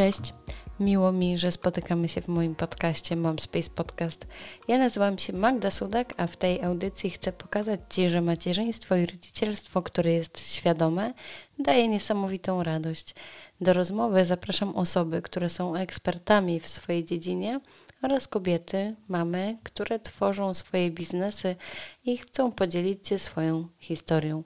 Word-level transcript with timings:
Cześć. 0.00 0.34
Miło 0.80 1.12
mi, 1.12 1.38
że 1.38 1.52
spotykamy 1.52 2.08
się 2.08 2.20
w 2.20 2.28
moim 2.28 2.54
podcaście 2.54 3.16
Mom 3.16 3.38
Space 3.38 3.70
Podcast. 3.70 4.26
Ja 4.68 4.78
nazywam 4.78 5.18
się 5.18 5.32
Magda 5.32 5.70
Sudak, 5.70 6.14
a 6.16 6.26
w 6.26 6.36
tej 6.36 6.62
audycji 6.62 7.10
chcę 7.10 7.32
pokazać 7.32 7.80
Ci, 7.90 8.08
że 8.08 8.20
macierzyństwo 8.20 8.96
i 8.96 9.06
rodzicielstwo, 9.06 9.82
które 9.82 10.12
jest 10.12 10.54
świadome, 10.54 11.14
daje 11.58 11.88
niesamowitą 11.88 12.62
radość. 12.62 13.14
Do 13.60 13.72
rozmowy 13.72 14.24
zapraszam 14.24 14.76
osoby, 14.76 15.22
które 15.22 15.48
są 15.48 15.76
ekspertami 15.76 16.60
w 16.60 16.68
swojej 16.68 17.04
dziedzinie 17.04 17.60
oraz 18.02 18.28
kobiety, 18.28 18.96
mamy, 19.08 19.58
które 19.62 19.98
tworzą 19.98 20.54
swoje 20.54 20.90
biznesy 20.90 21.56
i 22.04 22.18
chcą 22.18 22.52
podzielić 22.52 23.08
się 23.08 23.18
swoją 23.18 23.68
historią. 23.78 24.42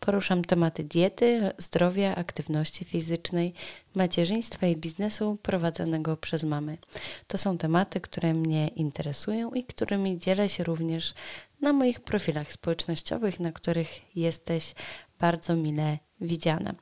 Poruszam 0.00 0.44
tematy 0.44 0.84
diety, 0.84 1.52
zdrowia, 1.58 2.14
aktywności 2.14 2.84
fizycznej, 2.84 3.54
macierzyństwa 3.94 4.66
i 4.66 4.76
biznesu 4.76 5.38
prowadzonego 5.42 6.16
przez 6.16 6.42
mamy. 6.42 6.78
To 7.26 7.38
są 7.38 7.58
tematy, 7.58 8.00
które 8.00 8.34
mnie 8.34 8.68
interesują 8.68 9.50
i 9.50 9.64
którymi 9.64 10.18
dzielę 10.18 10.48
się 10.48 10.64
również 10.64 11.14
na 11.60 11.72
moich 11.72 12.00
profilach 12.00 12.52
społecznościowych, 12.52 13.40
na 13.40 13.52
których 13.52 14.16
jesteś 14.16 14.74
bardzo 15.20 15.56
mile 15.56 15.98
widziana. 16.20 16.74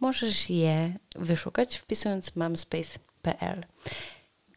Możesz 0.00 0.50
je 0.50 0.98
wyszukać 1.16 1.76
wpisując 1.76 2.36
mamspace.pl. 2.36 3.64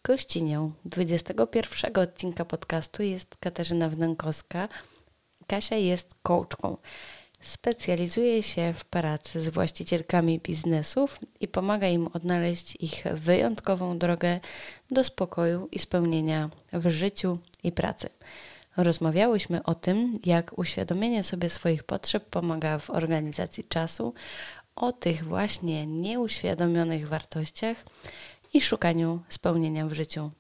Gościnią 0.08 0.72
21 0.86 2.04
odcinka 2.04 2.46
podcastu 2.46 3.04
jest 3.04 3.38
Katarzyna 3.38 3.90
Wnękowska. 3.90 4.70
Kasia 5.48 5.76
jest 5.76 6.16
coachką. 6.24 6.78
Specjalizuje 7.41 8.44
się 8.44 8.74
w 8.74 8.86
pracy 8.86 9.41
z 9.41 9.49
właścicielkami 9.49 10.40
biznesów 10.40 11.20
i 11.40 11.48
pomaga 11.48 11.88
im 11.88 12.10
odnaleźć 12.14 12.76
ich 12.80 13.04
wyjątkową 13.14 13.98
drogę 13.98 14.40
do 14.91 15.04
spokoju 15.04 15.68
i 15.72 15.80
spełnienia 15.80 16.49
w 16.74 16.90
życiu 16.90 17.40
i 17.64 17.71
pracy. 17.71 18.10
Rozmawiałyśmy 18.77 19.64
o 19.64 19.76
tym, 19.76 20.20
jak 20.26 20.58
uświadomienie 20.60 21.24
sobie 21.24 21.49
swoich 21.49 21.84
potrzeb 21.84 22.26
pomaga 22.26 22.80
w 22.80 22.90
organizacji 22.90 23.64
czasu, 23.64 24.14
o 24.76 24.92
tych 24.92 25.24
właśnie 25.24 25.86
nieuświadomionych 25.86 27.08
wartościach 27.08 27.86
i 28.58 28.62
szukaniu 28.62 29.20
spełnienia 29.30 29.86
w 29.86 29.94
życiu. 29.94 30.32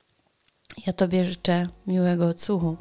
Ja 0.87 0.93
Tobie 0.93 1.23
życzę 1.23 1.67
miłego 1.87 2.27
odsłuchu. 2.27 2.77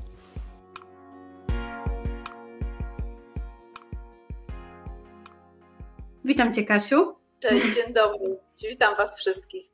Witam 6.25 6.55
Cię, 6.55 6.65
Kasiu. 6.65 7.15
Cześć, 7.41 7.65
dzień 7.65 7.95
dobry. 7.95 8.39
Witam 8.63 8.97
Was 8.97 9.19
wszystkich. 9.19 9.67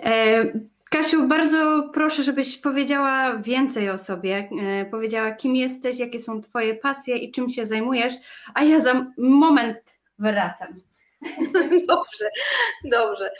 E, 0.00 0.44
Kasiu, 0.90 1.28
bardzo 1.28 1.90
proszę, 1.94 2.22
żebyś 2.22 2.58
powiedziała 2.58 3.36
więcej 3.36 3.90
o 3.90 3.98
sobie. 3.98 4.48
E, 4.62 4.84
powiedziała, 4.84 5.32
kim 5.32 5.56
jesteś, 5.56 5.98
jakie 5.98 6.20
są 6.20 6.40
Twoje 6.40 6.74
pasje 6.74 7.16
i 7.16 7.32
czym 7.32 7.50
się 7.50 7.66
zajmujesz, 7.66 8.14
a 8.54 8.64
ja 8.64 8.80
za 8.80 9.06
moment 9.18 9.94
wracam. 10.18 10.91
Dobrze, 11.88 12.30
dobrze. 12.84 13.30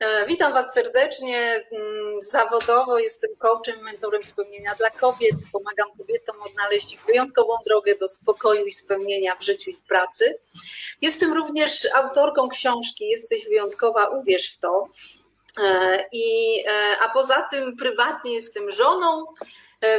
E, 0.00 0.26
witam 0.26 0.52
Was 0.52 0.74
serdecznie. 0.74 1.64
Mm, 1.72 2.22
zawodowo 2.22 2.98
jestem 2.98 3.30
coachem, 3.36 3.84
mentorem 3.84 4.24
spełnienia 4.24 4.74
dla 4.74 4.90
kobiet. 4.90 5.36
Pomagam 5.52 5.86
kobietom 5.98 6.42
odnaleźć 6.42 6.94
ich 6.94 7.04
wyjątkową 7.04 7.52
drogę 7.66 7.94
do 7.94 8.08
spokoju 8.08 8.64
i 8.66 8.72
spełnienia 8.72 9.36
w 9.36 9.42
życiu 9.42 9.70
i 9.70 9.76
w 9.76 9.82
pracy. 9.82 10.38
Jestem 11.00 11.32
również 11.32 11.88
autorką 11.94 12.48
książki 12.48 13.08
Jesteś 13.08 13.48
wyjątkowa, 13.48 14.06
uwierz 14.06 14.52
w 14.52 14.58
to. 14.58 14.88
E, 15.58 16.04
I, 16.12 16.58
e, 16.66 16.96
a 17.00 17.08
poza 17.08 17.42
tym 17.42 17.76
prywatnie 17.76 18.34
jestem 18.34 18.72
żoną 18.72 19.26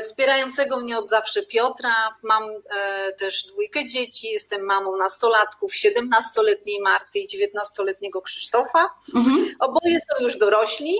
wspierającego 0.01 0.79
mnie 0.79 0.97
od 0.97 1.09
zawsze 1.09 1.45
Piotra. 1.45 1.95
Mam 2.23 2.43
e, 2.43 3.13
też 3.13 3.43
dwójkę 3.43 3.85
dzieci, 3.85 4.27
jestem 4.31 4.61
mamą 4.61 4.97
nastolatków, 4.97 5.73
17-letniej 5.73 6.81
Marty 6.81 7.19
i 7.19 7.27
19-letniego 7.27 8.21
Krzysztofa. 8.21 8.89
Mhm. 9.15 9.55
Oboje 9.59 9.99
są 9.99 10.23
już 10.23 10.37
dorośli, 10.37 10.95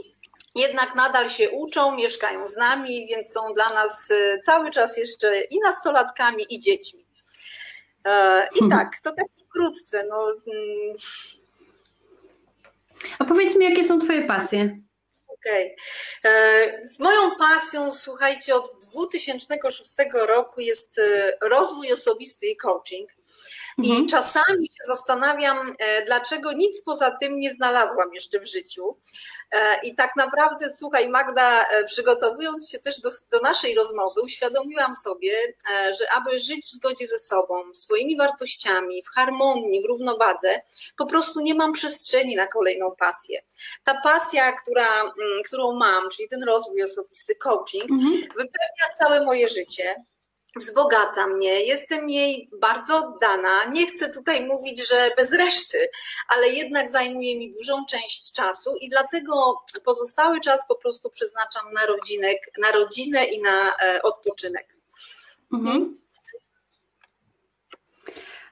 jednak 0.55 0.95
nadal 0.95 1.29
się 1.29 1.49
uczą, 1.49 1.95
mieszkają 1.95 2.47
z 2.47 2.55
nami, 2.55 3.07
więc 3.07 3.31
są 3.31 3.53
dla 3.53 3.73
nas 3.73 4.11
e, 4.11 4.39
cały 4.39 4.71
czas 4.71 4.97
jeszcze 4.97 5.41
i 5.41 5.59
nastolatkami, 5.59 6.45
i 6.49 6.59
dziećmi. 6.59 7.05
I 8.55 8.63
mhm. 8.63 8.71
tak, 8.71 8.99
to 9.03 9.11
tak 9.11 9.25
wkrótce. 9.49 10.05
No. 10.09 10.25
Mm. 10.25 10.95
A 13.19 13.25
powiedz 13.25 13.55
mi, 13.55 13.65
jakie 13.65 13.83
są 13.83 13.99
Twoje 13.99 14.27
pasje? 14.27 14.77
Okej. 15.41 15.75
Okay. 16.19 16.31
E, 16.31 16.84
moją 17.00 17.35
pasją, 17.40 17.91
słuchajcie, 17.91 18.56
od 18.56 18.72
2006 18.91 19.94
roku 20.28 20.62
jest 20.62 21.00
e, 21.00 21.38
rozwój 21.41 21.91
osobisty 21.94 22.47
i 22.47 22.57
coaching. 22.57 23.09
I 23.77 23.89
mhm. 23.89 24.07
czasami 24.07 24.67
się 24.67 24.83
zastanawiam, 24.87 25.73
e, 25.79 26.05
dlaczego 26.05 26.51
nic 26.51 26.81
poza 26.83 27.11
tym 27.11 27.39
nie 27.39 27.53
znalazłam 27.53 28.13
jeszcze 28.13 28.39
w 28.39 28.47
życiu. 28.47 28.97
E, 29.51 29.81
I 29.83 29.95
tak 29.95 30.15
naprawdę, 30.15 30.69
słuchaj, 30.69 31.09
Magda, 31.09 31.65
e, 31.65 31.83
przygotowując 31.83 32.69
się 32.69 32.79
też 32.79 33.01
do, 33.01 33.09
do, 33.31 33.39
naszej 33.39 33.75
rozmowy, 33.75 34.21
uświadomiłam 34.21 34.95
sobie, 34.95 35.53
że 35.99 36.11
aby 36.11 36.39
żyć 36.39 36.65
w 36.65 36.71
zgodzie 36.71 37.07
ze 37.07 37.19
sobą, 37.19 37.73
swoimi 37.73 38.17
wartościami, 38.17 39.03
w 39.03 39.09
harmonii, 39.15 39.81
w 39.81 39.85
równowadze, 39.85 40.61
po 40.97 41.05
prostu 41.05 41.41
nie 41.41 41.55
mam 41.55 41.73
przestrzeni 41.73 42.35
na 42.35 42.47
kolejną 42.47 42.95
pasję. 42.95 43.41
Ta 43.83 44.01
pasja, 44.01 44.51
która, 44.51 45.01
mm, 45.01 45.43
którą 45.45 45.75
mam, 45.75 46.09
czyli 46.09 46.29
ten 46.29 46.43
rozwój 46.43 46.83
osobisty, 46.83 47.35
coaching, 47.35 47.91
mhm. 47.91 48.11
wypełnia 48.21 48.87
całe 48.99 49.25
moje 49.25 49.49
życie 49.49 49.95
wzbogaca 50.56 51.28
mnie, 51.28 51.66
jestem 51.66 52.09
jej 52.09 52.50
bardzo 52.59 52.97
oddana. 52.97 53.66
Nie 53.66 53.88
chcę 53.88 54.09
tutaj 54.09 54.45
mówić, 54.45 54.88
że 54.89 55.12
bez 55.17 55.34
reszty, 55.34 55.78
ale 56.28 56.50
jednak 56.50 56.89
zajmuje 56.89 57.39
mi 57.39 57.53
dużą 57.53 57.85
część 57.85 58.34
czasu 58.34 58.75
i 58.81 58.90
dlatego 58.90 59.63
pozostały 59.85 60.41
czas 60.41 60.67
po 60.67 60.75
prostu 60.75 61.09
przeznaczam 61.09 61.73
na, 61.73 61.85
rodzinek, 61.85 62.38
na 62.61 62.72
rodzinę 62.72 63.25
i 63.25 63.41
na 63.41 63.73
e, 63.78 64.01
odpoczynek. 64.01 64.75
Mhm. 65.53 66.01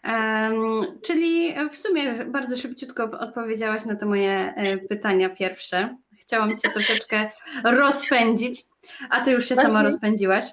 Um, 0.04 1.00
czyli 1.02 1.56
w 1.72 1.78
sumie 1.78 2.26
bardzo 2.26 2.58
szybciutko 2.58 3.04
odpowiedziałaś 3.04 3.86
na 3.86 3.96
te 3.96 4.06
moje 4.06 4.54
e, 4.56 4.78
pytania 4.78 5.30
pierwsze. 5.30 5.98
Chciałam 6.22 6.58
Cię 6.58 6.70
troszeczkę 6.76 7.32
rozpędzić, 7.64 8.66
a 9.10 9.26
Ty 9.26 9.32
już 9.32 9.50
się 9.50 9.56
sama 9.56 9.84
rozpędziłaś. 9.84 10.46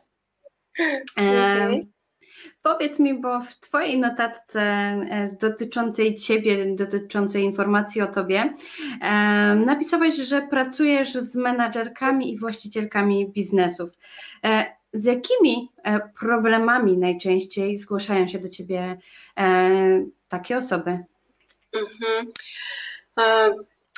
E, 1.19 1.81
powiedz 2.63 2.99
mi, 2.99 3.21
bo 3.21 3.41
w 3.41 3.61
Twojej 3.61 3.99
notatce 4.01 4.61
e, 4.61 5.37
dotyczącej 5.41 6.17
Ciebie, 6.17 6.77
dotyczącej 6.77 7.43
informacji 7.43 8.03
o 8.03 8.07
Tobie, 8.07 8.55
e, 9.01 9.55
napisałeś, 9.55 10.17
że 10.17 10.43
pracujesz 10.43 11.13
z 11.13 11.37
menadżerkami 11.37 12.33
i 12.33 12.39
właścicielkami 12.39 13.29
biznesów. 13.29 13.91
Z 14.93 15.05
jakimi 15.05 15.69
problemami 16.19 16.99
najczęściej 16.99 17.79
zgłaszają 17.79 18.29
się 18.29 18.39
do 18.39 18.49
Ciebie 18.49 18.99
takie 20.29 20.57
osoby? 20.57 20.99
Mhm. 21.75 22.33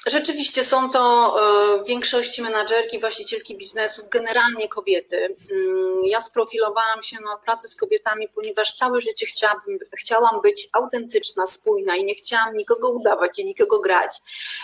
Rzeczywiście 0.07 0.65
są 0.65 0.91
to 0.91 1.35
e, 1.79 1.83
w 1.83 1.87
większości 1.87 2.43
menadżerki, 2.43 2.99
właścicielki 2.99 3.57
biznesów, 3.57 4.09
generalnie 4.09 4.69
kobiety. 4.69 5.37
Mm, 5.51 6.05
ja 6.05 6.21
sprofilowałam 6.21 7.03
się 7.03 7.17
na 7.21 7.37
pracy 7.37 7.69
z 7.69 7.77
kobietami, 7.77 8.29
ponieważ 8.35 8.75
całe 8.75 9.01
życie 9.01 9.27
chciałabym, 9.27 9.79
chciałam 9.99 10.41
być 10.43 10.69
autentyczna, 10.73 11.47
spójna 11.47 11.97
i 11.97 12.05
nie 12.05 12.15
chciałam 12.15 12.57
nikogo 12.57 12.91
udawać 12.91 13.39
i 13.39 13.45
nikogo 13.45 13.81
grać. 13.81 14.11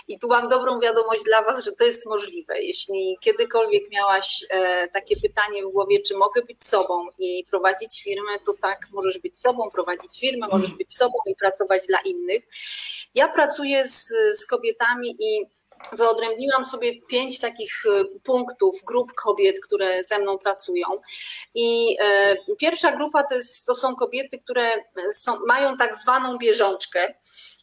I 0.09 0.19
tu 0.19 0.29
mam 0.29 0.49
dobrą 0.49 0.81
wiadomość 0.81 1.25
dla 1.25 1.43
Was, 1.43 1.65
że 1.65 1.73
to 1.73 1.85
jest 1.85 2.07
możliwe. 2.07 2.63
Jeśli 2.63 3.17
kiedykolwiek 3.21 3.91
miałaś 3.91 4.45
e, 4.51 4.89
takie 4.89 5.17
pytanie 5.17 5.67
w 5.67 5.73
głowie, 5.73 6.01
czy 6.01 6.17
mogę 6.17 6.43
być 6.43 6.65
sobą 6.65 7.07
i 7.19 7.45
prowadzić 7.51 8.03
firmę, 8.03 8.33
to 8.47 8.55
tak, 8.63 8.87
możesz 8.93 9.19
być 9.19 9.39
sobą, 9.39 9.71
prowadzić 9.71 10.21
firmę, 10.21 10.47
możesz 10.53 10.75
być 10.75 10.97
sobą 10.97 11.19
i 11.27 11.35
pracować 11.35 11.87
dla 11.87 11.99
innych. 12.01 12.45
Ja 13.15 13.29
pracuję 13.29 13.89
z, 13.89 14.13
z 14.35 14.47
kobietami 14.47 15.17
i 15.25 15.47
wyodrębniłam 15.93 16.65
sobie 16.65 17.01
pięć 17.01 17.41
takich 17.41 17.83
e, 17.87 18.05
punktów, 18.23 18.85
grup 18.87 19.13
kobiet, 19.13 19.57
które 19.61 20.05
ze 20.05 20.19
mną 20.19 20.39
pracują. 20.39 20.87
I 21.55 21.97
e, 22.01 22.37
pierwsza 22.59 22.93
grupa 22.93 23.23
to, 23.23 23.35
jest, 23.35 23.67
to 23.67 23.75
są 23.75 23.97
kobiety, 23.97 24.39
które 24.39 24.71
są, 25.13 25.39
mają 25.47 25.77
tak 25.77 25.95
zwaną 25.95 26.39
bieżączkę. 26.39 27.15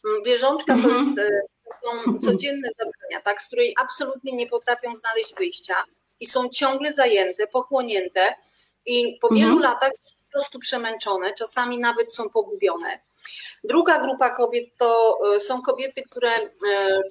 Mm, 0.06 0.22
bieżączka 0.24 0.76
to, 0.82 0.88
jest, 0.88 1.18
e, 1.18 1.40
to 1.64 1.90
są 1.90 2.18
codzienne 2.18 2.68
zadania, 2.78 3.22
tak, 3.24 3.42
z 3.42 3.46
której 3.46 3.74
absolutnie 3.80 4.32
nie 4.32 4.46
potrafią 4.46 4.94
znaleźć 4.96 5.34
wyjścia 5.34 5.74
i 6.20 6.26
są 6.26 6.48
ciągle 6.48 6.92
zajęte, 6.92 7.46
pochłonięte. 7.46 8.34
I 8.86 9.18
po 9.20 9.28
wielu 9.28 9.52
mhm. 9.52 9.62
latach 9.62 9.92
prostu 10.32 10.58
przemęczone, 10.58 11.32
czasami 11.32 11.78
nawet 11.78 12.14
są 12.14 12.30
pogubione. 12.30 13.00
Druga 13.64 13.98
grupa 13.98 14.30
kobiet 14.30 14.64
to 14.78 15.18
są 15.40 15.62
kobiety, 15.62 16.02
które 16.10 16.30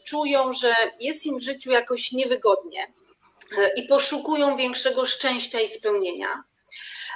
czują, 0.06 0.54
że 0.54 0.74
jest 1.00 1.26
im 1.26 1.38
w 1.38 1.44
życiu 1.44 1.72
jakoś 1.72 2.12
niewygodnie 2.12 2.94
i 3.76 3.84
poszukują 3.84 4.56
większego 4.56 5.06
szczęścia 5.06 5.60
i 5.60 5.68
spełnienia. 5.68 6.44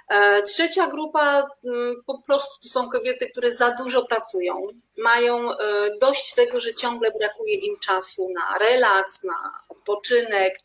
E, 0.08 0.44
trzecia 0.44 0.88
grupa 0.88 1.50
mm, 1.66 2.04
po 2.06 2.22
prostu 2.22 2.62
to 2.62 2.68
są 2.68 2.90
kobiety, 2.90 3.30
które 3.32 3.52
za 3.52 3.72
dużo 3.72 4.06
pracują, 4.06 4.68
mają 4.98 5.52
e, 5.52 5.58
dość 6.02 6.34
tego, 6.34 6.60
że 6.60 6.74
ciągle 6.74 7.12
brakuje 7.20 7.56
im 7.56 7.80
czasu 7.80 8.30
na 8.34 8.58
relaks, 8.58 9.24
na 9.24 9.60
odpoczynek, 9.70 10.60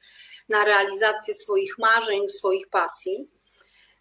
na 0.48 0.64
realizację 0.64 1.34
swoich 1.34 1.78
marzeń, 1.78 2.28
swoich 2.28 2.68
pasji. 2.68 3.30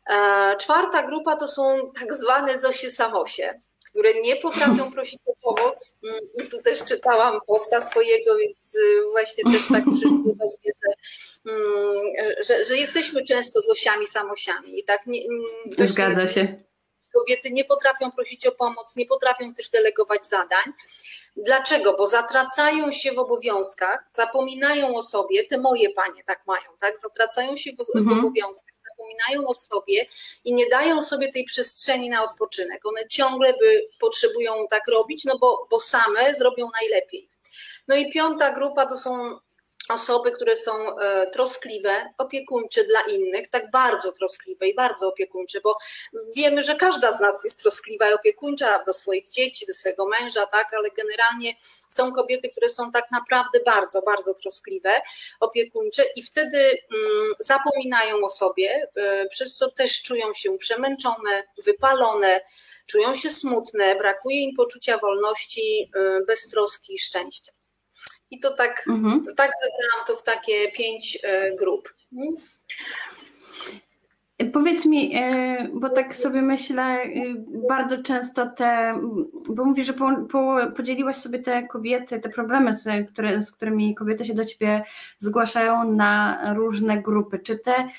E, 0.09 0.55
czwarta 0.59 1.03
grupa 1.03 1.35
to 1.35 1.47
są 1.47 1.91
tak 1.99 2.13
zwane 2.13 2.59
Zosie 2.59 2.91
Samosie, 2.91 3.61
które 3.89 4.13
nie 4.21 4.36
potrafią 4.36 4.91
prosić 4.95 5.19
o 5.25 5.33
pomoc. 5.41 5.97
Mm, 6.03 6.19
I 6.45 6.50
tu 6.50 6.62
też 6.62 6.86
czytałam 6.86 7.39
posta 7.47 7.81
twojego, 7.81 8.38
więc 8.38 8.75
y, 8.75 9.01
właśnie 9.12 9.44
też 9.53 9.68
tak 9.68 9.83
przyszło 9.95 10.33
do 10.36 10.45
mnie, 10.45 10.71
że, 10.83 10.94
mm, 11.51 12.36
że, 12.47 12.65
że 12.65 12.77
jesteśmy 12.77 13.24
często 13.24 13.62
z 13.62 13.69
osiami 13.69 14.07
samosiami 14.07 14.80
i 14.80 14.83
tak 14.83 15.07
nie, 15.07 15.21
Zgadza 15.77 16.27
się. 16.27 16.63
Kobiety 17.13 17.51
nie 17.51 17.65
potrafią 17.65 18.12
prosić 18.12 18.47
o 18.47 18.51
pomoc, 18.51 18.95
nie 18.95 19.06
potrafią 19.06 19.53
też 19.53 19.69
delegować 19.69 20.27
zadań. 20.27 20.74
Dlaczego? 21.38 21.94
Bo 21.94 22.07
zatracają 22.07 22.91
się 22.91 23.12
w 23.12 23.19
obowiązkach, 23.19 24.00
zapominają 24.12 24.95
o 24.95 25.03
sobie, 25.03 25.44
te 25.44 25.57
moje 25.57 25.89
panie 25.89 26.24
tak 26.25 26.47
mają, 26.47 26.69
tak? 26.80 27.00
Zatracają 27.00 27.57
się 27.57 27.71
w, 27.71 27.97
mhm. 27.97 28.21
w 28.21 28.25
obowiązkach, 28.25 28.78
zapominają 29.09 29.47
o 29.47 29.53
sobie 29.53 30.06
i 30.45 30.53
nie 30.53 30.69
dają 30.69 31.01
sobie 31.01 31.31
tej 31.31 31.44
przestrzeni 31.44 32.09
na 32.09 32.23
odpoczynek. 32.23 32.85
One 32.85 33.07
ciągle 33.07 33.53
by 33.53 33.85
potrzebują 34.00 34.67
tak 34.69 34.88
robić, 34.88 35.25
no 35.25 35.38
bo, 35.38 35.67
bo 35.71 35.79
same 35.79 36.35
zrobią 36.35 36.69
najlepiej. 36.81 37.29
No 37.88 37.95
i 37.95 38.11
piąta 38.11 38.51
grupa 38.51 38.85
to 38.85 38.97
są 38.97 39.39
osoby, 39.89 40.31
które 40.31 40.56
są 40.56 41.00
e, 41.00 41.27
troskliwe, 41.31 42.09
opiekuńcze 42.18 42.83
dla 42.83 43.01
innych, 43.01 43.50
tak 43.50 43.71
bardzo 43.71 44.12
troskliwe 44.12 44.68
i 44.68 44.75
bardzo 44.75 45.07
opiekuńcze, 45.07 45.62
bo 45.62 45.77
wiemy, 46.36 46.63
że 46.63 46.75
każda 46.75 47.12
z 47.12 47.19
nas 47.19 47.44
jest 47.44 47.62
troskliwa 47.62 48.09
i 48.09 48.13
opiekuńcza 48.13 48.83
do 48.83 48.94
swoich 48.94 49.30
dzieci, 49.30 49.65
do 49.65 49.74
swojego 49.74 50.06
męża, 50.07 50.45
tak, 50.45 50.74
ale 50.74 50.89
generalnie 50.91 51.53
są 51.89 52.13
kobiety, 52.13 52.50
które 52.50 52.69
są 52.69 52.91
tak 52.91 53.12
naprawdę 53.12 53.59
bardzo, 53.65 54.01
bardzo 54.01 54.33
troskliwe, 54.33 55.01
opiekuńcze 55.39 56.06
i 56.15 56.24
wtedy 56.24 56.57
mm, 56.57 57.33
zapominają 57.39 58.25
o 58.25 58.30
sobie, 58.30 58.88
e, 58.95 59.27
przez 59.27 59.56
co 59.56 59.71
też 59.71 60.03
czują 60.03 60.33
się 60.33 60.57
przemęczone, 60.57 61.44
wypalone, 61.65 62.41
czują 62.86 63.15
się 63.15 63.30
smutne, 63.30 63.95
brakuje 63.95 64.39
im 64.39 64.56
poczucia 64.56 64.97
wolności, 64.97 65.91
e, 65.95 66.19
beztroski 66.27 66.94
i 66.94 67.00
szczęścia. 67.00 67.58
I 68.31 68.39
to 68.39 68.51
tak, 68.51 68.83
mhm. 68.87 69.23
to 69.23 69.35
tak 69.35 69.51
zebrałam 69.61 70.07
to 70.07 70.15
w 70.15 70.23
takie 70.23 70.71
pięć 70.71 71.19
e, 71.23 71.55
grup. 71.55 71.93
Mhm. 72.13 72.35
Powiedz 74.53 74.85
mi, 74.85 75.15
e, 75.15 75.69
bo 75.73 75.89
tak 75.89 76.15
sobie 76.15 76.41
myślę, 76.41 76.83
e, 76.83 77.09
bardzo 77.67 78.03
często 78.03 78.49
te, 78.49 78.99
bo 79.49 79.65
mówisz, 79.65 79.87
że 79.87 79.93
po, 79.93 80.09
po, 80.31 80.57
podzieliłaś 80.75 81.17
sobie 81.17 81.39
te 81.39 81.67
kobiety, 81.67 82.19
te 82.19 82.29
problemy, 82.29 82.73
z, 82.73 83.11
które, 83.11 83.41
z 83.41 83.51
którymi 83.51 83.95
kobiety 83.95 84.25
się 84.25 84.33
do 84.33 84.45
ciebie 84.45 84.83
zgłaszają 85.17 85.91
na 85.91 86.41
różne 86.55 87.01
grupy. 87.01 87.39
Czy 87.39 87.59
te 87.59 87.73
E, 87.73 87.89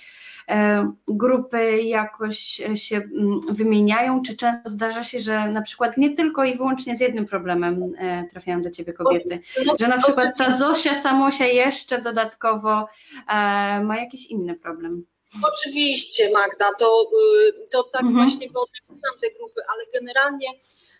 grupy 1.08 1.82
jakoś 1.82 2.60
się 2.74 2.96
mm, 2.96 3.40
wymieniają, 3.50 4.22
czy 4.22 4.36
często 4.36 4.70
zdarza 4.70 5.02
się, 5.02 5.20
że 5.20 5.48
na 5.48 5.62
przykład 5.62 5.96
nie 5.96 6.16
tylko 6.16 6.44
i 6.44 6.56
wyłącznie 6.56 6.96
z 6.96 7.00
jednym 7.00 7.26
problemem 7.26 7.92
e, 7.98 8.24
trafiają 8.30 8.62
do 8.62 8.70
ciebie 8.70 8.92
kobiety, 8.92 9.40
że 9.80 9.88
na 9.88 9.98
przykład 9.98 10.28
ta 10.38 10.58
Zosia 10.58 10.94
Samosia 10.94 11.46
jeszcze 11.46 12.02
dodatkowo 12.02 12.88
e, 13.28 13.84
ma 13.84 13.96
jakiś 13.96 14.26
inny 14.26 14.54
problem. 14.54 15.06
Oczywiście 15.42 16.30
Magda, 16.32 16.70
to, 16.78 17.10
y, 17.48 17.68
to 17.70 17.82
tak 17.82 18.02
mhm. 18.02 18.14
właśnie 18.14 18.48
wyodrębniam 18.48 19.14
te 19.20 19.26
grupy, 19.38 19.60
ale 19.72 19.84
generalnie 20.00 20.48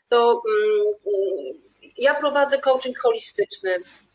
to 0.08 0.35
um, 0.35 1.61
ja 1.99 2.14
prowadzę 2.14 2.58
coaching 2.58 2.99
holistyczny 2.99 3.70
E, 3.70 4.09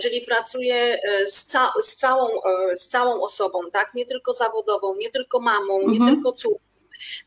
czyli 0.00 0.20
pracuję 0.20 1.02
e, 1.02 1.26
z, 1.26 1.46
ca 1.46 1.72
z, 1.82 1.96
całą, 1.96 2.28
e, 2.42 2.76
z 2.76 2.88
całą 2.88 3.22
osobą, 3.22 3.70
tak? 3.72 3.94
Nie 3.94 4.06
tylko 4.06 4.34
zawodową, 4.34 4.96
nie 4.96 5.10
tylko 5.10 5.40
mamą, 5.40 5.80
mhm. 5.80 5.92
nie 5.92 6.14
tylko 6.14 6.32
córką, 6.32 6.64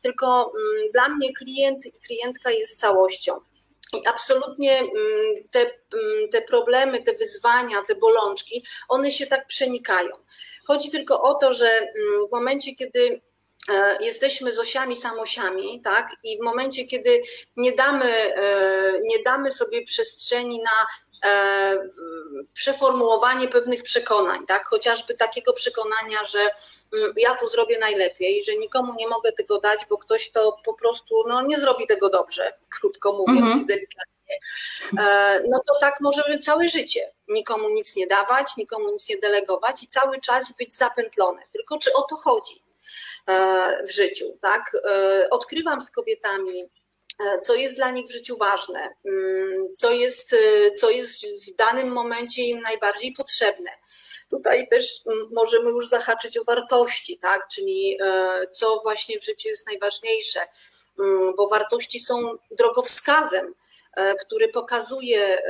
tylko 0.02 0.52
mm, 0.56 0.92
dla 0.92 1.08
mnie 1.08 1.32
klient 1.34 1.86
i 1.86 1.92
klientka 1.92 2.50
jest 2.50 2.80
całością. 2.80 3.40
I 3.94 4.06
absolutnie 4.06 4.78
mm, 4.78 4.92
te, 5.50 5.60
mm, 5.60 6.28
te 6.32 6.42
problemy, 6.42 7.02
te 7.02 7.12
wyzwania, 7.12 7.82
te 7.82 7.94
bolączki, 7.94 8.64
one 8.88 9.10
się 9.10 9.26
tak 9.26 9.46
przenikają. 9.46 10.10
Chodzi 10.66 10.90
tylko 10.90 11.22
o 11.22 11.34
to, 11.34 11.52
że 11.52 11.88
w 12.28 12.32
momencie, 12.32 12.74
kiedy 12.74 13.20
jesteśmy 14.00 14.52
z 14.52 14.58
osiami 14.58 14.96
samosiami, 14.96 15.80
tak? 15.80 16.10
I 16.24 16.38
w 16.38 16.40
momencie, 16.40 16.84
kiedy 16.84 17.22
nie 17.56 17.72
damy, 17.72 18.12
nie 19.02 19.22
damy 19.22 19.50
sobie 19.50 19.82
przestrzeni 19.82 20.58
na 20.58 20.86
E, 21.07 21.07
przeformułowanie 22.54 23.48
pewnych 23.48 23.82
przekonań, 23.82 24.46
tak? 24.46 24.66
chociażby 24.66 25.14
takiego 25.14 25.52
przekonania, 25.52 26.24
że 26.24 26.38
mm, 26.38 27.12
ja 27.16 27.34
to 27.34 27.48
zrobię 27.48 27.78
najlepiej, 27.78 28.44
że 28.44 28.56
nikomu 28.56 28.94
nie 28.94 29.08
mogę 29.08 29.32
tego 29.32 29.60
dać, 29.60 29.86
bo 29.90 29.98
ktoś 29.98 30.30
to 30.30 30.56
po 30.64 30.74
prostu 30.74 31.22
no, 31.28 31.42
nie 31.42 31.58
zrobi 31.58 31.86
tego 31.86 32.08
dobrze, 32.08 32.52
krótko 32.80 33.12
mówiąc 33.12 33.44
mhm. 33.44 33.66
delikatnie. 33.66 34.38
E, 35.00 35.40
no 35.48 35.60
to 35.66 35.74
tak 35.80 36.00
możemy 36.00 36.38
całe 36.38 36.68
życie 36.68 37.12
nikomu 37.28 37.68
nic 37.68 37.96
nie 37.96 38.06
dawać, 38.06 38.56
nikomu 38.56 38.90
nic 38.90 39.08
nie 39.08 39.16
delegować 39.16 39.82
i 39.82 39.86
cały 39.86 40.20
czas 40.20 40.52
być 40.52 40.74
zapętlone. 40.74 41.42
Tylko 41.52 41.78
czy 41.78 41.92
o 41.92 42.02
to 42.02 42.16
chodzi 42.16 42.62
e, 43.26 43.82
w 43.86 43.90
życiu, 43.90 44.38
tak? 44.40 44.76
Odkrywam 45.30 45.80
z 45.80 45.90
kobietami 45.90 46.68
E, 46.77 46.77
co 47.42 47.54
jest 47.54 47.76
dla 47.76 47.90
nich 47.90 48.06
w 48.06 48.12
życiu 48.12 48.36
ważne, 48.36 48.94
mm, 49.04 49.68
co 49.76 49.90
jest, 49.90 50.32
e, 50.32 50.72
co 50.72 50.90
jest 50.90 51.26
w 51.46 51.56
danym 51.56 51.88
momencie 51.88 52.42
im 52.42 52.60
najbardziej 52.60 53.12
potrzebne. 53.12 53.70
Tutaj 54.30 54.68
też 54.68 55.00
mm, 55.06 55.28
możemy 55.32 55.70
już 55.70 55.88
zahaczyć 55.88 56.38
o 56.38 56.44
wartości, 56.44 57.18
tak? 57.18 57.48
czyli 57.48 57.98
e, 58.00 58.46
co 58.50 58.80
właśnie 58.82 59.20
w 59.20 59.24
życiu 59.24 59.48
jest 59.48 59.66
najważniejsze, 59.66 60.40
mm, 61.00 61.34
bo 61.36 61.48
wartości 61.48 62.00
są 62.00 62.36
drogowskazem, 62.50 63.54
który 64.20 64.48
pokazuje, 64.48 65.42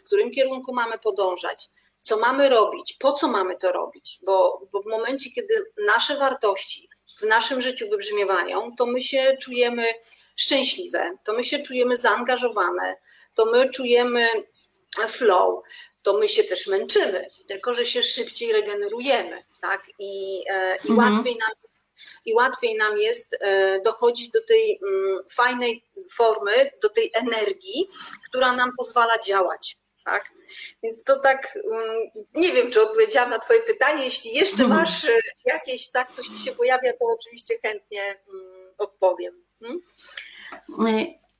w 0.00 0.04
którym 0.04 0.30
kierunku 0.30 0.74
mamy 0.74 0.98
podążać, 0.98 1.68
co 2.00 2.16
mamy 2.16 2.48
robić, 2.48 2.96
po 2.98 3.12
co 3.12 3.28
mamy 3.28 3.56
to 3.56 3.72
robić, 3.72 4.18
bo, 4.22 4.62
bo 4.72 4.82
w 4.82 4.86
momencie, 4.86 5.30
kiedy 5.30 5.66
nasze 5.86 6.16
wartości 6.16 6.88
w 7.18 7.22
naszym 7.22 7.60
życiu 7.60 7.90
wybrzmiewają, 7.90 8.76
to 8.76 8.86
my 8.86 9.00
się 9.00 9.36
czujemy 9.40 9.84
szczęśliwe, 10.40 11.10
to 11.24 11.32
my 11.32 11.44
się 11.44 11.58
czujemy 11.58 11.96
zaangażowane, 11.96 12.96
to 13.34 13.44
my 13.44 13.70
czujemy 13.70 14.28
flow, 15.08 15.62
to 16.02 16.18
my 16.18 16.28
się 16.28 16.44
też 16.44 16.66
męczymy, 16.66 17.26
tylko 17.46 17.74
że 17.74 17.86
się 17.86 18.02
szybciej 18.02 18.52
regenerujemy, 18.52 19.42
tak? 19.60 19.82
I, 19.98 20.44
e, 20.50 20.76
i 20.76 20.90
mhm. 20.90 20.98
łatwiej 20.98 21.36
nam 21.36 21.50
i 22.24 22.34
łatwiej 22.34 22.76
nam 22.76 22.98
jest 22.98 23.36
e, 23.40 23.80
dochodzić 23.80 24.30
do 24.30 24.44
tej 24.44 24.80
mm, 24.88 25.18
fajnej 25.30 25.84
formy, 26.12 26.70
do 26.82 26.88
tej 26.88 27.10
energii, 27.14 27.88
która 28.28 28.52
nam 28.52 28.70
pozwala 28.78 29.18
działać. 29.18 29.76
Tak? 30.04 30.30
Więc 30.82 31.04
to 31.04 31.20
tak, 31.20 31.58
mm, 31.72 32.10
nie 32.34 32.52
wiem, 32.52 32.70
czy 32.70 32.82
odpowiedziałam 32.82 33.30
na 33.30 33.38
Twoje 33.38 33.60
pytanie. 33.60 34.04
Jeśli 34.04 34.34
jeszcze 34.34 34.62
mhm. 34.62 34.80
masz 34.80 35.04
e, 35.04 35.18
jakieś, 35.44 35.90
tak, 35.90 36.10
coś 36.10 36.26
Ci 36.26 36.44
się 36.44 36.52
pojawia, 36.52 36.92
to 36.92 37.06
oczywiście 37.06 37.54
chętnie 37.62 38.02
mm, 38.28 38.74
odpowiem. 38.78 39.44
Hmm? 39.60 39.80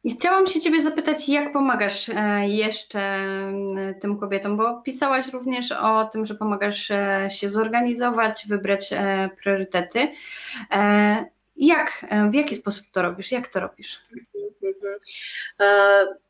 Chciałam 0.08 0.46
się 0.46 0.60
Ciebie 0.60 0.82
zapytać, 0.82 1.28
jak 1.28 1.52
pomagasz 1.52 2.08
e, 2.08 2.48
jeszcze 2.48 3.26
tym 4.00 4.18
kobietom, 4.18 4.56
bo 4.56 4.82
pisałaś 4.82 5.28
również 5.28 5.72
o 5.72 6.04
tym, 6.12 6.26
że 6.26 6.34
pomagasz 6.34 6.90
e, 6.90 7.28
się 7.32 7.48
zorganizować, 7.48 8.46
wybrać 8.48 8.92
e, 8.92 9.30
priorytety. 9.42 10.08
Jak, 11.56 12.06
w 12.30 12.34
jaki 12.34 12.56
sposób 12.56 12.86
to 12.92 13.02
robisz? 13.02 13.32
Jak 13.32 13.48
to 13.48 13.60
robisz? 13.60 14.00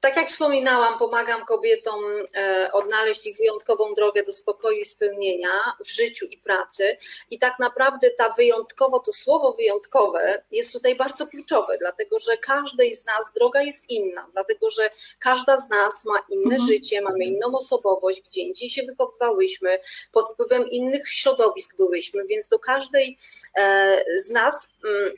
Tak 0.00 0.16
jak 0.16 0.28
wspominałam, 0.28 0.98
pomagam 0.98 1.44
kobietom 1.44 2.04
e, 2.34 2.70
odnaleźć 2.72 3.26
ich 3.26 3.36
wyjątkową 3.36 3.94
drogę 3.94 4.22
do 4.22 4.32
spokoju 4.32 4.78
i 4.78 4.84
spełnienia 4.84 5.50
w 5.84 5.90
życiu 5.90 6.26
i 6.26 6.38
pracy. 6.38 6.96
I 7.30 7.38
tak 7.38 7.58
naprawdę 7.58 8.10
ta 8.10 8.30
wyjątkowo, 8.30 9.00
to 9.00 9.12
słowo 9.12 9.52
wyjątkowe 9.52 10.42
jest 10.50 10.72
tutaj 10.72 10.96
bardzo 10.96 11.26
kluczowe, 11.26 11.78
dlatego 11.80 12.18
że 12.18 12.36
każdej 12.36 12.96
z 12.96 13.04
nas 13.04 13.32
droga 13.34 13.62
jest 13.62 13.90
inna, 13.90 14.26
dlatego 14.32 14.70
że 14.70 14.90
każda 15.18 15.56
z 15.56 15.68
nas 15.68 16.04
ma 16.04 16.22
inne 16.28 16.54
mhm. 16.54 16.66
życie, 16.66 17.00
mamy 17.00 17.24
inną 17.24 17.56
osobowość, 17.56 18.22
gdzie 18.22 18.40
indziej 18.40 18.70
się 18.70 18.82
wychowywałyśmy, 18.82 19.78
pod 20.12 20.28
wpływem 20.28 20.70
innych 20.70 21.08
środowisk 21.08 21.76
byłyśmy, 21.76 22.24
więc 22.26 22.46
do 22.46 22.58
każdej 22.58 23.18
e, 23.56 24.04
z 24.18 24.30
nas 24.30 24.72
mm, 24.84 25.12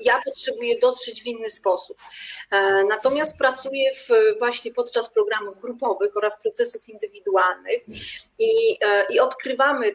ja 0.00 0.20
potrzebuję 0.24 0.78
dotrzeć 0.78 1.22
w 1.22 1.26
inny 1.26 1.50
sposób. 1.50 1.98
E, 2.50 2.84
natomiast 2.84 3.38
pracuję 3.38 3.94
w, 3.94 4.38
właśnie 4.38 4.72
podczas 4.72 5.10
programów 5.10 5.60
grupowych 5.60 6.16
oraz 6.16 6.42
procesów 6.42 6.88
indywidualnych 6.88 7.82
i, 8.38 8.78
e, 8.80 9.06
i 9.10 9.20
odkrywamy 9.20 9.86
e, 9.86 9.92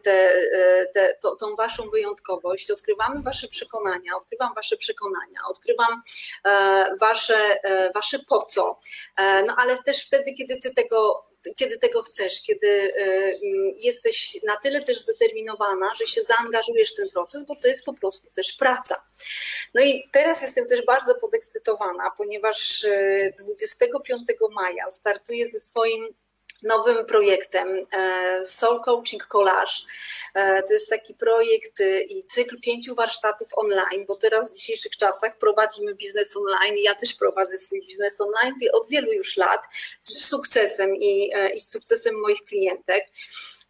te, 0.93 1.17
to, 1.21 1.35
tą 1.35 1.55
waszą 1.55 1.89
wyjątkowość, 1.89 2.71
odkrywamy 2.71 3.21
wasze 3.21 3.47
przekonania, 3.47 4.17
odkrywam 4.17 4.53
wasze 4.55 4.77
przekonania, 4.77 5.39
odkrywam 5.49 6.01
wasze, 6.99 7.59
wasze 7.95 8.19
po 8.19 8.41
co. 8.41 8.79
No 9.47 9.55
ale 9.57 9.77
też 9.83 10.05
wtedy, 10.05 10.33
kiedy 10.33 10.57
ty 10.57 10.73
tego 10.73 11.28
kiedy 11.55 11.77
tego 11.77 12.03
chcesz, 12.03 12.41
kiedy 12.41 12.67
y, 12.67 13.39
mm, 13.43 13.74
jesteś 13.77 14.39
na 14.43 14.58
tyle 14.58 14.81
też 14.81 15.00
zdeterminowana, 15.00 15.91
że 16.00 16.05
się 16.05 16.22
zaangażujesz 16.24 16.93
w 16.93 16.96
ten 16.96 17.10
proces, 17.10 17.43
bo 17.46 17.55
to 17.55 17.67
jest 17.67 17.86
po 17.86 17.93
prostu 17.93 18.29
też 18.31 18.53
praca. 18.53 19.05
No 19.74 19.81
i 19.81 20.03
teraz 20.12 20.41
jestem 20.41 20.67
też 20.67 20.86
bardzo 20.86 21.15
podekscytowana, 21.15 22.12
ponieważ 22.17 22.86
25 23.39 24.29
y, 24.29 24.53
maja 24.53 24.91
startuję 24.91 25.48
ze 25.48 25.60
swoim 25.60 26.13
nowym 26.63 27.06
projektem 27.06 27.68
e, 27.92 28.46
Soul 28.46 28.82
Coaching 28.82 29.28
Collage. 29.28 29.74
E, 30.34 30.63
to 30.63 30.74
jest 30.74 30.89
taki 30.89 31.13
projekt 31.13 31.80
y, 31.80 32.01
i 32.01 32.24
cykl 32.24 32.60
pięciu 32.62 32.96
warsztatów 32.96 33.50
online, 33.54 34.06
bo 34.08 34.16
teraz 34.16 34.51
w 34.51 34.56
dzisiejszych 34.56 34.98
czasach 34.98 35.38
prowadzimy 35.38 35.96
biznes 35.96 36.38
online 36.38 36.75
ja 36.78 36.96
też 36.96 37.13
prowadzę 37.13 37.58
swój 37.58 37.82
biznes 37.82 38.22
online 38.22 38.56
od 38.74 38.89
wielu 38.89 39.12
już 39.12 39.38
lat 39.38 39.62
z 40.00 40.25
sukcesem 40.25 40.96
i, 40.96 41.32
e, 41.34 41.50
i 41.50 41.60
z 41.60 41.72
sukcesem 41.72 42.20
moich 42.20 42.44
klientek. 42.44 43.06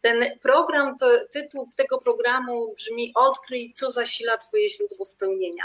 Ten 0.02 0.26
program, 0.42 0.98
to, 0.98 1.06
tytuł 1.32 1.70
tego 1.76 1.98
programu 1.98 2.74
brzmi 2.74 3.12
Odkryj, 3.16 3.74
co 3.76 3.92
zasila 3.92 4.38
Twoje 4.38 4.70
źródło 4.70 5.06
spełnienia. 5.06 5.64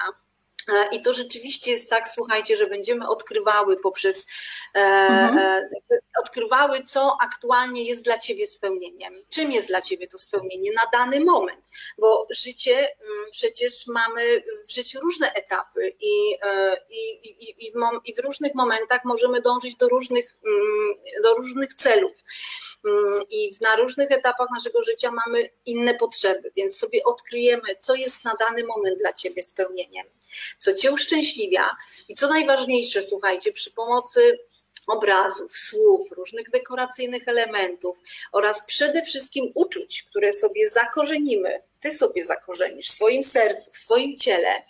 E, 0.69 0.89
I 0.93 1.03
to 1.03 1.13
rzeczywiście 1.13 1.71
jest 1.71 1.91
tak, 1.91 2.09
słuchajcie, 2.09 2.57
że 2.57 2.67
będziemy 2.67 3.09
odkrywały 3.09 3.77
poprzez, 3.77 4.27
e, 4.75 4.79
mhm. 4.79 5.39
e, 5.39 5.99
odkrywały, 6.21 6.85
co 6.85 7.17
aktualnie 7.21 7.85
jest 7.85 8.03
dla 8.03 8.19
Ciebie 8.19 8.47
spełnieniem. 8.47 9.15
Czym 9.29 9.53
jest 9.53 9.69
dla 9.69 9.81
Ciebie 9.81 10.09
to 10.09 10.19
spełnienie 10.19 10.73
na 10.73 10.83
dany 10.93 11.25
moment? 11.25 11.65
Bo 11.99 12.27
życie, 12.31 12.77
mm, 12.79 13.31
przecież 13.31 13.87
mamy 13.87 14.43
w 14.69 14.73
życiu 14.73 15.01
różne 15.01 15.33
etapy 15.33 15.93
i, 16.01 16.37
e, 16.43 16.77
i, 16.91 17.29
i, 17.29 17.67
i, 17.67 17.73
w, 17.73 17.75
mom, 17.75 18.01
i 18.05 18.15
w 18.15 18.19
różnych 18.19 18.55
momentach 18.55 19.05
możemy 19.05 19.41
dążyć 19.41 19.77
do 19.77 19.89
różnych, 19.89 20.37
mm, 20.47 20.95
do 21.23 21.35
różnych 21.35 21.75
celów. 21.75 22.13
Mm, 22.85 23.23
I 23.31 23.51
na 23.61 23.77
różnych 23.77 24.11
etapach 24.11 24.49
naszego 24.51 24.83
życia 24.83 25.11
mamy 25.11 25.51
inne 25.67 25.95
potrzeby, 25.95 26.51
więc 26.57 26.79
sobie 26.79 27.05
odkryjemy, 27.05 27.77
co 27.79 27.95
jest 27.95 28.25
na 28.25 28.35
dany 28.35 28.65
moment 28.65 28.99
dla 28.99 29.13
Ciebie 29.13 29.43
spełnieniem 29.43 30.07
co 30.59 30.75
cię 30.75 30.93
uszczęśliwia 30.93 31.71
i 32.09 32.15
co 32.15 32.29
najważniejsze, 32.29 33.03
słuchajcie, 33.03 33.53
przy 33.53 33.71
pomocy 33.71 34.39
obrazów, 34.87 35.59
słów, 35.59 36.13
różnych 36.13 36.51
dekoracyjnych 36.51 37.29
elementów 37.29 37.99
oraz 38.33 38.67
przede 38.67 39.03
wszystkim 39.03 39.53
uczuć, 39.55 40.03
które 40.03 40.33
sobie 40.33 40.71
zakorzenimy, 40.71 41.63
ty 41.81 41.93
sobie 41.93 42.27
zakorzenisz 42.27 42.89
w 42.89 42.95
swoim 42.95 43.25
sercu, 43.25 43.71
w 43.73 43.77
swoim 43.77 44.19
ciele, 44.19 44.63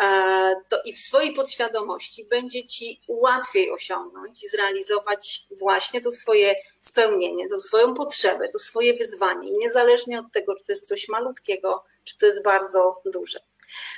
e, 0.00 0.54
to 0.68 0.82
i 0.84 0.92
w 0.92 0.98
swojej 0.98 1.34
podświadomości 1.34 2.24
będzie 2.24 2.66
ci 2.66 3.00
łatwiej 3.08 3.70
osiągnąć 3.70 4.44
i 4.44 4.48
zrealizować 4.48 5.46
właśnie 5.58 6.00
to 6.00 6.12
swoje 6.12 6.54
spełnienie, 6.78 7.48
tą 7.48 7.60
swoją 7.60 7.94
potrzebę, 7.94 8.48
to 8.48 8.58
swoje 8.58 8.94
wyzwanie, 8.94 9.50
niezależnie 9.50 10.18
od 10.18 10.32
tego, 10.32 10.56
czy 10.56 10.64
to 10.64 10.72
jest 10.72 10.88
coś 10.88 11.08
malutkiego, 11.08 11.84
czy 12.04 12.18
to 12.18 12.26
jest 12.26 12.42
bardzo 12.42 13.02
duże. 13.04 13.40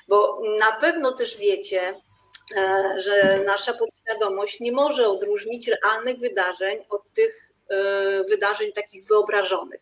Bo 0.08 0.40
na 0.58 0.72
pewno 0.72 1.12
też 1.12 1.38
wiecie, 1.38 2.00
e, 2.56 2.94
że 2.96 3.40
nasza 3.46 3.72
podświadomość 3.72 4.60
nie 4.60 4.72
może 4.72 5.08
odróżnić 5.08 5.68
realnych 5.68 6.18
wydarzeń 6.18 6.78
od 6.88 7.12
tych 7.12 7.52
e, 7.68 8.24
wydarzeń 8.24 8.72
takich 8.72 9.04
wyobrażonych. 9.06 9.80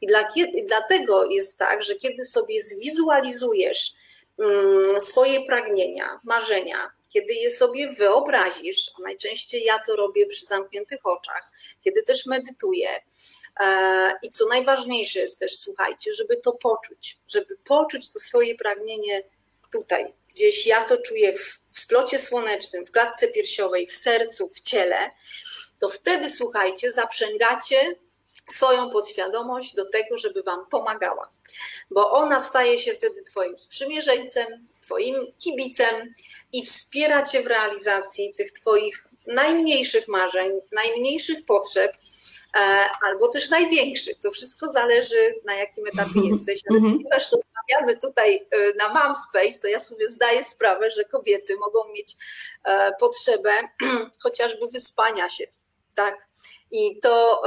I 0.00 0.06
dla, 0.06 0.28
dlatego 0.66 1.26
jest 1.26 1.58
tak, 1.58 1.82
że 1.82 1.94
kiedy 1.94 2.24
sobie 2.24 2.62
zwizualizujesz 2.62 3.92
mm, 4.38 5.00
swoje 5.00 5.44
pragnienia, 5.44 6.18
marzenia, 6.24 6.90
kiedy 7.12 7.34
je 7.34 7.50
sobie 7.50 7.92
wyobrazisz, 7.92 8.90
a 8.98 9.02
najczęściej 9.02 9.64
ja 9.64 9.78
to 9.78 9.96
robię 9.96 10.26
przy 10.26 10.46
zamkniętych 10.46 11.06
oczach, 11.06 11.50
kiedy 11.84 12.02
też 12.02 12.26
medytuję, 12.26 12.88
I 14.22 14.30
co 14.30 14.46
najważniejsze 14.46 15.18
jest 15.18 15.38
też, 15.38 15.56
słuchajcie, 15.56 16.14
żeby 16.14 16.36
to 16.36 16.52
poczuć, 16.52 17.18
żeby 17.28 17.56
poczuć 17.56 18.08
to 18.08 18.20
swoje 18.20 18.54
pragnienie 18.54 19.22
tutaj, 19.72 20.12
gdzieś 20.28 20.66
ja 20.66 20.84
to 20.84 20.98
czuję 20.98 21.36
w, 21.36 21.62
w 21.68 21.80
splocie 21.80 22.18
słonecznym, 22.18 22.86
w 22.86 22.90
klatce 22.90 23.28
piersiowej, 23.28 23.86
w 23.86 23.96
sercu, 23.96 24.48
w 24.48 24.60
ciele, 24.60 25.10
to 25.78 25.88
wtedy, 25.88 26.30
słuchajcie, 26.30 26.92
zaprzęgacie 26.92 27.96
swoją 28.50 28.90
podświadomość 28.90 29.74
do 29.74 29.84
tego, 29.84 30.18
żeby 30.18 30.42
Wam 30.42 30.66
pomagała, 30.66 31.30
bo 31.90 32.10
ona 32.10 32.40
staje 32.40 32.78
się 32.78 32.92
wtedy 32.94 33.22
Twoim 33.22 33.58
sprzymierzeńcem, 33.58 34.68
Twoim 34.80 35.32
kibicem 35.38 36.14
i 36.52 36.66
wspiera 36.66 37.22
Cię 37.22 37.42
w 37.42 37.46
realizacji 37.46 38.34
tych 38.34 38.52
Twoich 38.52 39.08
najmniejszych 39.26 40.08
marzeń, 40.08 40.60
najmniejszych 40.72 41.44
potrzeb, 41.44 41.96
E, 41.96 42.01
albo 43.06 43.28
też 43.28 43.50
największych. 43.50 44.20
To 44.20 44.30
wszystko 44.30 44.68
zależy, 44.68 45.34
na 45.44 45.54
jakim 45.54 45.86
etapie 45.86 46.20
jesteś. 46.28 46.60
Ale 46.70 46.78
mhm. 46.78 46.98
ponieważ 46.98 47.32
rozmawiamy 47.32 47.98
tutaj 48.00 48.46
e, 48.50 48.74
na 48.74 48.94
Mam 48.94 49.14
Space, 49.14 49.58
to 49.62 49.68
ja 49.68 49.80
sobie 49.80 50.08
zdaję 50.08 50.44
sprawę, 50.44 50.90
że 50.90 51.04
kobiety 51.04 51.56
mogą 51.56 51.88
mieć 51.88 52.14
e, 52.64 52.92
potrzebę 53.00 53.52
chociażby 54.22 54.68
wyspania 54.72 55.28
się. 55.28 55.44
Tak? 55.94 56.32
I 56.74 57.00
to, 57.00 57.42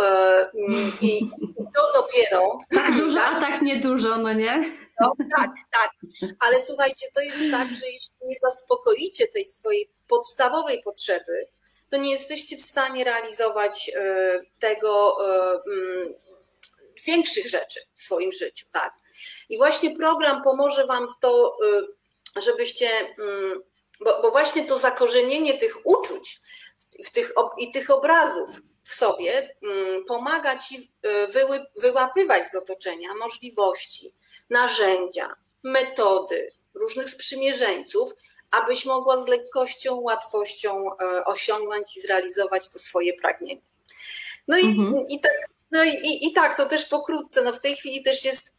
i, 1.01 1.17
i 1.17 1.29
to 1.75 2.01
dopiero. 2.01 2.59
Tak 2.69 2.97
dużo, 2.97 3.19
tak? 3.19 3.37
a 3.37 3.39
tak 3.39 3.61
niedużo, 3.61 4.17
no 4.17 4.33
nie? 4.33 4.77
No, 5.01 5.13
tak, 5.37 5.51
tak. 5.71 5.91
Ale 6.39 6.61
słuchajcie, 6.61 7.07
to 7.15 7.21
jest 7.21 7.51
tak, 7.51 7.67
że 7.75 7.85
jeśli 7.85 8.15
nie 8.21 8.35
zaspokoicie 8.41 9.27
tej 9.27 9.45
swojej 9.45 9.89
podstawowej 10.07 10.81
potrzeby, 10.83 11.47
to 11.89 11.97
nie 11.97 12.11
jesteście 12.11 12.57
w 12.57 12.61
stanie 12.61 13.03
realizować 13.03 13.91
e, 13.95 14.41
tego 14.59 15.17
e, 15.19 15.59
mm, 15.71 16.13
większych 17.05 17.49
rzeczy 17.49 17.79
w 17.93 18.01
swoim 18.01 18.31
życiu, 18.31 18.65
tak. 18.71 18.93
I 19.49 19.57
właśnie 19.57 19.95
program 19.95 20.43
pomoże 20.43 20.85
Wam 20.85 21.07
w 21.09 21.19
to, 21.21 21.57
e, 22.37 22.41
żebyście, 22.41 22.89
mm, 23.19 23.61
bo, 24.01 24.21
bo 24.21 24.31
właśnie 24.31 24.65
to 24.65 24.77
zakorzenienie 24.77 25.57
tych 25.57 25.85
uczuć 25.85 26.41
w 27.05 27.11
tych, 27.11 27.33
i 27.57 27.71
tych 27.71 27.89
obrazów 27.89 28.49
w 28.83 28.93
sobie 28.93 29.55
mm, 29.63 30.05
pomaga 30.05 30.57
Ci 30.57 30.91
wyłapywać 31.77 32.51
z 32.51 32.55
otoczenia 32.55 33.13
możliwości, 33.13 34.13
narzędzia, 34.49 35.35
metody, 35.63 36.51
różnych 36.73 37.09
sprzymierzeńców, 37.09 38.09
abyś 38.63 38.85
mogła 38.85 39.17
z 39.17 39.27
lekkością, 39.27 39.95
łatwością 39.95 40.85
e, 40.97 41.25
osiągnąć 41.25 41.97
i 41.97 42.01
zrealizować 42.01 42.69
to 42.69 42.79
swoje 42.79 43.13
pragnienie. 43.13 43.61
No 44.47 44.57
i, 44.57 44.65
mhm. 44.65 45.07
i, 45.09 45.19
tak, 45.19 45.31
no 45.71 45.83
i, 45.83 46.27
i 46.27 46.33
tak, 46.33 46.57
to 46.57 46.65
też 46.65 46.85
pokrótce. 46.85 47.41
No 47.43 47.53
w 47.53 47.59
tej 47.59 47.75
chwili 47.75 48.03
też 48.03 48.25
jest 48.25 48.54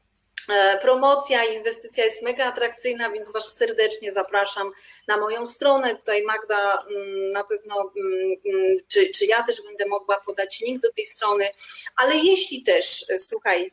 promocja 0.83 1.45
i 1.45 1.55
inwestycja 1.55 2.05
jest 2.05 2.23
mega 2.23 2.45
atrakcyjna, 2.45 3.11
więc 3.11 3.33
Was 3.33 3.57
serdecznie 3.57 4.13
zapraszam 4.13 4.73
na 5.09 5.17
moją 5.17 5.47
stronę. 5.47 5.97
Tutaj 5.97 6.23
Magda 6.23 6.79
mm, 6.91 7.29
na 7.29 7.45
pewno, 7.45 7.93
mm, 7.97 8.37
mm, 8.47 8.77
czy, 8.89 9.11
czy 9.11 9.27
ja 9.27 9.43
też 9.43 9.63
będę 9.63 9.87
mogła 9.87 10.21
podać 10.21 10.61
link 10.61 10.83
do 10.83 10.93
tej 10.93 11.05
strony, 11.05 11.49
ale 11.97 12.17
jeśli 12.17 12.63
też, 12.63 13.05
e, 13.09 13.19
słuchaj, 13.19 13.73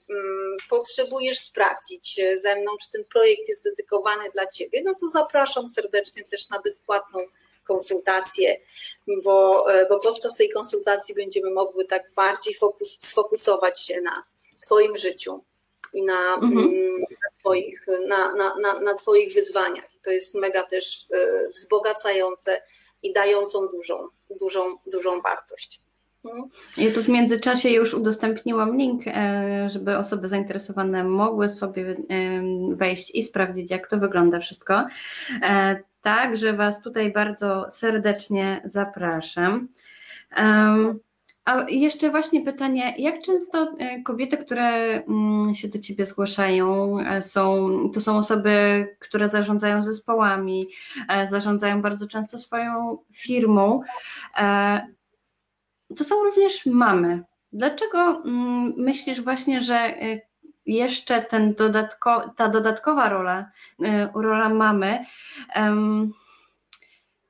potrzebujesz 0.69 1.39
sprawdzić 1.39 2.19
e, 2.19 2.37
ze 2.37 2.55
mną, 2.55 2.71
czy 2.81 2.89
ten 2.91 3.05
projekt 3.05 3.47
jest 3.47 3.63
dedykowany 3.63 4.29
dla 4.33 4.47
Ciebie, 4.47 4.81
no 4.85 4.93
to 4.99 5.07
zapraszam 5.07 5.67
serdecznie 5.67 6.23
też 6.23 6.49
na 6.49 6.59
bezpłatną 6.59 7.19
konsultację, 7.67 8.59
bo, 9.23 9.65
bo 9.89 9.99
podczas 9.99 10.37
tej 10.37 10.49
konsultacji 10.49 11.15
będziemy 11.15 11.51
mogły 11.51 11.85
tak 11.85 12.11
bardziej 12.15 12.53
fokus, 12.53 12.97
sfokusować 13.01 13.81
się 13.81 14.01
na 14.01 14.23
Twoim 14.61 14.97
życiu 14.97 15.43
i 15.93 16.03
na, 16.03 16.33
mhm. 16.33 16.57
Mm, 16.57 16.99
na, 16.99 17.39
twoich, 17.39 17.85
na, 18.07 18.35
na, 18.35 18.59
na, 18.61 18.79
na 18.79 18.93
Twoich 18.93 19.33
wyzwaniach. 19.33 19.89
To 20.03 20.11
jest 20.11 20.35
mega 20.35 20.63
też 20.63 21.07
e, 21.13 21.49
wzbogacające 21.49 22.61
i 23.03 23.13
dającą 23.13 23.67
dużą, 23.67 24.07
dużą, 24.39 24.77
dużą 24.87 25.21
wartość. 25.21 25.79
Mhm. 26.25 26.49
Ja 26.77 26.91
tu 26.91 27.01
w 27.01 27.09
międzyczasie 27.09 27.69
już 27.69 27.93
udostępniłam 27.93 28.77
link, 28.77 29.01
e, 29.07 29.69
żeby 29.69 29.97
osoby 29.97 30.27
zainteresowane 30.27 31.03
mogły 31.03 31.49
sobie 31.49 31.89
e, 31.89 31.95
wejść 32.75 33.15
i 33.15 33.23
sprawdzić, 33.23 33.71
jak 33.71 33.89
to 33.89 33.97
wygląda 33.97 34.39
wszystko. 34.39 34.87
Także 36.01 36.53
Was 36.53 36.81
tutaj 36.81 37.11
bardzo 37.11 37.65
serdecznie 37.71 38.61
zapraszam. 38.65 39.67
A 41.45 41.65
jeszcze 41.69 42.09
właśnie 42.09 42.41
pytanie, 42.41 42.95
jak 42.97 43.21
często 43.21 43.75
e, 43.79 44.01
kobiety, 44.01 44.37
które 44.37 44.69
mm, 45.07 45.55
się 45.55 45.67
do 45.67 45.79
Ciebie 45.79 46.05
zgłaszają, 46.05 46.99
e, 46.99 47.21
są, 47.21 47.69
to 47.93 48.01
są 48.01 48.17
osoby, 48.17 48.87
które 48.99 49.29
zarządzają 49.29 49.83
zespołami, 49.83 50.67
e, 51.09 51.27
zarządzają 51.27 51.81
bardzo 51.81 52.07
często 52.07 52.37
swoją 52.37 52.97
firmą, 53.13 53.81
to 55.97 56.03
są 56.03 56.23
również 56.23 56.65
mamy. 56.65 57.23
Dlaczego 57.53 58.23
mm, 58.25 58.73
myślisz 58.77 59.21
właśnie, 59.21 59.61
że 59.61 59.93
jeszcze 60.65 61.21
ten 61.21 61.53
dodatko, 61.53 62.33
ta 62.35 62.49
dodatkowa 62.49 63.09
rola, 63.09 63.51
rola 64.15 64.49
mamy, 64.49 65.05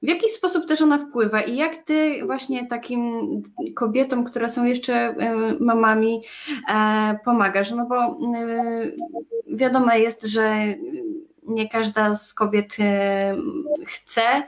w 0.03 0.07
jaki 0.07 0.29
sposób 0.29 0.67
też 0.67 0.81
ona 0.81 0.97
wpływa 0.97 1.41
i 1.41 1.55
jak 1.55 1.83
ty 1.83 2.25
właśnie 2.25 2.67
takim 2.67 3.27
kobietom, 3.75 4.23
które 4.23 4.49
są 4.49 4.65
jeszcze 4.65 4.93
e, 4.95 5.35
mamami, 5.59 6.23
e, 6.69 7.19
pomagasz? 7.25 7.71
No 7.71 7.85
bo 7.85 8.03
e, 8.03 8.15
wiadomo 9.47 9.93
jest, 9.93 10.23
że 10.23 10.57
nie 11.43 11.69
każda 11.69 12.15
z 12.15 12.33
kobiet 12.33 12.75
chce 13.85 14.43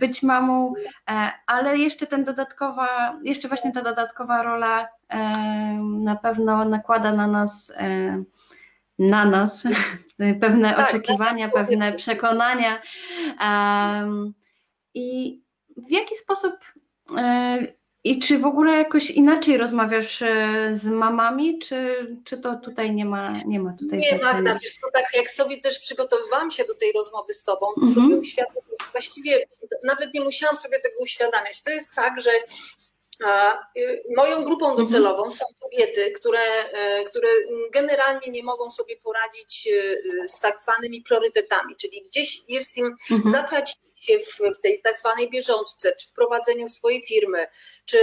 być 0.00 0.22
mamą, 0.22 0.74
ale 1.46 1.78
jeszcze 1.78 2.06
ten 2.06 2.24
dodatkowa, 2.24 3.18
jeszcze 3.22 3.48
właśnie 3.48 3.72
ta 3.72 3.82
dodatkowa 3.82 4.42
rola 4.42 4.88
na 5.80 6.16
pewno 6.16 6.64
nakłada 6.64 7.12
na 7.12 7.26
nas 7.26 7.72
na 8.98 9.24
nas 9.24 9.62
pewne 10.40 10.74
tak, 10.74 10.88
oczekiwania, 10.88 11.48
pewne 11.48 11.92
przekonania. 11.92 12.78
I 14.94 15.40
w 15.76 15.90
jaki 15.90 16.16
sposób 16.16 16.52
e, 17.16 17.74
i 18.04 18.18
czy 18.18 18.38
w 18.38 18.46
ogóle 18.46 18.72
jakoś 18.72 19.10
inaczej 19.10 19.56
rozmawiasz 19.56 20.22
e, 20.22 20.68
z 20.72 20.84
mamami, 20.84 21.58
czy, 21.58 22.06
czy 22.24 22.38
to 22.38 22.56
tutaj 22.56 22.94
nie 22.94 23.04
ma, 23.04 23.32
nie 23.46 23.60
ma 23.60 23.72
tutaj 23.78 23.98
Nie 23.98 24.18
Magda, 24.18 24.58
wiesz, 24.62 24.78
to 24.80 24.90
tak 24.92 25.04
jak 25.16 25.30
sobie 25.30 25.60
też 25.60 25.78
przygotowywałam 25.78 26.50
się 26.50 26.64
do 26.64 26.74
tej 26.74 26.92
rozmowy 26.92 27.34
z 27.34 27.44
tobą, 27.44 27.66
to 27.74 27.82
mm 27.82 27.94
-hmm. 27.94 27.94
sobie 27.94 28.16
uświadomiłam, 28.16 28.90
właściwie 28.92 29.46
nawet 29.84 30.14
nie 30.14 30.20
musiałam 30.20 30.56
sobie 30.56 30.80
tego 30.80 30.94
uświadamiać. 31.02 31.62
To 31.62 31.70
jest 31.70 31.94
tak, 31.94 32.20
że 32.20 32.30
moją 34.16 34.44
grupą 34.44 34.70
mhm. 34.70 34.86
docelową 34.86 35.30
są 35.30 35.44
kobiety, 35.60 36.12
które, 36.12 36.40
e, 36.72 37.04
które 37.04 37.28
generalnie 37.72 38.32
nie 38.32 38.42
mogą 38.42 38.70
sobie 38.70 38.96
poradzić 38.96 39.68
e, 39.68 40.28
z 40.28 40.40
tak 40.40 40.58
zwanymi 40.58 41.02
priorytetami, 41.02 41.76
czyli 41.76 42.02
gdzieś 42.02 42.42
jest 42.48 42.76
im 42.76 42.96
mhm. 43.10 43.32
zatracić 43.32 43.78
się 43.94 44.18
w, 44.18 44.58
w 44.58 44.60
tej 44.60 44.80
tak 44.82 44.98
zwanej 44.98 45.30
bieżączce, 45.30 45.92
czy 46.00 46.08
w 46.08 46.12
prowadzeniu 46.12 46.68
swojej 46.68 47.02
firmy, 47.02 47.46
czy 47.84 47.98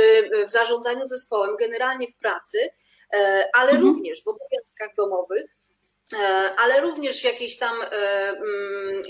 w 0.47 0.49
zarządzaniu 0.49 1.07
zespołem, 1.07 1.55
generalnie 1.59 2.07
w 2.07 2.15
pracy, 2.15 2.69
e, 3.13 3.49
ale 3.53 3.71
mhm. 3.71 3.87
również 3.87 4.23
w 4.23 4.27
obowiązkach 4.27 4.95
domowych 4.97 5.60
E, 5.60 5.60
ale 6.57 6.81
również 6.81 7.23
jakieś 7.23 7.57
tam 7.57 7.81
e, 7.81 7.87
mm, 8.29 9.03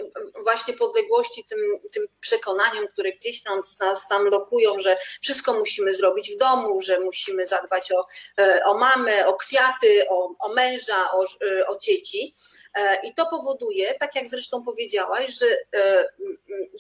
właśnie 0.43 0.74
podległości 0.74 1.46
tym, 1.50 1.60
tym 1.93 2.03
przekonaniom, 2.20 2.88
które 2.88 3.12
gdzieś 3.12 3.43
tam 3.43 3.62
nas 3.79 4.08
tam 4.08 4.25
lokują, 4.25 4.79
że 4.79 4.98
wszystko 5.22 5.53
musimy 5.53 5.96
zrobić 5.96 6.31
w 6.34 6.38
domu, 6.38 6.81
że 6.81 7.00
musimy 7.00 7.48
zadbać 7.48 7.91
o, 7.91 8.08
e, 8.38 8.65
o 8.65 8.77
mamę, 8.77 9.27
o 9.27 9.34
kwiaty, 9.34 10.10
o, 10.10 10.36
o 10.39 10.53
męża, 10.53 11.12
o, 11.12 11.25
o 11.67 11.77
dzieci. 11.77 12.36
I 13.03 13.13
to 13.13 13.25
powoduje, 13.25 13.93
tak 13.93 14.15
jak 14.15 14.27
zresztą 14.27 14.63
powiedziałaś, 14.63 15.39
że, 15.39 15.48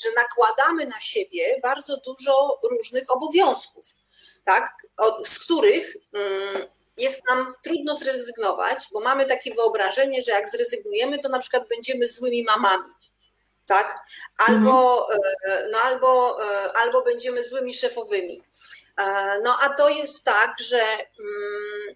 że 0.03 0.09
nakładamy 0.15 0.85
na 0.85 0.99
siebie 0.99 1.59
bardzo 1.63 1.97
dużo 1.97 2.59
różnych 2.71 3.11
obowiązków, 3.11 3.85
tak? 4.45 4.71
z 5.25 5.39
których 5.39 5.95
mm, 6.13 6.67
jest 7.01 7.21
nam 7.29 7.53
trudno 7.63 7.95
zrezygnować, 7.95 8.87
bo 8.93 8.99
mamy 8.99 9.25
takie 9.25 9.55
wyobrażenie, 9.55 10.21
że 10.21 10.31
jak 10.31 10.49
zrezygnujemy, 10.49 11.19
to 11.19 11.29
na 11.29 11.39
przykład 11.39 11.67
będziemy 11.69 12.07
złymi 12.07 12.43
mamami. 12.43 12.93
Tak? 13.67 13.99
Albo, 14.37 15.07
mhm. 15.13 15.71
no 15.71 15.77
albo, 15.77 16.43
e, 16.43 16.73
albo 16.73 17.01
będziemy 17.01 17.43
złymi 17.43 17.73
szefowymi. 17.73 18.43
E, 18.97 19.39
no 19.43 19.57
a 19.61 19.69
to 19.69 19.89
jest 19.89 20.25
tak, 20.25 20.55
że 20.59 20.81
mm, 21.19 21.95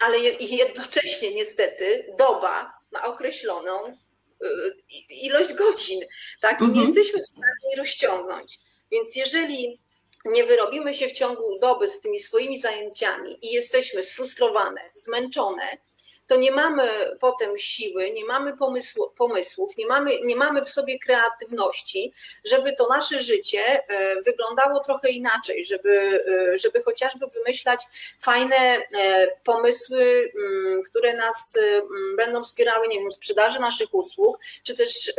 ale 0.00 0.18
jednocześnie 0.40 1.34
niestety 1.34 2.06
doba 2.18 2.72
ma 2.92 3.04
określoną 3.04 3.96
ilość 5.22 5.54
godzin, 5.54 6.00
tak? 6.40 6.60
I 6.60 6.62
nie 6.62 6.68
mhm. 6.68 6.86
jesteśmy 6.86 7.22
w 7.22 7.26
stanie 7.26 7.68
jej 7.70 7.76
rozciągnąć. 7.78 8.58
Więc 8.90 9.16
jeżeli 9.16 9.80
nie 10.24 10.44
wyrobimy 10.44 10.94
się 10.94 11.08
w 11.08 11.12
ciągu 11.12 11.58
doby 11.58 11.88
z 11.88 12.00
tymi 12.00 12.18
swoimi 12.18 12.58
zajęciami 12.58 13.38
i 13.42 13.52
jesteśmy 13.52 14.02
sfrustrowane, 14.02 14.80
zmęczone, 14.94 15.78
to 16.30 16.36
nie 16.36 16.52
mamy 16.52 16.88
potem 17.20 17.58
siły, 17.58 18.10
nie 18.10 18.24
mamy 18.24 18.56
pomysłu, 18.56 19.10
pomysłów, 19.16 19.76
nie 19.76 19.86
mamy, 19.86 20.20
nie 20.20 20.36
mamy 20.36 20.64
w 20.64 20.68
sobie 20.68 20.98
kreatywności, 20.98 22.12
żeby 22.44 22.72
to 22.72 22.88
nasze 22.88 23.18
życie 23.18 23.60
e, 23.88 24.22
wyglądało 24.22 24.80
trochę 24.80 25.10
inaczej, 25.10 25.64
żeby, 25.64 26.24
e, 26.52 26.58
żeby 26.58 26.82
chociażby 26.82 27.26
wymyślać 27.26 27.80
fajne 28.20 28.56
e, 28.56 29.28
pomysły, 29.44 30.32
mm, 30.36 30.82
które 30.82 31.16
nas 31.16 31.56
mm, 31.56 32.16
będą 32.16 32.42
wspierały, 32.42 32.88
nie 32.88 32.98
wiem, 32.98 33.10
w 33.10 33.14
sprzedaży 33.14 33.60
naszych 33.60 33.94
usług, 33.94 34.38
czy 34.62 34.76
też 34.76 35.12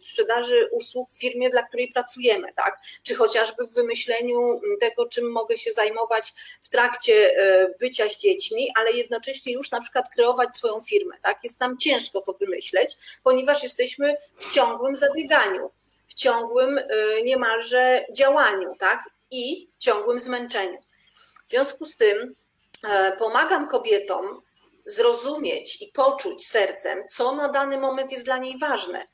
w 0.00 0.04
sprzedaży 0.04 0.68
usług 0.72 1.10
w 1.10 1.20
firmie, 1.20 1.50
dla 1.50 1.62
której 1.62 1.92
pracujemy, 1.92 2.52
tak? 2.56 2.80
Czy 3.02 3.14
chociażby 3.14 3.66
w 3.66 3.74
wymyśleniu 3.74 4.40
mm, 4.40 4.78
tego, 4.80 5.06
czym 5.06 5.32
mogę 5.32 5.56
się 5.56 5.72
zajmować 5.72 6.32
w 6.60 6.68
trakcie 6.68 7.32
bycia 7.80 8.08
z 8.08 8.16
dziećmi, 8.16 8.68
ale 8.76 8.92
jednocześnie 8.92 9.52
już 9.52 9.70
na 9.70 9.80
przykład 9.80 10.08
kreować 10.14 10.37
swoją 10.56 10.82
firmę. 10.82 11.16
Tak? 11.22 11.44
Jest 11.44 11.60
nam 11.60 11.78
ciężko 11.78 12.20
to 12.20 12.32
wymyśleć, 12.32 12.96
ponieważ 13.22 13.62
jesteśmy 13.62 14.16
w 14.36 14.52
ciągłym 14.52 14.96
zabieganiu, 14.96 15.70
w 16.06 16.14
ciągłym 16.14 16.78
y, 16.78 16.84
niemalże 17.24 18.04
działaniu 18.12 18.76
tak? 18.78 19.10
i 19.30 19.68
w 19.72 19.76
ciągłym 19.76 20.20
zmęczeniu. 20.20 20.78
W 21.46 21.50
związku 21.50 21.84
z 21.84 21.96
tym 21.96 22.34
e, 22.88 23.16
pomagam 23.16 23.68
kobietom 23.68 24.42
zrozumieć 24.86 25.82
i 25.82 25.88
poczuć 25.88 26.46
sercem, 26.46 27.08
co 27.08 27.34
na 27.34 27.48
dany 27.48 27.78
moment 27.78 28.12
jest 28.12 28.24
dla 28.24 28.38
niej 28.38 28.58
ważne. 28.58 29.06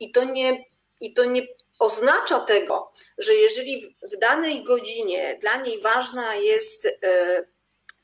I 0.00 0.12
to 0.12 0.24
nie, 0.24 0.64
i 1.00 1.14
to 1.14 1.24
nie 1.24 1.42
oznacza 1.78 2.40
tego, 2.40 2.92
że 3.18 3.34
jeżeli 3.34 3.94
w, 4.02 4.16
danej 4.16 4.64
godzinie 4.64 5.38
dla 5.40 5.56
niej 5.56 5.80
ważna 5.80 6.34
jest 6.34 6.86
e, 6.86 7.44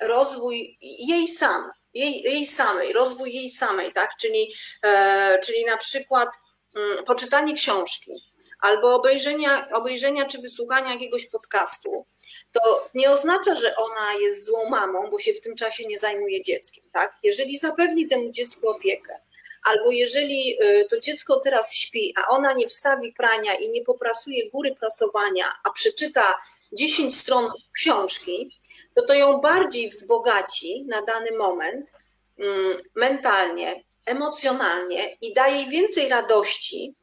rozwój 0.01 0.79
jej 0.81 1.29
sam, 1.29 1.71
jej, 1.95 2.23
jej 2.23 2.47
samej, 2.47 2.93
rozwój 2.93 3.35
jej 3.35 3.51
samej, 3.51 3.93
tak? 3.93 4.11
Czyli, 4.21 4.53
e, 4.83 5.39
czyli 5.45 5.65
na 5.65 5.77
przykład 5.77 6.29
mm, 6.77 7.05
poczytanie 7.05 7.55
książki 7.55 8.13
albo 8.61 8.95
obejrzenia, 8.95 9.69
obejrzenia 9.73 10.27
czy 10.27 10.39
wysłuchania 10.39 10.93
jakiegoś 10.93 11.27
podcastu, 11.27 12.07
to 12.53 12.89
nie 12.95 13.11
oznacza, 13.11 13.55
że 13.55 13.77
ona 13.77 14.15
jest 14.21 14.47
złą 14.47 14.69
mamą, 14.69 15.11
bo 15.11 15.19
się 15.19 15.33
w 15.33 15.41
tym 15.41 15.57
czasie 15.57 15.87
nie 15.87 15.99
zajmuje 15.99 16.43
dzieckiem, 16.43 16.85
tak? 16.93 17.17
Jeżeli 17.23 17.59
zapewni 17.59 18.07
temu 18.07 18.31
dziecku 18.31 18.69
opiekę, 18.69 19.21
albo 19.65 19.91
jeżeli 19.91 20.57
e, 20.61 20.85
to 20.85 21.01
dziecko 21.01 21.41
teraz 21.41 21.75
śpi, 21.75 22.15
a 22.17 22.29
ona 22.29 22.53
nie 22.53 22.69
wstawi 22.69 23.13
prania 23.13 23.55
i 23.55 23.69
nie 23.69 23.83
poprasuje 23.83 24.51
góry 24.51 24.75
prasowania, 24.75 25.53
a 25.65 25.71
przeczyta 25.71 26.35
10 26.73 27.19
stron 27.19 27.53
książki, 27.73 28.60
to 28.95 29.03
to 29.03 29.15
ją 29.15 29.41
bardziej 29.41 29.89
wzbogaci 29.89 30.85
na 30.89 31.03
dany 31.03 31.33
moment 31.33 31.93
mm, 32.39 32.79
mentalnie, 32.95 33.85
emocjonalnie 34.07 35.17
i 35.21 35.35
daje 35.35 35.57
jej 35.57 35.69
więcej 35.69 36.09
radości 36.09 36.95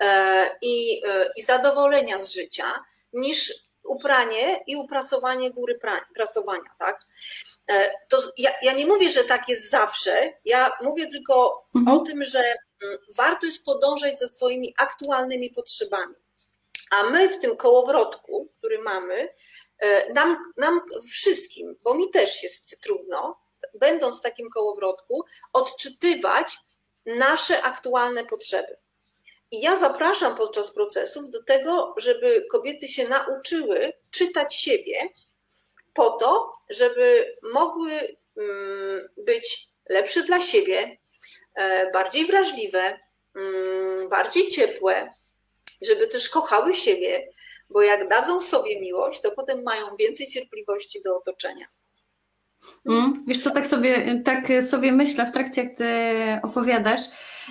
e, 0.00 0.50
i, 0.62 1.02
e, 1.08 1.30
i 1.36 1.42
zadowolenia 1.42 2.18
z 2.18 2.32
życia 2.32 2.74
niż 3.12 3.52
upranie 3.88 4.60
i 4.66 4.76
uprasowanie 4.76 5.50
góry 5.50 5.78
prasowania, 6.14 6.70
tak? 6.78 7.06
E, 7.68 7.90
to 8.08 8.18
ja, 8.38 8.50
ja, 8.62 8.72
nie 8.72 8.86
mówię, 8.86 9.10
że 9.10 9.24
tak 9.24 9.48
jest 9.48 9.70
zawsze, 9.70 10.32
ja 10.44 10.70
mówię 10.82 11.06
tylko 11.10 11.66
mhm. 11.76 11.98
o 11.98 12.00
tym, 12.00 12.24
że 12.24 12.38
mm, 12.82 12.98
warto 13.16 13.46
jest 13.46 13.64
podążać 13.64 14.18
za 14.18 14.28
swoimi 14.28 14.74
aktualnymi 14.78 15.50
potrzebami. 15.50 16.14
A 16.90 17.02
my 17.02 17.28
w 17.28 17.38
tym 17.38 17.56
kołowrotku, 17.56 18.48
który 18.58 18.78
mamy, 18.78 19.28
nam, 20.14 20.36
nam 20.56 20.80
wszystkim, 21.10 21.76
bo 21.82 21.94
mi 21.94 22.10
też 22.10 22.42
jest 22.42 22.80
trudno, 22.80 23.38
będąc 23.74 24.18
w 24.18 24.22
takim 24.22 24.50
kołowrotku, 24.50 25.24
odczytywać 25.52 26.58
nasze 27.06 27.62
aktualne 27.62 28.24
potrzeby. 28.24 28.76
I 29.50 29.60
ja 29.60 29.76
zapraszam 29.76 30.36
podczas 30.36 30.70
procesów 30.70 31.30
do 31.30 31.42
tego, 31.42 31.94
żeby 31.96 32.46
kobiety 32.50 32.88
się 32.88 33.08
nauczyły 33.08 33.92
czytać 34.10 34.54
siebie 34.54 35.08
po 35.94 36.10
to, 36.10 36.50
żeby 36.70 37.36
mogły 37.42 37.92
mm, 38.36 39.08
być 39.16 39.68
lepsze 39.88 40.22
dla 40.22 40.40
siebie, 40.40 40.96
e, 41.54 41.90
bardziej 41.90 42.26
wrażliwe, 42.26 42.98
mm, 43.36 44.08
bardziej 44.08 44.48
ciepłe, 44.48 45.14
żeby 45.82 46.08
też 46.08 46.28
kochały 46.28 46.74
siebie, 46.74 47.28
bo 47.70 47.82
jak 47.82 48.08
dadzą 48.08 48.40
sobie 48.40 48.80
miłość, 48.80 49.20
to 49.20 49.30
potem 49.30 49.62
mają 49.62 49.96
więcej 49.98 50.26
cierpliwości 50.26 51.02
do 51.02 51.16
otoczenia. 51.16 51.66
Mm, 52.88 53.24
wiesz 53.26 53.42
co, 53.42 53.50
tak 53.50 53.66
sobie, 53.66 54.22
tak 54.24 54.46
sobie 54.62 54.92
myślę 54.92 55.26
w 55.26 55.32
trakcie, 55.32 55.62
jak 55.62 55.74
ty 55.74 55.86
opowiadasz, 56.42 57.00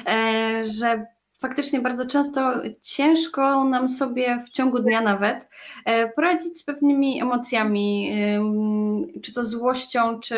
e, 0.07 0.63
że 0.65 1.05
faktycznie 1.39 1.79
bardzo 1.79 2.05
często 2.05 2.53
ciężko 2.81 3.63
nam 3.63 3.89
sobie 3.89 4.43
w 4.47 4.53
ciągu 4.53 4.79
dnia 4.79 5.01
nawet 5.01 5.49
e, 5.85 6.07
poradzić 6.07 6.57
z 6.57 6.63
pewnymi 6.63 7.21
emocjami, 7.21 8.11
czy 9.23 9.33
to 9.33 9.45
złością, 9.45 10.19
czy, 10.19 10.37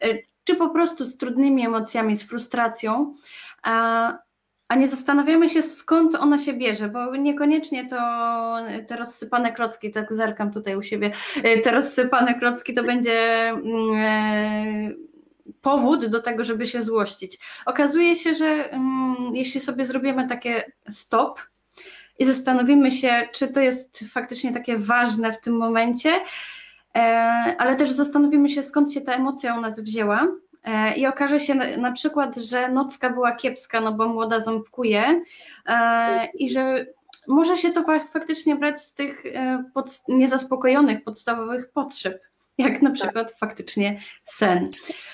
e, 0.00 0.18
czy 0.44 0.56
po 0.56 0.70
prostu 0.70 1.04
z 1.04 1.16
trudnymi 1.16 1.66
emocjami, 1.66 2.16
z 2.16 2.22
frustracją. 2.22 3.14
A, 4.68 4.76
nie 4.76 4.88
zastanawiamy 4.88 5.50
się, 5.50 5.62
skąd 5.62 6.14
ona 6.14 6.38
się 6.38 6.52
bierze, 6.52 6.88
bo 6.88 7.16
niekoniecznie 7.16 7.88
to 7.88 7.96
te 8.88 8.96
rozsypane 8.96 9.52
klocki, 9.52 9.90
tak 9.90 10.14
zerkam 10.14 10.52
tutaj 10.52 10.76
u 10.76 10.82
siebie, 10.82 11.12
e, 11.42 11.60
te 11.60 11.70
rozsypane 11.70 12.34
klocki 12.34 12.74
to 12.74 12.82
będzie 12.82 13.48
mm, 13.48 14.94
powód 15.62 16.06
do 16.06 16.22
tego, 16.22 16.44
żeby 16.44 16.66
się 16.66 16.82
złościć. 16.82 17.38
Okazuje 17.66 18.16
się, 18.16 18.34
że 18.34 18.70
mm, 18.70 19.34
jeśli 19.34 19.60
sobie 19.60 19.84
zrobimy 19.84 20.28
takie 20.28 20.72
stop 20.88 21.40
i 22.18 22.26
zastanowimy 22.26 22.90
się, 22.90 23.28
czy 23.32 23.48
to 23.48 23.60
jest 23.60 23.98
faktycznie 24.12 24.52
takie 24.52 24.78
ważne 24.78 25.32
w 25.32 25.40
tym 25.40 25.56
momencie, 25.56 26.20
e, 26.96 27.00
ale 27.58 27.76
też 27.76 27.90
zastanowimy 27.90 28.48
się, 28.48 28.62
skąd 28.62 28.92
się 28.92 29.00
ta 29.00 29.12
emocja 29.12 29.58
u 29.58 29.60
nas 29.60 29.80
wzięła. 29.80 30.28
E, 30.66 30.96
I 30.96 31.06
okaże 31.06 31.40
się 31.40 31.54
na, 31.54 31.92
przykład, 31.92 32.36
że 32.36 32.68
nocka 32.68 33.10
była 33.10 33.32
kiepska, 33.32 33.80
no 33.80 33.92
bo 33.92 34.08
młoda 34.08 34.38
ząbkuje 34.38 35.22
e, 35.66 36.28
i 36.38 36.50
że 36.50 36.86
może 37.28 37.56
się 37.56 37.72
to 37.72 37.84
faktycznie 38.12 38.56
brać 38.56 38.80
z 38.80 38.94
tych 38.94 39.22
pod, 39.74 40.02
niezaspokojonych 40.08 41.04
podstawowych 41.04 41.72
potrzeb 41.72 42.22
jak 42.58 42.82
na 42.82 42.90
przykład 42.90 43.28
tak. 43.28 43.38
faktycznie 43.38 44.00
sen. 44.24 44.68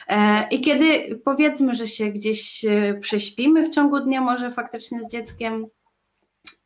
E, 0.08 0.48
I 0.48 0.60
kiedy 0.60 1.20
powiedzmy, 1.24 1.74
że 1.74 1.88
się 1.88 2.06
gdzieś 2.06 2.64
e, 2.64 2.94
prześpimy 3.00 3.66
w 3.66 3.70
ciągu 3.70 4.00
dnia, 4.00 4.20
może 4.20 4.50
faktycznie 4.50 5.02
z 5.02 5.08
dzieckiem, 5.08 5.66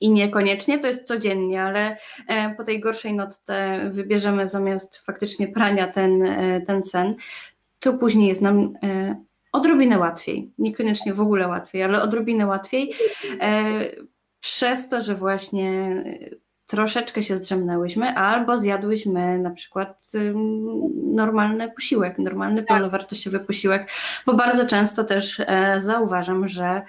i 0.01 0.11
niekoniecznie 0.11 0.79
to 0.79 0.87
jest 0.87 1.05
codziennie, 1.05 1.63
ale 1.63 1.97
e, 2.29 2.55
po 2.55 2.65
tej 2.65 2.81
gorszej 2.81 3.15
nocce 3.15 3.81
wybierzemy 3.91 4.49
zamiast 4.49 4.97
faktycznie 4.97 5.49
prania 5.49 5.87
ten, 5.87 6.25
ten 6.67 6.83
sen, 6.83 7.15
to 7.87 7.99
później 7.99 8.29
jest 8.29 8.43
nam 8.43 8.73
odrobinę 9.53 9.99
łatwiej. 9.99 10.53
Niekoniecznie 10.59 11.15
w 11.15 11.21
ogóle 11.21 11.49
łatwiej, 11.49 11.83
ale 11.83 12.03
odrobinę 12.03 12.47
łatwiej. 12.47 12.93
Przez 14.41 14.89
to, 14.89 15.03
że 15.03 15.15
właśnie 15.15 16.05
troszeczkę 16.67 17.23
się 17.23 17.37
zdrzemnęłyśmy, 17.37 18.09
albo 18.09 18.59
zjadłyśmy 18.59 19.39
na 19.39 19.51
przykład 19.51 20.13
normalny 21.13 21.71
posiłek, 21.71 22.19
normalny 22.19 22.63
tak. 22.63 22.69
pełnowartościowy 22.69 23.41
posiłek, 23.41 23.91
bo 24.27 24.35
bardzo 24.35 24.67
często 24.67 25.05
też 25.05 25.41
e, 25.41 25.81
zauważam, 25.81 26.49
że 26.49 26.83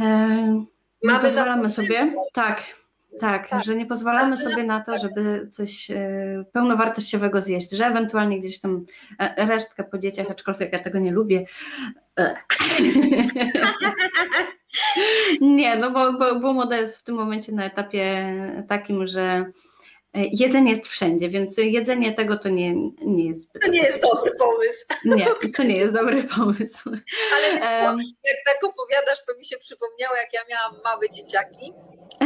e, 0.00 0.64
Mamy 1.04 1.20
pozwalamy 1.20 1.70
sobie, 1.70 2.14
tak, 2.32 2.62
tak, 3.20 3.48
tak, 3.48 3.64
że 3.64 3.74
nie 3.74 3.86
pozwalamy 3.86 4.36
sobie 4.36 4.64
na 4.64 4.80
to, 4.80 4.98
żeby 4.98 5.48
coś 5.50 5.90
e, 5.90 6.44
pełnowartościowego 6.52 7.42
zjeść, 7.42 7.70
że 7.70 7.86
ewentualnie 7.86 8.40
gdzieś 8.40 8.60
tam 8.60 8.86
e, 9.18 9.46
resztkę 9.46 9.84
po 9.84 9.98
dzieciach, 9.98 10.30
aczkolwiek 10.30 10.72
ja 10.72 10.78
tego 10.78 10.98
nie 10.98 11.12
lubię. 11.12 11.44
E. 12.18 12.36
nie, 15.40 15.76
no 15.76 15.90
bo, 15.90 16.12
bo, 16.12 16.40
bo 16.40 16.52
moda 16.52 16.76
jest 16.76 16.98
w 16.98 17.02
tym 17.02 17.14
momencie 17.14 17.52
na 17.52 17.64
etapie 17.64 18.34
takim, 18.68 19.06
że 19.06 19.52
Jedzenie 20.14 20.70
jest 20.70 20.86
wszędzie, 20.86 21.28
więc 21.28 21.56
jedzenie 21.56 22.12
tego 22.12 22.38
to 22.38 22.48
nie, 22.48 22.74
nie 23.00 23.28
jest. 23.28 23.52
To 23.62 23.68
nie 23.68 23.82
jest 23.82 24.02
dobry 24.02 24.32
pomysł. 24.38 24.86
Nie, 25.04 25.26
to 25.56 25.62
nie 25.62 25.76
jest 25.76 25.94
dobry 25.94 26.24
pomysł. 26.24 26.90
Ale 27.34 27.52
um, 27.52 28.00
jak 28.24 28.36
tak 28.46 28.64
opowiadasz, 28.64 29.24
to 29.26 29.34
mi 29.38 29.44
się 29.44 29.56
przypomniało, 29.56 30.16
jak 30.16 30.32
ja 30.32 30.40
miałam 30.50 30.82
małe 30.84 31.10
dzieciaki 31.10 31.72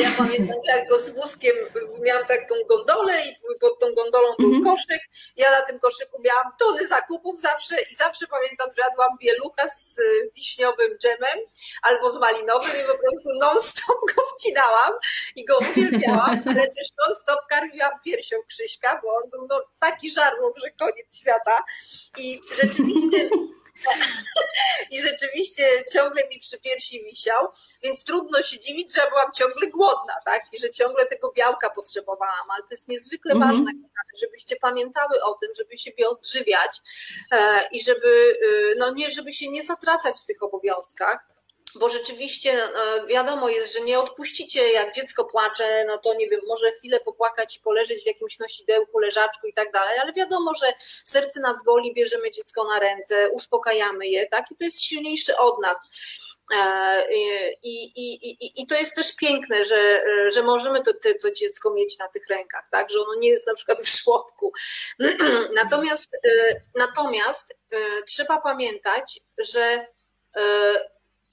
ja 0.00 0.10
pamiętam, 0.18 0.56
że 0.66 0.76
jak 0.76 0.88
go 0.88 0.98
z 0.98 1.10
wózkiem 1.10 1.56
miałam 2.02 2.26
taką 2.26 2.54
gondolę 2.68 3.12
i 3.26 3.58
pod 3.60 3.78
tą 3.78 3.94
gondolą 3.94 4.34
był 4.38 4.48
mm 4.48 4.60
-hmm. 4.60 4.64
koszyk. 4.64 5.00
Ja 5.36 5.50
na 5.50 5.62
tym 5.62 5.80
koszyku 5.80 6.22
miałam 6.24 6.52
tony 6.58 6.88
zakupów 6.88 7.40
zawsze 7.40 7.74
i 7.92 7.94
zawsze 7.94 8.26
pamiętam, 8.26 8.70
że 8.76 8.82
jadłam 8.82 9.18
bielucha 9.18 9.68
z 9.68 10.00
wiśniowym 10.34 10.98
dżemem 10.98 11.38
albo 11.82 12.10
z 12.10 12.20
malinowym 12.20 12.70
i 12.70 12.86
po 12.86 12.98
prostu 12.98 13.30
non-stop 13.40 13.98
go 14.16 14.22
wcinałam 14.36 14.92
i 15.36 15.44
go 15.44 15.58
uwielbiałam, 15.58 16.42
ale 16.46 16.66
też 16.66 16.88
non-stop 17.06 17.40
karmiłam 17.48 17.92
piersią 18.04 18.36
Krzyśka, 18.48 19.00
bo 19.02 19.08
on 19.08 19.30
był 19.30 19.46
no, 19.50 19.64
taki 19.80 20.12
żarłok, 20.12 20.58
że 20.58 20.70
koniec 20.70 21.18
świata. 21.20 21.64
I 22.18 22.40
rzeczywiście 22.62 23.30
I 24.90 25.02
rzeczywiście 25.02 25.84
ciągle 25.92 26.28
mi 26.28 26.38
przy 26.38 26.58
piersi 26.58 27.04
wisiał, 27.04 27.48
więc 27.82 28.04
trudno 28.04 28.42
się 28.42 28.58
dziwić, 28.58 28.94
że 28.94 29.00
ja 29.00 29.10
byłam 29.10 29.32
ciągle 29.32 29.66
głodna, 29.66 30.14
tak? 30.24 30.42
I 30.52 30.58
że 30.58 30.70
ciągle 30.70 31.06
tego 31.06 31.32
białka 31.32 31.70
potrzebowałam, 31.70 32.50
ale 32.50 32.62
to 32.62 32.68
jest 32.70 32.88
niezwykle 32.88 33.34
-hmm. 33.34 33.40
ważne, 33.40 33.72
żebyście 34.20 34.56
pamiętały 34.56 35.22
o 35.24 35.34
tym, 35.34 35.50
żeby 35.58 35.78
siebie 35.78 36.08
odżywiać 36.08 36.80
e, 37.32 37.60
i 37.72 37.82
żeby, 37.82 38.38
e, 38.42 38.74
no 38.78 38.90
nie, 38.94 39.10
żeby 39.10 39.32
się 39.32 39.50
nie 39.50 39.62
zatracać 39.62 40.14
w 40.22 40.26
tych 40.26 40.42
obowiązkach, 40.42 41.31
bo 41.74 41.88
rzeczywiście 41.88 42.52
e, 42.52 43.06
wiadomo 43.06 43.48
jest, 43.48 43.72
że 43.72 43.80
nie 43.80 43.98
odpuścicie, 43.98 44.72
jak 44.72 44.94
dziecko 44.94 45.24
płacze, 45.24 45.84
no 45.86 45.98
to 45.98 46.14
nie 46.14 46.28
wiem, 46.28 46.40
może 46.46 46.72
chwilę 46.72 47.00
popłakać 47.00 47.56
i 47.56 47.60
poleżeć 47.60 48.02
w 48.02 48.06
jakimś 48.06 48.38
nosidełku, 48.38 48.98
leżaczku 48.98 49.46
i 49.46 49.54
tak 49.54 49.72
dalej, 49.72 49.98
ale 49.98 50.12
wiadomo, 50.12 50.54
że 50.54 50.72
serce 51.04 51.40
nas 51.40 51.64
boli, 51.64 51.94
bierzemy 51.94 52.30
dziecko 52.30 52.64
na 52.64 52.78
ręce, 52.78 53.30
uspokajamy 53.30 54.08
je, 54.08 54.26
tak? 54.26 54.50
I 54.50 54.56
to 54.56 54.64
jest 54.64 54.82
silniejsze 54.82 55.36
od 55.36 55.62
nas. 55.62 55.88
E, 56.54 57.06
I, 57.62 57.84
i, 57.84 58.30
i, 58.30 58.62
I 58.62 58.66
to 58.66 58.74
jest 58.74 58.94
też 58.94 59.16
piękne, 59.16 59.64
że, 59.64 60.02
że 60.28 60.42
możemy 60.42 60.82
to, 60.82 60.92
to, 61.22 61.30
dziecko 61.30 61.74
mieć 61.74 61.98
na 61.98 62.08
tych 62.08 62.28
rękach, 62.28 62.68
tak? 62.70 62.90
Że 62.90 63.00
ono 63.00 63.14
nie 63.14 63.28
jest 63.28 63.46
na 63.46 63.54
przykład 63.54 63.80
w 63.80 64.02
żłobku. 64.02 64.52
Natomiast, 65.62 66.14
e, 66.14 66.60
natomiast 66.74 67.56
trzeba 68.06 68.40
pamiętać, 68.40 69.20
że 69.38 69.86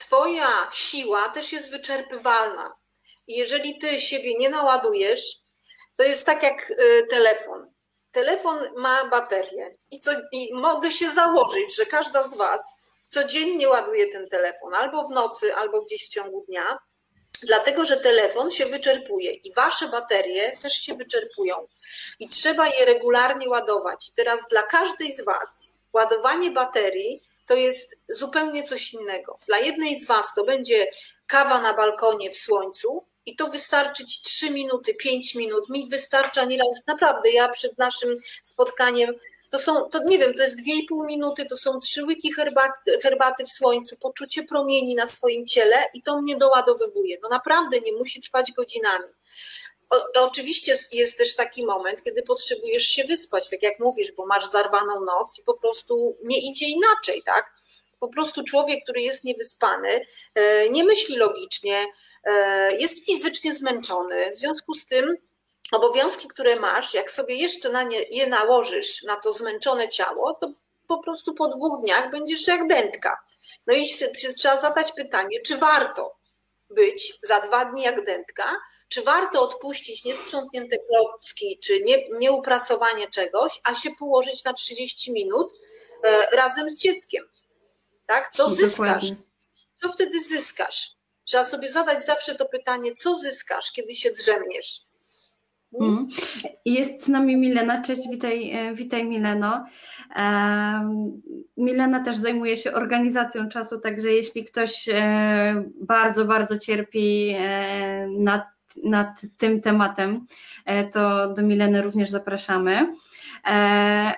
Twoja 0.00 0.70
siła 0.72 1.28
też 1.28 1.52
jest 1.52 1.70
wyczerpywalna. 1.70 2.74
I 3.26 3.36
jeżeli 3.36 3.78
ty 3.78 4.00
siebie 4.00 4.34
nie 4.38 4.50
naładujesz, 4.50 5.36
to 5.96 6.02
jest 6.02 6.26
tak 6.26 6.42
jak 6.42 6.70
y, 6.70 7.06
telefon. 7.10 7.72
Telefon 8.12 8.58
ma 8.76 9.04
baterię 9.04 9.76
i, 9.90 10.00
co, 10.00 10.10
i 10.32 10.54
mogę 10.54 10.92
się 10.92 11.10
założyć, 11.10 11.76
że 11.76 11.86
każda 11.86 12.22
z 12.22 12.36
Was 12.36 12.76
codziennie 13.08 13.68
ładuje 13.68 14.12
ten 14.12 14.28
telefon, 14.28 14.74
albo 14.74 15.04
w 15.04 15.10
nocy, 15.10 15.54
albo 15.54 15.82
gdzieś 15.82 16.06
w 16.06 16.08
ciągu 16.08 16.44
dnia, 16.48 16.78
dlatego 17.42 17.84
że 17.84 17.96
telefon 17.96 18.50
się 18.50 18.66
wyczerpuje 18.66 19.32
i 19.32 19.54
Wasze 19.54 19.88
baterie 19.88 20.56
też 20.62 20.72
się 20.72 20.94
wyczerpują 20.94 21.66
i 22.18 22.28
trzeba 22.28 22.66
je 22.68 22.84
regularnie 22.84 23.48
ładować. 23.48 24.08
I 24.08 24.12
teraz 24.12 24.48
dla 24.48 24.62
każdej 24.62 25.12
z 25.12 25.24
Was 25.24 25.62
ładowanie 25.92 26.50
baterii 26.50 27.22
to 27.50 27.56
jest 27.56 27.96
zupełnie 28.08 28.62
coś 28.62 28.92
innego. 28.92 29.38
Dla 29.46 29.58
jednej 29.58 30.00
z 30.00 30.06
Was 30.06 30.34
to 30.34 30.44
będzie 30.44 30.86
kawa 31.26 31.60
na 31.60 31.74
balkonie 31.74 32.30
w 32.30 32.36
słońcu, 32.36 33.04
i 33.26 33.36
to 33.36 33.48
wystarczy 33.48 34.04
ci 34.04 34.22
3 34.22 34.50
minuty, 34.50 34.94
5 34.94 35.34
minut. 35.34 35.68
Mi 35.68 35.88
wystarcza 35.88 36.44
nieraz, 36.44 36.82
naprawdę, 36.86 37.30
ja 37.30 37.48
przed 37.48 37.78
naszym 37.78 38.16
spotkaniem, 38.42 39.14
to 39.50 39.58
są, 39.58 39.88
to 39.88 40.04
nie 40.04 40.18
wiem, 40.18 40.34
to 40.34 40.42
jest 40.42 40.58
2,5 40.58 41.06
minuty, 41.06 41.46
to 41.46 41.56
są 41.56 41.78
trzy 41.78 42.04
łyki 42.04 42.32
herbaty, 42.32 42.98
herbaty 43.02 43.44
w 43.44 43.50
słońcu, 43.50 43.96
poczucie 43.96 44.42
promieni 44.42 44.94
na 44.94 45.06
swoim 45.06 45.46
ciele 45.46 45.76
i 45.94 46.02
to 46.02 46.22
mnie 46.22 46.36
doładowywuje. 46.36 47.16
No 47.22 47.28
naprawdę 47.28 47.80
nie 47.80 47.92
musi 47.92 48.20
trwać 48.20 48.52
godzinami 48.52 49.12
oczywiście 50.14 50.74
jest 50.92 51.18
też 51.18 51.36
taki 51.36 51.66
moment, 51.66 52.02
kiedy 52.02 52.22
potrzebujesz 52.22 52.82
się 52.82 53.04
wyspać, 53.04 53.50
tak 53.50 53.62
jak 53.62 53.78
mówisz, 53.78 54.12
bo 54.12 54.26
masz 54.26 54.46
zarwaną 54.46 55.04
noc 55.04 55.38
i 55.38 55.42
po 55.42 55.54
prostu 55.54 56.16
nie 56.24 56.50
idzie 56.50 56.66
inaczej, 56.68 57.22
tak? 57.22 57.54
Po 58.00 58.08
prostu 58.08 58.44
człowiek, 58.44 58.82
który 58.84 59.02
jest 59.02 59.24
niewyspany, 59.24 60.06
e, 60.34 60.68
nie 60.68 60.84
myśli 60.84 61.16
logicznie, 61.16 61.86
e, 62.24 62.76
jest 62.76 63.06
fizycznie 63.06 63.54
zmęczony. 63.54 64.30
W 64.30 64.36
związku 64.36 64.74
z 64.74 64.86
tym 64.86 65.16
obowiązki, 65.72 66.28
które 66.28 66.56
masz, 66.56 66.94
jak 66.94 67.10
sobie 67.10 67.34
jeszcze 67.34 67.70
na 67.70 67.82
nie 67.82 68.02
je 68.02 68.26
nałożysz 68.26 69.02
na 69.02 69.16
to 69.16 69.32
zmęczone 69.32 69.88
ciało, 69.88 70.34
to 70.34 70.52
po 70.88 71.02
prostu 71.02 71.34
po 71.34 71.48
dwóch 71.48 71.80
dniach 71.80 72.10
będziesz 72.10 72.46
jak 72.46 72.66
dętka. 72.66 73.24
No 73.66 73.74
i 73.74 73.88
trzeba 74.36 74.56
zadać 74.56 74.92
pytanie, 74.92 75.40
czy 75.46 75.56
warto 75.56 76.19
być 76.70 77.18
za 77.22 77.40
dwa 77.40 77.64
dni 77.64 77.82
jak 77.82 78.04
dętka, 78.04 78.56
czy 78.88 79.02
warto 79.02 79.42
odpuścić 79.42 80.04
niesprzątnięte 80.04 80.76
klocki, 80.78 81.58
czy 81.58 81.80
nie, 81.80 82.08
nieuprasowanie 82.18 83.08
czegoś, 83.08 83.60
a 83.64 83.74
się 83.74 83.90
położyć 83.98 84.44
na 84.44 84.52
30 84.52 85.12
minut 85.12 85.52
e, 86.04 86.36
razem 86.36 86.70
z 86.70 86.78
dzieckiem. 86.78 87.24
Tak? 88.06 88.28
Co 88.32 88.50
zyskasz? 88.50 89.04
Co 89.74 89.92
wtedy 89.92 90.22
zyskasz? 90.22 90.96
Trzeba 91.24 91.44
sobie 91.44 91.68
zadać 91.68 92.04
zawsze 92.04 92.34
to 92.34 92.46
pytanie, 92.46 92.94
co 92.94 93.14
zyskasz, 93.14 93.72
kiedy 93.72 93.94
się 93.94 94.10
drzemniesz. 94.10 94.80
Mm. 95.78 96.06
Jest 96.64 97.04
z 97.04 97.08
nami 97.08 97.36
Milena. 97.36 97.82
Cześć, 97.82 98.02
witaj, 98.10 98.50
e, 98.50 98.74
witaj 98.74 99.04
Mileno. 99.04 99.64
Milena 101.56 102.04
też 102.04 102.16
zajmuje 102.16 102.56
się 102.56 102.72
organizacją 102.72 103.48
czasu, 103.48 103.80
także 103.80 104.12
jeśli 104.12 104.44
ktoś 104.44 104.88
e, 104.88 105.64
bardzo, 105.80 106.24
bardzo 106.24 106.58
cierpi 106.58 107.34
e, 107.38 108.06
nad, 108.18 108.44
nad 108.84 109.20
tym 109.38 109.60
tematem, 109.60 110.26
to 110.92 111.34
do 111.34 111.42
Mileny 111.42 111.82
również 111.82 112.10
zapraszamy. 112.10 112.92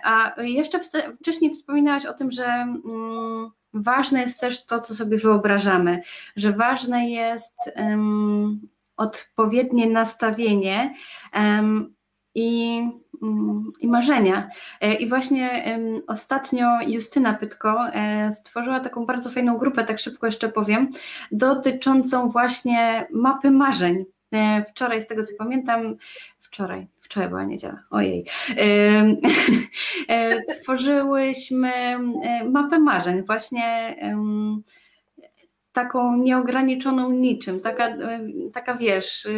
A 0.04 0.34
jeszcze 0.42 0.80
wcześniej 1.20 1.54
wspominałaś 1.54 2.06
o 2.06 2.12
tym, 2.12 2.32
że 2.32 2.44
mm, 2.44 3.50
ważne 3.74 4.20
jest 4.20 4.40
też 4.40 4.66
to, 4.66 4.80
co 4.80 4.94
sobie 4.94 5.16
wyobrażamy, 5.18 6.00
że 6.36 6.52
ważne 6.52 7.10
jest 7.10 7.56
odpowiednie 8.96 9.86
nastawienie 9.86 10.94
i, 12.34 12.82
mm, 13.22 13.72
i 13.80 13.88
marzenia. 13.88 14.48
E, 14.80 14.94
I 14.94 15.08
właśnie 15.08 15.78
ostatnio 16.06 16.66
Justyna 16.86 17.34
Pytko 17.34 17.88
e, 17.88 18.32
stworzyła 18.32 18.80
taką 18.80 19.06
bardzo 19.06 19.30
fajną 19.30 19.58
grupę, 19.58 19.84
tak 19.84 19.98
szybko 19.98 20.26
jeszcze 20.26 20.48
powiem, 20.48 20.90
dotyczącą 21.32 22.28
właśnie 22.30 23.06
mapy 23.10 23.50
marzeń. 23.50 24.04
E, 24.32 24.64
wczoraj, 24.64 25.02
z 25.02 25.06
tego 25.06 25.22
co 25.22 25.32
pamiętam, 25.38 25.96
wczoraj, 26.38 26.86
wczoraj 27.00 27.28
była 27.28 27.44
niedziela, 27.44 27.82
ojej, 27.90 28.26
tworzyłyśmy 30.62 31.72
mapę 32.50 32.78
marzeń, 32.78 33.22
właśnie 33.22 33.96
taką 35.72 36.16
nieograniczoną 36.16 37.10
niczym, 37.10 37.60
taka, 37.60 37.88
e, 37.88 38.20
taka 38.52 38.74
wiesz, 38.74 39.28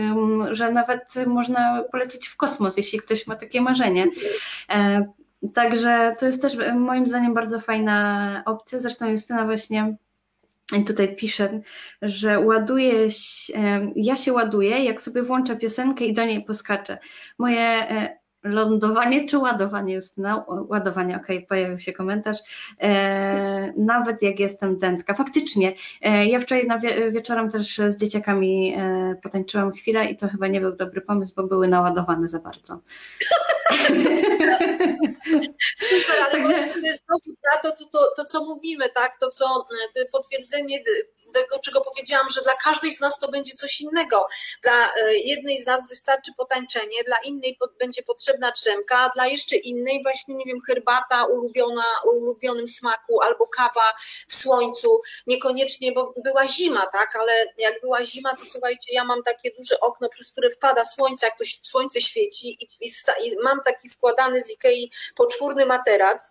że 0.51 0.73
nawet 0.73 1.15
można 1.27 1.85
polecieć 1.93 2.27
w 2.27 2.37
kosmos, 2.37 2.77
jeśli 2.77 2.99
ktoś 2.99 3.27
ma 3.27 3.37
takie 3.37 3.61
marzenie. 3.61 4.07
E, 4.69 5.05
także 5.55 6.17
to 6.19 6.27
jest 6.27 6.43
też 6.43 6.57
moim 6.75 7.07
zdaniem 7.07 7.35
bardzo 7.35 7.61
fajna 7.61 8.43
opcja. 8.47 8.79
Zresztą 8.79 9.09
Justyna 9.09 9.45
właśnie 9.45 9.97
tutaj 10.87 11.17
pisze, 11.17 11.61
że 12.03 12.41
ładuje 12.41 13.11
się, 13.11 13.53
ja 13.97 14.17
się 14.17 14.33
ładuję, 14.33 14.85
jak 14.85 15.01
sobie 15.01 15.23
włączę 15.23 15.57
piosenkę 15.57 16.05
i 16.05 16.15
do 16.15 16.25
niej 16.25 16.45
poskaczę. 16.45 16.99
Moje 17.39 17.61
e, 17.61 18.24
lądowanie 18.45 19.29
czy 19.29 19.39
ładowanie, 19.39 19.95
Justyna? 19.95 20.45
Ładowanie, 20.49 21.17
okej, 21.17 21.37
okay, 21.37 21.49
pojawił 21.49 21.81
się 21.81 21.93
komentarz. 21.93 22.39
E, 22.81 23.73
nawet 23.77 24.23
jak 24.23 24.41
jestem 24.41 24.79
dętka. 24.79 25.15
Faktycznie, 25.15 25.73
e, 26.03 26.27
ja 26.27 26.41
wczoraj 26.41 26.67
na 26.67 26.79
wie, 26.79 27.13
wieczorem 27.13 27.51
też 27.51 27.81
z 27.87 27.97
dzieciakami 27.97 28.75
e, 28.79 29.17
potańczyłam 29.23 29.73
chwilę 29.73 30.07
i 30.07 30.17
to 30.17 30.29
chyba 30.29 30.47
nie 30.47 30.61
był 30.61 30.77
dobry 30.77 31.01
pomysł, 31.01 31.33
bo 31.37 31.43
były 31.43 31.69
naładowane 31.69 32.29
za 32.29 32.39
bardzo. 32.39 32.81
Super, 35.77 36.17
ale 36.25 36.33
Także... 36.33 36.55
to, 37.63 37.73
co, 37.73 37.87
to, 37.93 38.13
to, 38.17 38.25
co 38.25 38.45
mówimy, 38.45 38.85
tak, 38.95 39.17
to 39.21 39.31
co 39.31 39.67
e, 39.97 40.05
potwierdzenie 40.05 40.79
tego, 41.35 41.59
czego 41.59 41.81
powiedziałam, 41.81 42.31
że 42.31 42.41
dla 42.43 42.55
każdej 42.55 42.95
z 42.95 43.01
nas 43.01 43.19
to 43.19 43.29
będzie 43.31 43.53
coś 43.53 43.81
innego. 43.81 44.27
Dla 44.63 44.93
e, 44.95 45.15
jednej 45.15 45.59
z 45.59 45.67
nas 45.67 45.89
wystarczy 45.89 46.33
potańczenie, 46.37 47.05
dla 47.07 47.17
innej 47.17 47.59
będzie 47.79 48.03
potrzebna 48.03 48.53
drzemka, 48.53 48.99
a 48.99 49.09
dla 49.09 49.27
jeszcze 49.27 49.57
innej 49.57 50.03
właśnie, 50.03 50.35
nie 50.35 50.45
wiem, 50.45 50.59
herbata 50.67 51.25
ulubiona, 51.25 51.85
ulubionym 52.05 52.69
smaku 52.69 53.23
albo 53.23 53.47
kawa 53.47 53.93
w 54.29 54.35
słońcu. 54.35 55.01
Niekoniecznie, 55.27 55.93
bo 55.93 56.15
była 56.25 56.47
zima, 56.47 56.87
tak, 56.87 57.17
ale 57.17 57.33
jak 57.59 57.81
była 57.81 58.05
zima, 58.05 58.37
to 58.37 58.45
słuchajcie, 58.53 58.93
ja 58.93 59.05
mam 59.05 59.23
takie 59.23 59.51
duże 59.59 59.81
okno, 59.81 60.09
przez 60.09 60.33
które 60.33 60.51
wpada 60.51 60.85
słońce, 60.85 61.27
jak 61.27 61.39
to 61.39 61.45
słońce 61.63 62.01
świeci 62.01 62.49
i, 62.49 62.87
i, 62.87 62.91
i 63.25 63.37
mam 63.43 63.63
taki 63.65 63.89
składany 63.89 64.43
z 64.43 64.51
Ikei 64.51 64.93
poczwórny 65.17 65.67
materac, 65.67 66.31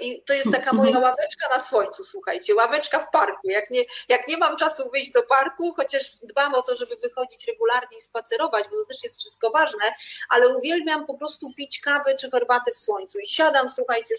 I 0.00 0.22
to 0.22 0.34
jest 0.34 0.52
taka 0.52 0.72
moja 0.72 0.88
mhm. 0.88 1.04
ławeczka 1.04 1.48
na 1.48 1.60
słońcu, 1.60 2.04
słuchajcie, 2.04 2.54
ławeczka 2.54 2.98
w 2.98 3.10
parku. 3.10 3.48
Jak 3.48 3.70
nie, 3.70 3.82
jak 4.08 4.28
nie 4.28 4.36
mam 4.36 4.56
czasu 4.56 4.90
wyjść 4.90 5.10
do 5.10 5.22
parku, 5.22 5.74
chociaż 5.76 6.02
dbam 6.22 6.54
o 6.54 6.62
to, 6.62 6.76
żeby 6.76 6.96
wychodzić 6.96 7.46
regularnie 7.46 7.98
i 7.98 8.00
spacerować, 8.00 8.64
bo 8.70 8.76
to 8.76 8.84
też 8.84 9.04
jest 9.04 9.18
wszystko 9.18 9.50
ważne, 9.50 9.94
ale 10.28 10.48
uwielbiam 10.48 11.06
po 11.06 11.14
prostu 11.14 11.52
pić 11.56 11.80
kawę 11.80 12.16
czy 12.16 12.30
herbatę 12.30 12.72
w 12.72 12.78
słońcu. 12.78 13.18
I 13.18 13.26
siadam, 13.26 13.68
słuchajcie, 13.68 14.14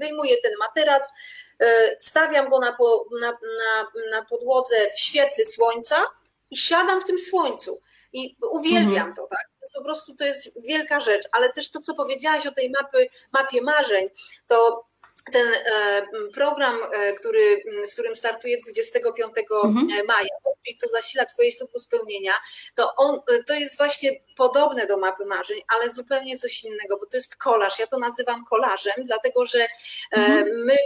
wyjmuję 0.00 0.36
ten 0.42 0.52
materac, 0.58 1.10
e, 1.60 1.96
stawiam 1.98 2.48
go 2.48 2.58
na, 2.58 2.72
po, 2.72 3.06
na, 3.20 3.30
na, 3.30 3.86
na 4.10 4.24
podłodze 4.24 4.76
w 4.96 5.00
świetle 5.00 5.44
słońca 5.44 6.06
i 6.50 6.56
siadam 6.56 7.00
w 7.00 7.04
tym 7.04 7.18
słońcu. 7.18 7.80
I 8.12 8.36
uwielbiam 8.50 9.08
mhm. 9.08 9.14
to, 9.14 9.26
tak? 9.26 9.53
Po 9.74 9.82
prostu 9.82 10.14
to 10.14 10.24
jest 10.24 10.60
wielka 10.66 11.00
rzecz, 11.00 11.22
ale 11.32 11.52
też 11.52 11.70
to, 11.70 11.80
co 11.80 11.94
powiedziałaś 11.94 12.46
o 12.46 12.52
tej 12.52 12.70
mapy, 12.70 13.06
mapie 13.32 13.62
marzeń, 13.62 14.06
to 14.46 14.86
ten 15.32 15.48
e, 15.48 16.06
program, 16.34 16.78
e, 16.92 17.12
który, 17.12 17.62
z 17.84 17.92
którym 17.92 18.16
startuje 18.16 18.56
25 18.58 19.24
mhm. 19.64 19.88
E, 19.90 20.04
maja, 20.04 20.28
czyli 20.64 20.76
co 20.76 20.88
zasila 20.88 21.24
Twoje 21.24 21.52
ślubu 21.52 21.78
spełnienia, 21.78 22.32
to 22.74 22.94
on, 22.96 23.20
to 23.46 23.54
jest 23.54 23.76
właśnie 23.76 24.10
podobne 24.36 24.86
do 24.86 24.96
mapy 24.96 25.24
marzeń, 25.24 25.60
ale 25.74 25.90
zupełnie 25.90 26.38
coś 26.38 26.64
innego, 26.64 26.96
bo 26.98 27.06
to 27.06 27.16
jest 27.16 27.36
kolaż. 27.36 27.78
Ja 27.78 27.86
to 27.86 27.98
nazywam 27.98 28.44
kolażem, 28.44 28.94
dlatego 29.04 29.46
że 29.46 29.66
mhm. 30.10 30.64
my, 30.64 30.76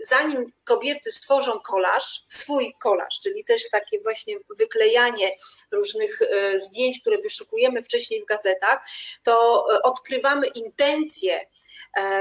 zanim 0.00 0.46
kobiety 0.64 1.12
stworzą 1.12 1.60
kolaż, 1.60 2.24
swój 2.28 2.74
kolaż, 2.80 3.20
czyli 3.22 3.44
też 3.44 3.70
takie 3.70 4.00
właśnie 4.00 4.34
wyklejanie 4.58 5.36
różnych 5.72 6.18
zdjęć, 6.56 7.00
które 7.00 7.18
wyszukujemy 7.18 7.82
wcześniej 7.82 8.22
w 8.22 8.26
gazetach, 8.26 8.78
to 9.22 9.66
odkrywamy 9.82 10.46
intencje 10.46 11.46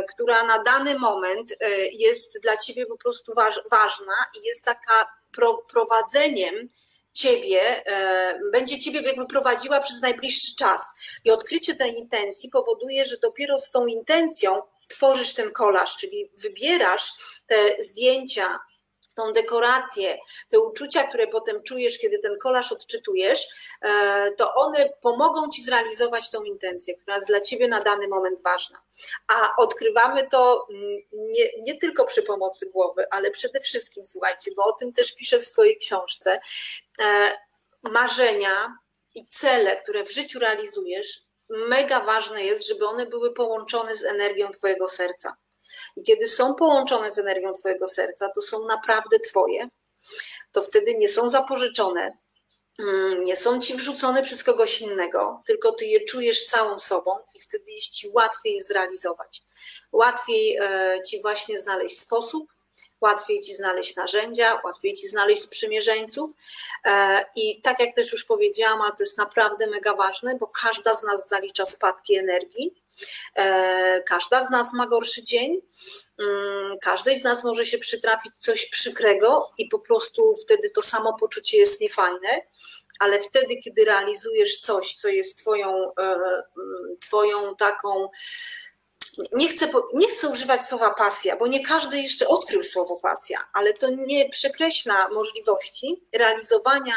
która 0.09 0.43
na 0.43 0.63
dany 0.63 0.99
moment 0.99 1.51
e, 1.51 1.55
jest 1.87 2.39
dla 2.41 2.57
ciebie 2.57 2.85
po 2.85 2.97
prostu 2.97 3.33
ważna 3.71 4.13
i 4.41 4.47
jest 4.47 4.65
taka 4.65 5.07
prowadzeniem 5.67 6.69
ciebie, 7.13 7.85
e, 7.85 8.39
będzie 8.51 8.79
ciebie 8.79 9.01
jakby 9.01 9.25
prowadziła 9.25 9.79
przez 9.79 10.01
najbliższy 10.01 10.55
czas. 10.55 10.81
I 11.23 11.31
odkrycie 11.31 11.75
tej 11.75 11.97
intencji 11.97 12.49
powoduje, 12.49 13.05
że 13.05 13.17
dopiero 13.17 13.57
z 13.57 13.71
tą 13.71 13.85
intencją 13.85 14.61
tworzysz 14.87 15.33
ten 15.33 15.51
kolaż, 15.51 15.97
czyli 15.97 16.31
wybierasz 16.37 17.11
te 17.47 17.83
zdjęcia, 17.83 18.59
tą 19.15 19.33
dekorację, 19.33 20.17
te 20.49 20.59
uczucia, 20.59 21.03
które 21.03 21.27
potem 21.27 21.63
czujesz, 21.63 21.99
kiedy 21.99 22.19
ten 22.19 22.37
kolaż 22.37 22.71
odczytujesz, 22.71 23.47
e, 23.81 24.31
to 24.31 24.53
one 24.53 24.89
pomogą 25.01 25.49
ci 25.49 25.63
zrealizować 25.63 26.29
tą 26.29 26.43
intencję, 26.43 26.95
która 26.95 27.15
jest 27.15 27.27
dla 27.27 27.41
ciebie 27.41 27.67
na 27.67 27.81
dany 27.81 28.07
moment 28.07 28.41
ważna. 28.41 28.81
A 29.27 29.55
odkrywamy 29.57 30.27
to 30.29 30.67
mm, 30.69 30.83
nie, 31.13 31.49
nie 31.61 31.77
tylko 31.77 32.05
przy 32.05 32.23
pomocy 32.23 32.71
głowy, 32.71 33.05
ale 33.11 33.31
przede 33.31 33.59
wszystkim, 33.59 34.05
słuchajcie, 34.05 34.51
bo 34.55 34.63
o 34.63 34.73
tym 34.73 34.93
też 34.93 35.15
piszę 35.15 35.39
w 35.39 35.45
swojej 35.45 35.77
książce, 35.77 36.39
e, 36.99 37.31
marzenia 37.83 38.77
i 39.15 39.27
cele, 39.27 39.81
które 39.81 40.03
w 40.03 40.11
życiu 40.11 40.39
realizujesz, 40.39 41.25
mega 41.49 41.99
ważne 41.99 42.43
jest, 42.43 42.67
żeby 42.67 42.87
one 42.87 43.05
były 43.05 43.33
połączone 43.33 43.95
z 43.95 44.03
energią 44.03 44.49
Twojego 44.49 44.89
serca. 44.89 45.37
I 45.95 46.03
kiedy 46.03 46.27
są 46.27 46.55
połączone 46.55 47.11
z 47.11 47.19
energią 47.19 47.51
Twojego 47.53 47.87
serca, 47.87 48.29
to 48.29 48.41
są 48.41 48.65
naprawdę 48.65 49.19
Twoje, 49.19 49.69
to 50.51 50.61
wtedy 50.61 50.95
nie 50.95 51.09
są 51.09 51.29
zapożyczone, 51.29 52.17
mm, 52.79 53.23
nie 53.23 53.37
są 53.37 53.59
ci 53.59 53.75
wrzucone 53.75 54.23
przez 54.23 54.43
kogoś 54.43 54.81
innego, 54.81 55.41
tylko 55.45 55.71
ty 55.71 55.85
je 55.85 56.05
czujesz 56.05 56.45
całą 56.45 56.79
sobą 56.79 57.11
i 57.35 57.39
wtedy 57.39 57.71
jest 57.71 57.93
ci 57.93 58.09
łatwiej 58.09 58.61
zrealizować. 58.61 59.41
Łatwiej 59.91 60.57
e, 60.61 60.99
ci 61.07 61.21
właśnie 61.21 61.59
znaleźć 61.59 61.99
sposób, 61.99 62.47
łatwiej 63.01 63.41
ci 63.41 63.55
znaleźć 63.55 63.95
narzędzia, 63.95 64.61
łatwiej 64.63 64.93
ci 64.93 65.07
znaleźć 65.07 65.41
sprzymierzeńców. 65.41 66.31
E, 66.85 67.25
I 67.35 67.61
tak 67.61 67.79
jak 67.79 67.95
też 67.95 68.11
już 68.11 68.25
powiedziałam, 68.25 68.81
ale 68.81 68.91
to 68.91 69.03
jest 69.03 69.17
naprawdę 69.17 69.67
mega 69.67 69.93
ważne, 69.93 70.35
bo 70.35 70.47
każda 70.47 70.93
z 70.93 71.03
nas 71.03 71.29
zalicza 71.29 71.65
spadki 71.65 72.15
energii 72.15 72.84
każda 74.05 74.41
z 74.41 74.49
nas 74.49 74.73
ma 74.73 74.87
gorszy 74.87 75.23
dzień, 75.23 75.61
mm, 76.19 76.77
każdej 76.79 77.19
z 77.19 77.23
nas 77.23 77.43
może 77.43 77.65
się 77.65 77.77
przytrafić 77.77 78.31
coś 78.37 78.69
przykrego 78.69 79.51
i 79.57 79.67
po 79.67 79.79
prostu 79.79 80.33
wtedy 80.45 80.69
to 80.69 80.81
samopoczucie 80.81 81.57
jest 81.57 81.81
niefajne, 81.81 82.41
ale 82.99 83.19
wtedy, 83.19 83.57
kiedy 83.57 83.85
realizujesz 83.85 84.57
coś, 84.57 84.93
co 84.93 85.07
jest 85.07 85.37
twoją, 85.37 85.93
e, 85.99 86.01
mm, 86.01 86.97
twoją 86.99 87.55
taką 87.55 88.09
nie 89.33 89.47
chcę, 89.47 89.71
nie 89.93 90.07
chcę 90.07 90.29
używać 90.29 90.61
słowa 90.65 90.93
pasja, 90.93 91.35
bo 91.35 91.47
nie 91.47 91.65
każdy 91.65 92.01
jeszcze 92.01 92.27
odkrył 92.27 92.63
słowo 92.63 92.95
pasja, 92.95 93.47
ale 93.53 93.73
to 93.73 93.89
nie 93.89 94.29
przekreśla 94.29 95.07
możliwości 95.09 96.03
realizowania 96.13 96.95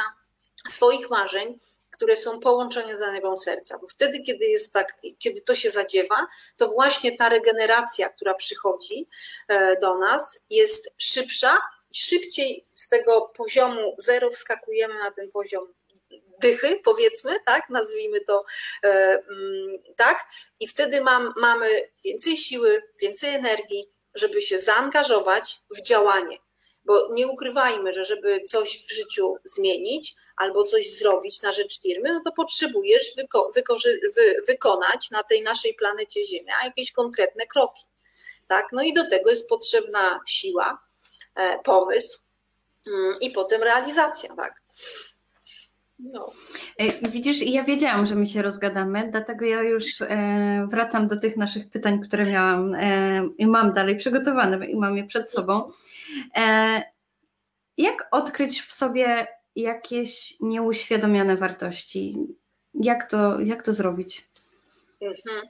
swoich 0.68 1.10
marzeń 1.10 1.58
które 1.98 2.16
są 2.16 2.40
połączone 2.40 2.96
z 2.96 3.00
danego 3.00 3.36
serca. 3.36 3.78
Bo 3.78 3.86
wtedy, 3.86 4.20
kiedy 4.20 4.44
jest 4.44 4.72
tak, 4.72 4.96
kiedy 5.18 5.40
to 5.40 5.54
się 5.54 5.70
zadziewa, 5.70 6.26
to 6.56 6.68
właśnie 6.68 7.16
ta 7.16 7.28
regeneracja, 7.28 8.08
która 8.08 8.34
przychodzi 8.34 9.08
e, 9.48 9.76
do 9.80 9.98
nas, 9.98 10.44
jest 10.50 10.90
szybsza, 10.98 11.58
szybciej 11.94 12.66
z 12.74 12.88
tego 12.88 13.32
poziomu 13.36 13.96
zero 13.98 14.30
wskakujemy 14.30 14.94
na 14.94 15.10
ten 15.10 15.30
poziom 15.30 15.74
dychy, 16.40 16.80
powiedzmy, 16.84 17.40
tak, 17.46 17.68
nazwijmy 17.70 18.20
to 18.20 18.44
mm, 18.82 19.78
tak, 19.96 20.26
i 20.60 20.68
wtedy 20.68 21.00
mam, 21.00 21.32
mamy 21.36 21.68
więcej 22.04 22.36
siły, 22.36 22.82
więcej 23.00 23.34
energii, 23.34 23.90
żeby 24.14 24.42
się 24.42 24.58
zaangażować 24.58 25.60
w 25.70 25.82
działanie. 25.82 26.38
Bo 26.88 27.08
nie 27.12 27.26
ukrywajmy, 27.26 27.92
że 27.92 28.04
żeby 28.04 28.40
coś 28.42 28.86
w 28.86 28.92
życiu 28.92 29.36
zmienić 29.44 30.14
albo 30.36 30.64
coś 30.64 30.90
zrobić 30.90 31.42
na 31.42 31.52
rzecz 31.52 31.80
firmy, 31.80 32.12
no 32.12 32.20
to 32.24 32.32
potrzebujesz 32.32 33.14
wyko 33.16 33.50
wy 34.16 34.42
wykonać 34.46 35.10
na 35.10 35.22
tej 35.22 35.42
naszej 35.42 35.74
planecie 35.74 36.26
Ziemia 36.26 36.54
jakieś 36.64 36.92
konkretne 36.92 37.46
kroki. 37.46 37.82
Tak? 38.48 38.66
No 38.72 38.82
i 38.82 38.94
do 38.94 39.10
tego 39.10 39.30
jest 39.30 39.48
potrzebna 39.48 40.20
siła, 40.26 40.78
e, 41.34 41.58
pomysł 41.58 42.20
mm, 42.86 43.16
i 43.20 43.30
potem 43.30 43.62
realizacja. 43.62 44.36
Tak? 44.36 44.62
No. 45.98 46.32
E, 46.78 47.10
widzisz, 47.10 47.42
ja 47.42 47.64
wiedziałam, 47.64 48.06
że 48.06 48.14
my 48.14 48.26
się 48.26 48.42
rozgadamy, 48.42 49.08
dlatego 49.10 49.44
ja 49.44 49.62
już 49.62 50.00
e, 50.00 50.66
wracam 50.70 51.08
do 51.08 51.20
tych 51.20 51.36
naszych 51.36 51.70
pytań, 51.70 52.00
które 52.00 52.24
miałam 52.24 52.76
i 53.38 53.46
mam 53.46 53.74
dalej 53.74 53.96
przygotowane 53.96 54.66
i 54.66 54.76
mam 54.76 54.96
je 54.96 55.06
przed 55.06 55.32
sobą. 55.32 55.70
Jak 57.76 58.08
odkryć 58.10 58.62
w 58.62 58.72
sobie 58.72 59.26
jakieś 59.56 60.34
nieuświadomione 60.40 61.36
wartości? 61.36 62.16
Jak 62.74 63.10
to, 63.10 63.40
jak 63.40 63.64
to 63.64 63.72
zrobić? 63.72 64.28
Mhm. 65.00 65.46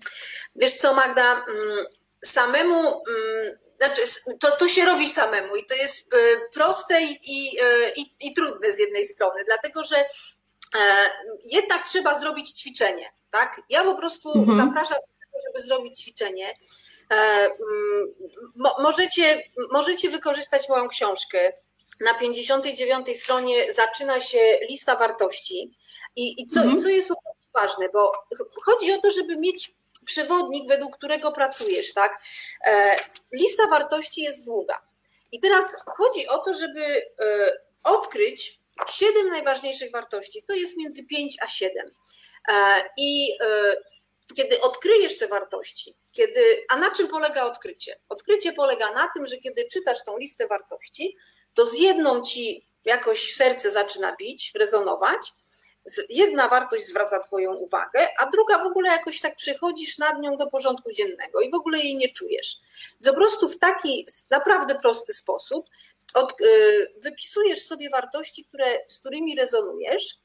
Wiesz 0.57 0.75
co, 0.75 0.95
Magda, 0.95 1.33
mm, 1.33 1.87
samemu, 2.25 2.79
mm, 2.79 3.59
znaczy 3.77 4.03
to, 4.41 4.51
to 4.51 4.69
się 4.69 4.85
robi 4.85 5.09
samemu 5.09 5.57
i 5.57 5.65
to 5.67 5.75
jest 5.75 6.15
e, 6.15 6.17
proste 6.53 7.03
i, 7.03 7.19
i, 7.23 7.61
e, 7.63 7.93
i, 7.97 8.15
i 8.21 8.35
trudne 8.35 8.73
z 8.73 8.79
jednej 8.79 9.07
strony, 9.07 9.45
dlatego 9.47 9.85
że 9.85 9.97
e, 9.97 10.09
jednak 11.45 11.89
trzeba 11.89 12.19
zrobić 12.19 12.51
ćwiczenie, 12.51 13.11
tak? 13.31 13.61
Ja 13.69 13.85
po 13.85 13.95
prostu 13.95 14.33
mhm. 14.33 14.67
zapraszam 14.67 14.99
do 14.99 15.25
tego, 15.25 15.39
żeby 15.47 15.63
zrobić 15.63 16.01
ćwiczenie. 16.01 16.55
Mm, 17.11 18.15
możecie, 18.79 19.43
możecie 19.71 20.11
wykorzystać 20.11 20.69
moją 20.69 20.89
książkę. 20.89 21.53
Na 22.01 22.15
59 22.15 23.23
stronie 23.23 23.73
zaczyna 23.73 24.21
się 24.21 24.59
lista 24.71 24.97
wartości. 24.97 25.79
I, 26.17 26.43
i, 26.43 26.47
co, 26.47 26.61
mhm. 26.61 26.79
i 26.79 26.83
co 26.83 26.89
jest 26.89 27.13
ważne, 27.55 27.89
bo 27.89 28.13
chodzi 28.65 28.93
o 28.93 29.01
to, 29.01 29.11
żeby 29.11 29.37
mieć 29.37 29.75
przewodnik, 30.05 30.69
według 30.69 30.97
którego 30.97 31.33
pracujesz, 31.33 31.95
tak? 31.95 32.23
E, 32.67 32.97
lista 33.33 33.67
wartości 33.67 34.23
jest 34.23 34.45
długa. 34.45 34.83
I 35.33 35.41
teraz 35.41 35.77
chodzi 35.87 36.29
o 36.29 36.39
to, 36.39 36.55
żeby 36.55 36.85
e, 36.85 37.03
odkryć 37.85 38.61
siedem 38.91 39.29
najważniejszych 39.29 39.93
wartości. 39.93 40.43
To 40.43 40.53
jest 40.53 40.77
między 40.77 41.05
5 41.05 41.37
a 41.41 41.47
7. 41.47 41.91
E, 42.49 42.83
I 42.97 43.29
kiedy 44.37 44.61
odkryjesz 44.61 45.19
te 45.19 45.29
wartości, 45.29 45.97
kiedy, 46.13 46.41
a 46.69 46.77
na 46.77 46.91
czym 46.91 47.09
polega 47.09 47.45
odkrycie? 47.45 48.01
Odkrycie 48.09 48.53
polega 48.53 48.93
na 48.93 49.11
tym, 49.15 49.27
że 49.27 49.37
kiedy 49.37 49.65
czytasz 49.73 50.05
tą 50.05 50.19
listę 50.19 50.47
wartości, 50.47 51.17
to 51.55 51.67
z 51.67 51.79
jedną 51.79 52.23
ci 52.23 52.65
jakoś 52.85 53.35
serce 53.35 53.71
zaczyna 53.71 54.17
bić, 54.17 54.53
rezonować, 54.55 55.33
jedna 56.09 56.49
wartość 56.49 56.87
zwraca 56.87 57.19
Twoją 57.19 57.55
uwagę, 57.55 58.09
a 58.19 58.27
druga 58.27 58.59
w 58.59 58.67
ogóle 58.67 58.91
jakoś 58.91 59.21
tak 59.21 59.37
przechodzisz 59.37 59.99
nad 59.99 60.21
nią 60.21 60.37
do 60.37 60.47
porządku 60.47 60.93
dziennego 60.93 61.41
i 61.41 61.51
w 61.51 61.55
ogóle 61.55 61.79
jej 61.79 61.97
nie 61.97 62.13
czujesz. 62.13 62.57
Po 63.07 63.13
prostu 63.13 63.49
w 63.49 63.59
taki 63.59 64.07
naprawdę 64.31 64.75
prosty 64.75 65.13
sposób 65.13 65.67
od, 66.15 66.41
y, 66.41 66.93
wypisujesz 67.03 67.63
sobie 67.67 67.91
wartości, 67.91 68.45
które, 68.45 68.79
z 68.87 68.99
którymi 68.99 69.37
rezonujesz 69.37 70.19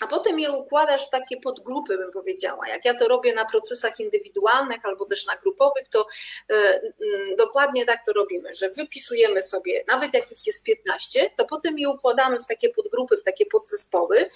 a 0.00 0.06
potem 0.06 0.40
je 0.40 0.52
układasz 0.52 1.06
w 1.06 1.10
takie 1.10 1.40
podgrupy, 1.40 1.98
bym 1.98 2.12
powiedziała. 2.12 2.68
Jak 2.68 2.84
ja 2.84 2.94
to 2.94 3.08
robię 3.08 3.34
na 3.34 3.44
procesach 3.44 4.00
indywidualnych 4.00 4.84
albo 4.84 5.06
też 5.06 5.26
na 5.26 5.36
grupowych, 5.36 5.88
to 5.88 6.06
e, 6.50 6.54
mm, 6.54 7.36
dokładnie 7.36 7.84
tak 7.84 8.04
to 8.06 8.12
robimy, 8.12 8.54
że 8.54 8.70
wypisujemy 8.70 9.42
sobie, 9.42 9.84
nawet 9.88 10.14
jak 10.14 10.32
ich 10.32 10.46
jest 10.46 10.62
15, 10.62 11.30
to 11.36 11.44
potem 11.44 11.78
je 11.78 11.88
układamy 11.88 12.40
w 12.40 12.46
takie 12.46 12.68
podgrupy, 12.68 13.16
w 13.16 13.22
takie 13.22 13.46
podzespoły. 13.46 14.30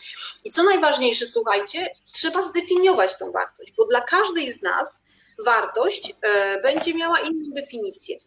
I 0.44 0.50
co 0.50 0.62
najważniejsze, 0.62 1.26
słuchajcie, 1.26 1.90
trzeba 2.12 2.42
zdefiniować 2.42 3.18
tą 3.18 3.32
wartość, 3.32 3.72
bo 3.76 3.84
dla 3.84 4.00
każdej 4.00 4.50
z 4.50 4.62
nas 4.62 5.02
wartość 5.38 6.14
e, 6.22 6.60
będzie 6.60 6.94
miała 6.94 7.20
inną 7.20 7.54
definicję. 7.54 8.18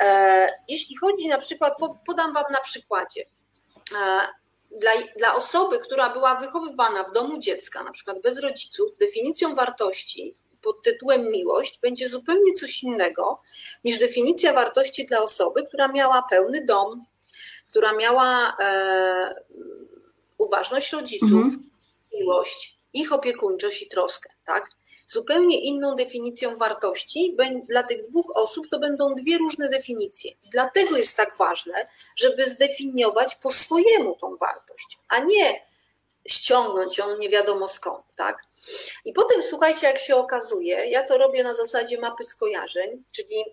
E, 0.00 0.46
jeśli 0.68 0.96
chodzi 0.96 1.28
na 1.28 1.38
przykład, 1.38 1.74
podam 2.06 2.32
Wam 2.32 2.44
na 2.50 2.60
przykładzie 2.60 3.24
dla, 4.80 4.90
dla 5.18 5.34
osoby, 5.34 5.78
która 5.78 6.10
była 6.10 6.34
wychowywana 6.34 7.04
w 7.04 7.12
domu 7.12 7.38
dziecka, 7.38 7.82
na 7.82 7.92
przykład 7.92 8.22
bez 8.22 8.38
rodziców, 8.38 8.96
definicją 8.96 9.54
wartości 9.54 10.36
pod 10.66 10.82
tytułem 10.82 11.30
miłość 11.30 11.78
będzie 11.80 12.08
zupełnie 12.08 12.52
coś 12.52 12.82
innego 12.82 13.40
niż 13.84 13.98
definicja 13.98 14.52
wartości 14.52 15.06
dla 15.06 15.22
osoby, 15.22 15.66
która 15.66 15.88
miała 15.88 16.22
pełny 16.30 16.64
dom, 16.64 17.04
która 17.68 17.92
miała 17.92 18.56
e, 18.60 19.34
uważność 20.38 20.92
rodziców, 20.92 21.32
mhm. 21.32 21.70
miłość, 22.14 22.78
ich 22.92 23.12
opiekuńczość 23.12 23.82
i 23.82 23.88
troskę, 23.88 24.30
tak? 24.44 24.70
Zupełnie 25.06 25.60
inną 25.60 25.96
definicją 25.96 26.56
wartości. 26.56 27.36
Dla 27.68 27.82
tych 27.82 28.02
dwóch 28.02 28.32
osób 28.34 28.66
to 28.70 28.78
będą 28.78 29.14
dwie 29.14 29.38
różne 29.38 29.68
definicje. 29.68 30.30
Dlatego 30.52 30.96
jest 30.96 31.16
tak 31.16 31.36
ważne, 31.36 31.88
żeby 32.16 32.50
zdefiniować 32.50 33.34
po 33.34 33.50
swojemu 33.50 34.16
tą 34.20 34.36
wartość, 34.36 34.98
a 35.08 35.18
nie 35.18 35.66
ściągnąć 36.28 36.98
ją 36.98 37.18
nie 37.18 37.28
wiadomo 37.28 37.68
skąd, 37.68 38.04
tak? 38.16 38.44
I 39.04 39.12
potem 39.12 39.42
słuchajcie, 39.42 39.86
jak 39.86 39.98
się 39.98 40.16
okazuje, 40.16 40.86
ja 40.86 41.02
to 41.02 41.18
robię 41.18 41.44
na 41.44 41.54
zasadzie 41.54 41.98
mapy 42.00 42.24
skojarzeń, 42.24 43.04
czyli 43.12 43.44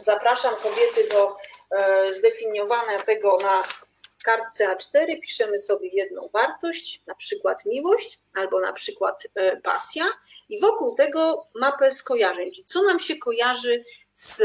zapraszam 0.00 0.54
kobiety 0.56 1.08
do 1.10 1.36
e, 1.70 2.14
zdefiniowania 2.14 3.02
tego 3.02 3.38
na 3.42 3.64
kartce 4.22 4.76
A4 4.76 5.20
piszemy 5.20 5.58
sobie 5.58 5.88
jedną 5.88 6.28
wartość, 6.32 7.02
na 7.06 7.14
przykład 7.14 7.64
miłość 7.64 8.18
albo 8.34 8.60
na 8.60 8.72
przykład 8.72 9.26
e, 9.34 9.56
pasja 9.56 10.04
i 10.48 10.60
wokół 10.60 10.94
tego 10.94 11.46
mapę 11.54 11.90
skojarzeń, 11.90 12.50
co 12.66 12.82
nam 12.82 13.00
się 13.00 13.16
kojarzy 13.16 13.84
z 14.14 14.40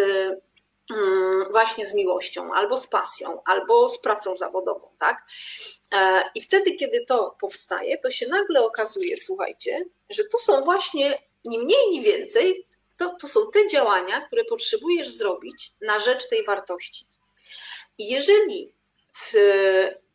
mm, 0.95 1.51
właśnie 1.51 1.85
z 1.85 1.93
miłością, 1.93 2.53
albo 2.53 2.77
z 2.77 2.87
pasją, 2.87 3.41
albo 3.45 3.89
z 3.89 3.99
pracą 3.99 4.35
zawodową, 4.35 4.89
tak? 4.99 5.23
E, 5.95 6.23
I 6.35 6.41
wtedy, 6.41 6.75
kiedy 6.75 7.05
to 7.05 7.35
powstaje, 7.39 7.97
to 7.97 8.11
się 8.11 8.27
nagle 8.27 8.65
okazuje, 8.65 9.17
słuchajcie, 9.17 9.85
że 10.09 10.23
to 10.23 10.37
są 10.37 10.61
właśnie 10.61 11.19
ni 11.45 11.59
mniej, 11.59 11.89
ni 11.89 12.01
więcej, 12.01 12.65
to, 12.97 13.17
to 13.21 13.27
są 13.27 13.51
te 13.51 13.67
działania, 13.67 14.21
które 14.21 14.45
potrzebujesz 14.45 15.09
zrobić 15.09 15.73
na 15.81 15.99
rzecz 15.99 16.29
tej 16.29 16.45
wartości. 16.45 17.05
I 17.97 18.07
jeżeli 18.07 18.73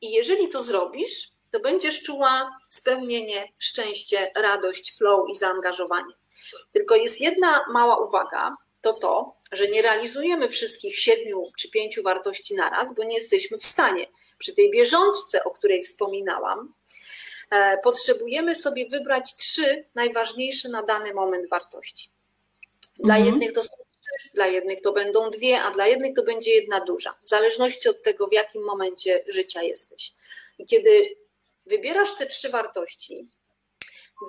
I 0.01 0.13
jeżeli 0.13 0.49
to 0.49 0.63
zrobisz, 0.63 1.31
to 1.51 1.61
będziesz 1.61 2.03
czuła 2.03 2.59
spełnienie, 2.69 3.49
szczęście, 3.59 4.33
radość, 4.37 4.97
flow 4.97 5.31
i 5.31 5.37
zaangażowanie. 5.37 6.15
Tylko 6.73 6.97
jest 6.97 7.21
jedna 7.21 7.65
mała 7.73 7.97
uwaga, 8.07 8.57
to 8.81 8.93
to, 8.93 9.37
że 9.53 9.69
nie 9.69 9.83
realizujemy 9.83 10.49
wszystkich 10.49 10.99
siedmiu 10.99 11.51
czy 11.59 11.71
pięciu 11.71 12.03
wartości 12.03 12.55
naraz, 12.55 12.95
bo 12.95 13.05
nie 13.05 13.17
jesteśmy 13.17 13.59
w 13.59 13.65
stanie. 13.65 14.07
Przy 14.39 14.55
tej 14.55 14.71
bieżączce, 14.71 15.45
o 15.45 15.51
której 15.51 15.83
wspominałam, 15.83 16.75
e, 17.51 17.79
potrzebujemy 17.79 18.55
sobie 18.55 18.89
wybrać 18.89 19.37
trzy 19.37 19.85
najważniejsze 19.95 20.69
na 20.69 20.83
dany 20.83 21.15
moment 21.15 21.49
wartości. 21.49 22.11
Dla 22.97 23.17
mhm. 23.17 23.33
jednych 23.33 23.53
to 23.53 23.65
są 23.65 23.77
dla 24.35 24.47
jednych 24.47 24.81
to 24.81 24.93
będą 24.93 25.31
dwie, 25.31 25.63
a 25.63 25.71
dla 25.71 25.87
jednych 25.87 26.15
to 26.15 26.23
będzie 26.23 26.51
jedna 26.51 26.81
duża, 26.81 27.15
w 27.25 27.29
zależności 27.29 27.89
od 27.89 28.03
tego, 28.03 28.27
w 28.27 28.33
jakim 28.33 28.63
momencie 28.65 29.25
życia 29.27 29.63
jesteś. 29.63 30.13
I 30.59 30.67
kiedy 30.67 31.17
wybierasz 31.67 32.17
te 32.17 32.27
trzy 32.27 32.49
wartości, 32.49 33.31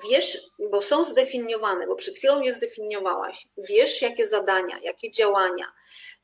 wiesz, 0.10 0.38
bo 0.72 0.82
są 0.82 1.04
zdefiniowane, 1.04 1.88
bo 1.88 1.96
przed 1.96 2.18
chwilą 2.18 2.42
je 2.42 2.54
zdefiniowałaś, 2.54 3.48
wiesz, 3.58 4.02
jakie 4.02 4.28
zadania, 4.28 4.80
jakie 4.84 5.10
działania, 5.12 5.72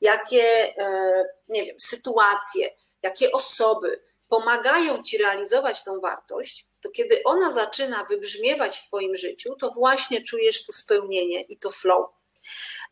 jakie, 0.02 0.76
e, 0.78 1.26
nie 1.50 1.66
wiem, 1.66 1.80
sytuacje, 1.80 2.70
jakie 3.04 3.32
osoby 3.32 4.02
pomagają 4.30 5.04
ci 5.04 5.18
realizować 5.18 5.84
tą 5.84 6.00
wartość, 6.00 6.66
to 6.82 6.90
kiedy 6.90 7.22
ona 7.24 7.52
zaczyna 7.52 8.06
wybrzmiewać 8.10 8.72
w 8.72 8.82
swoim 8.82 9.18
życiu, 9.18 9.56
to 9.60 9.72
właśnie 9.72 10.22
czujesz 10.22 10.66
to 10.66 10.74
spełnienie 10.74 11.42
i 11.42 11.58
to 11.58 11.72
flow. 11.72 12.10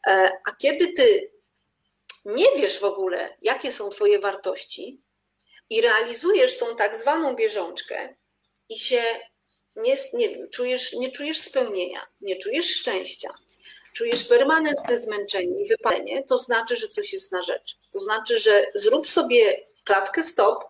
E, 0.08 0.32
a 0.45 0.56
kiedy 0.56 0.93
ty 0.93 1.32
nie 2.26 2.45
wiesz 2.56 2.80
w 2.80 2.84
ogóle, 2.84 3.38
jakie 3.41 3.72
są 3.72 3.89
Twoje 3.89 4.20
wartości 4.20 5.01
i 5.70 5.82
realizujesz 5.82 6.58
tą 6.58 6.76
tak 6.76 6.97
zwaną 6.97 7.36
bieżączkę 7.36 8.16
i 8.70 8.80
się 8.80 9.04
nie, 9.76 9.95
nie, 10.14 10.47
czujesz, 10.47 10.93
nie 10.93 11.12
czujesz 11.12 11.41
spełnienia, 11.41 12.08
nie 12.22 12.36
czujesz 12.36 12.76
szczęścia, 12.76 13.34
czujesz 13.93 14.24
permanentne 14.24 14.99
zmęczenie 14.99 15.62
i 15.62 15.68
wypalenie, 15.68 16.24
to 16.24 16.38
znaczy, 16.38 16.76
że 16.76 16.88
coś 16.88 17.14
jest 17.14 17.32
na 17.32 17.43
rzecz. 17.43 17.76
To 17.91 17.99
znaczy, 17.99 18.38
że 18.38 18.66
zrób 18.76 19.10
sobie 19.10 19.68
klatkę 19.84 20.24
stop 20.24 20.64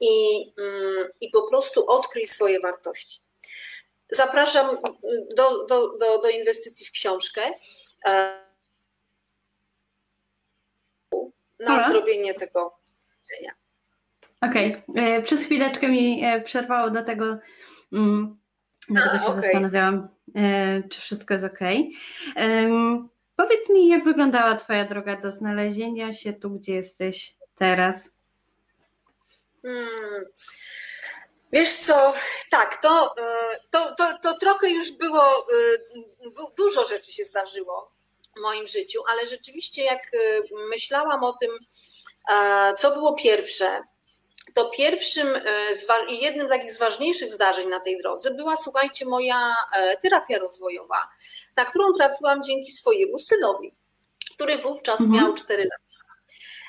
i, 0.00 0.40
mm, 0.58 1.08
i 1.20 1.30
po 1.30 1.48
prostu 1.48 1.86
odkryj 1.86 2.26
swoje 2.26 2.60
wartości. 2.60 3.20
zapraszam 4.10 4.78
do, 5.36 5.64
do, 5.64 5.88
do, 5.98 6.18
do 6.18 6.28
inwestycji 6.28 6.86
w 6.86 6.90
książkę 6.90 7.42
na 11.60 11.88
zrobienie 11.88 12.34
tego 12.34 12.78
Okej, 14.50 14.82
okay. 14.88 15.04
E, 15.04 15.22
przez 15.22 15.42
chwileczkę 15.42 15.88
mi 15.88 16.24
e, 16.24 16.40
przerwało, 16.40 16.90
dlatego, 16.90 17.38
mm, 17.92 18.38
dlatego 18.88 19.18
się 19.18 19.26
okay. 19.30 19.42
zastanawiałam, 19.42 20.08
e, 20.36 20.82
czy 20.88 21.00
wszystko 21.00 21.34
jest 21.34 21.46
ok. 21.46 21.58
Powiedz 23.36 23.68
mi, 23.68 23.88
jak 23.88 24.04
wyglądała 24.04 24.56
Twoja 24.56 24.84
droga 24.84 25.16
do 25.16 25.32
znalezienia 25.32 26.12
się 26.12 26.32
tu, 26.32 26.50
gdzie 26.50 26.74
jesteś 26.74 27.36
teraz? 27.58 28.10
Hmm. 29.62 30.24
Wiesz 31.52 31.76
co, 31.76 32.14
tak, 32.50 32.76
to, 32.76 33.14
to, 33.70 33.94
to, 33.94 34.18
to 34.18 34.38
trochę 34.38 34.70
już 34.70 34.92
było, 34.92 35.46
dużo 36.56 36.84
rzeczy 36.84 37.12
się 37.12 37.24
zdarzyło 37.24 37.93
w 38.36 38.40
moim 38.40 38.68
życiu, 38.68 39.02
ale 39.08 39.26
rzeczywiście 39.26 39.84
jak 39.84 40.10
myślałam 40.70 41.24
o 41.24 41.32
tym, 41.32 41.50
co 42.76 42.90
było 42.90 43.14
pierwsze, 43.14 43.82
to 44.54 44.70
pierwszym 44.70 45.26
e, 45.36 46.12
i 46.12 46.22
jednym 46.22 46.46
z 46.46 46.50
takich 46.50 46.72
z 46.72 46.78
ważniejszych 46.78 47.32
zdarzeń 47.32 47.68
na 47.68 47.80
tej 47.80 47.98
drodze 47.98 48.30
była, 48.30 48.56
słuchajcie, 48.56 49.06
moja 49.06 49.56
e, 49.76 49.96
terapia 49.96 50.38
rozwojowa, 50.38 51.08
na 51.56 51.64
którą 51.64 51.92
trafiłam 51.92 52.42
dzięki 52.42 52.72
swojemu 52.72 53.18
synowi, 53.18 53.72
który 54.34 54.58
wówczas 54.58 55.00
mhm. 55.00 55.20
miał 55.20 55.34
4 55.34 55.62
lata. 55.64 55.84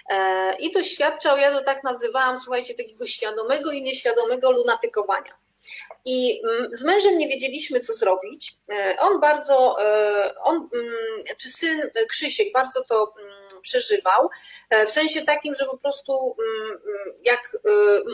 E, 0.09 0.55
I 0.59 0.71
doświadczał, 0.71 1.37
ja 1.37 1.51
to 1.51 1.61
tak 1.61 1.83
nazywałam, 1.83 2.39
słuchajcie, 2.39 2.73
takiego 2.73 3.07
świadomego 3.07 3.71
i 3.71 3.81
nieświadomego 3.81 4.51
lunatykowania. 4.51 5.44
I 6.05 6.41
mm, 6.43 6.75
z 6.75 6.83
mężem 6.83 7.17
nie 7.17 7.27
wiedzieliśmy, 7.27 7.79
co 7.79 7.93
zrobić. 7.93 8.57
On 8.99 9.19
bardzo, 9.19 9.75
on, 10.43 10.69
mm, 10.73 11.37
czy 11.37 11.49
syn 11.49 11.81
Krzysiek 12.09 12.53
bardzo 12.53 12.83
to 12.83 13.13
mm, 13.19 13.45
przeżywał, 13.65 14.29
e, 14.69 14.85
w 14.85 14.89
sensie 14.89 15.21
takim, 15.21 15.55
że 15.55 15.65
po 15.65 15.77
prostu 15.77 16.35
jak 17.23 17.57
e, 17.65 17.69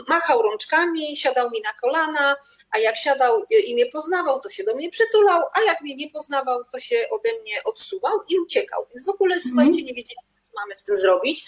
machał 0.08 0.42
rączkami, 0.42 1.16
siadał 1.16 1.50
mi 1.50 1.60
na 1.60 1.72
kolana, 1.72 2.36
a 2.70 2.78
jak 2.78 2.96
siadał 2.96 3.44
i 3.66 3.74
mnie 3.74 3.86
poznawał, 3.86 4.40
to 4.40 4.50
się 4.50 4.64
do 4.64 4.74
mnie 4.74 4.90
przytulał, 4.90 5.42
a 5.54 5.60
jak 5.60 5.80
mnie 5.80 5.96
nie 5.96 6.10
poznawał, 6.10 6.64
to 6.72 6.80
się 6.80 7.06
ode 7.10 7.30
mnie 7.40 7.64
odsuwał 7.64 8.12
i 8.28 8.38
uciekał. 8.38 8.86
Więc 8.94 9.06
w 9.06 9.10
ogóle, 9.10 9.34
mm. 9.34 9.44
słuchajcie, 9.48 9.82
nie 9.82 9.94
wiedzieli, 9.94 10.20
mamy 10.54 10.76
z 10.76 10.84
tym 10.84 10.96
zrobić. 10.96 11.44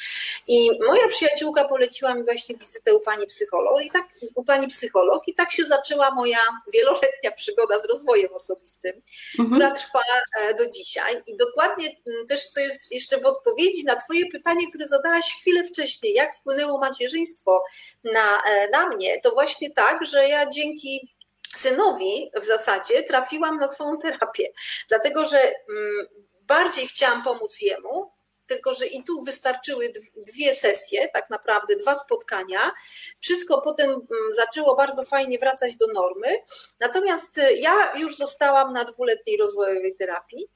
I 0.46 0.70
moja 0.86 1.08
przyjaciółka 1.08 1.64
poleciła 1.64 2.14
mi 2.14 2.24
właśnie 2.24 2.56
wizytę 2.56 2.94
u 2.94 3.00
pani 3.00 3.26
psycholog 3.26 3.84
i 3.84 3.90
tak 3.90 4.04
u 4.34 4.44
pani 4.44 4.68
psycholog 4.68 5.28
i 5.28 5.34
tak 5.34 5.52
się 5.52 5.64
zaczęła 5.64 6.10
moja 6.10 6.38
wieloletnia 6.72 7.32
przygoda 7.36 7.78
z 7.78 7.84
rozwojem 7.84 8.34
osobistym, 8.34 8.92
mhm. 9.38 9.50
która 9.50 9.70
trwa 9.70 10.00
e, 10.40 10.54
do 10.54 10.70
dzisiaj. 10.70 11.22
I 11.26 11.36
dokładnie 11.36 11.96
mm, 12.06 12.26
też 12.26 12.52
to 12.52 12.60
jest 12.60 12.92
jeszcze 12.92 13.20
w 13.20 13.26
odpowiedzi 13.26 13.84
na 13.84 13.96
twoje 13.96 14.26
pytanie, 14.32 14.68
które 14.68 14.86
zadałaś 14.86 15.36
chwilę 15.40 15.64
wcześniej, 15.64 16.14
jak 16.14 16.36
wpłynęło 16.36 16.78
macierzyństwo 16.78 17.64
na, 18.04 18.42
e, 18.42 18.68
na 18.68 18.88
mnie, 18.88 19.20
to 19.20 19.30
właśnie 19.30 19.70
tak, 19.70 20.06
że 20.06 20.28
ja 20.28 20.46
dzięki 20.46 21.14
synowi 21.56 22.30
w 22.40 22.44
zasadzie 22.44 23.02
trafiłam 23.02 23.56
na 23.56 23.68
swoją 23.68 23.98
terapię, 23.98 24.52
dlatego 24.88 25.24
że 25.24 25.38
mm, 25.38 26.06
bardziej 26.42 26.86
chciałam 26.86 27.22
pomóc 27.22 27.60
jemu, 27.60 28.13
tylko 28.46 28.74
że 28.74 28.86
i 28.86 29.04
tu 29.04 29.22
wystarczyły 29.22 29.92
dwie 30.16 30.54
sesje, 30.54 31.08
tak 31.08 31.30
naprawdę 31.30 31.76
dwa 31.76 31.94
spotkania. 31.94 32.72
Wszystko 33.20 33.60
potem 33.60 33.90
mm, 33.90 34.04
zaczęło 34.36 34.76
bardzo 34.76 35.04
fajnie 35.04 35.38
wracać 35.38 35.76
do 35.76 35.86
normy. 35.86 36.36
Natomiast 36.80 37.38
y, 37.38 37.54
ja 37.54 37.92
już 37.96 38.16
zostałam 38.16 38.72
na 38.72 38.84
dwuletniej 38.84 39.36
rozwojowej 39.36 39.96
terapii 39.96 40.46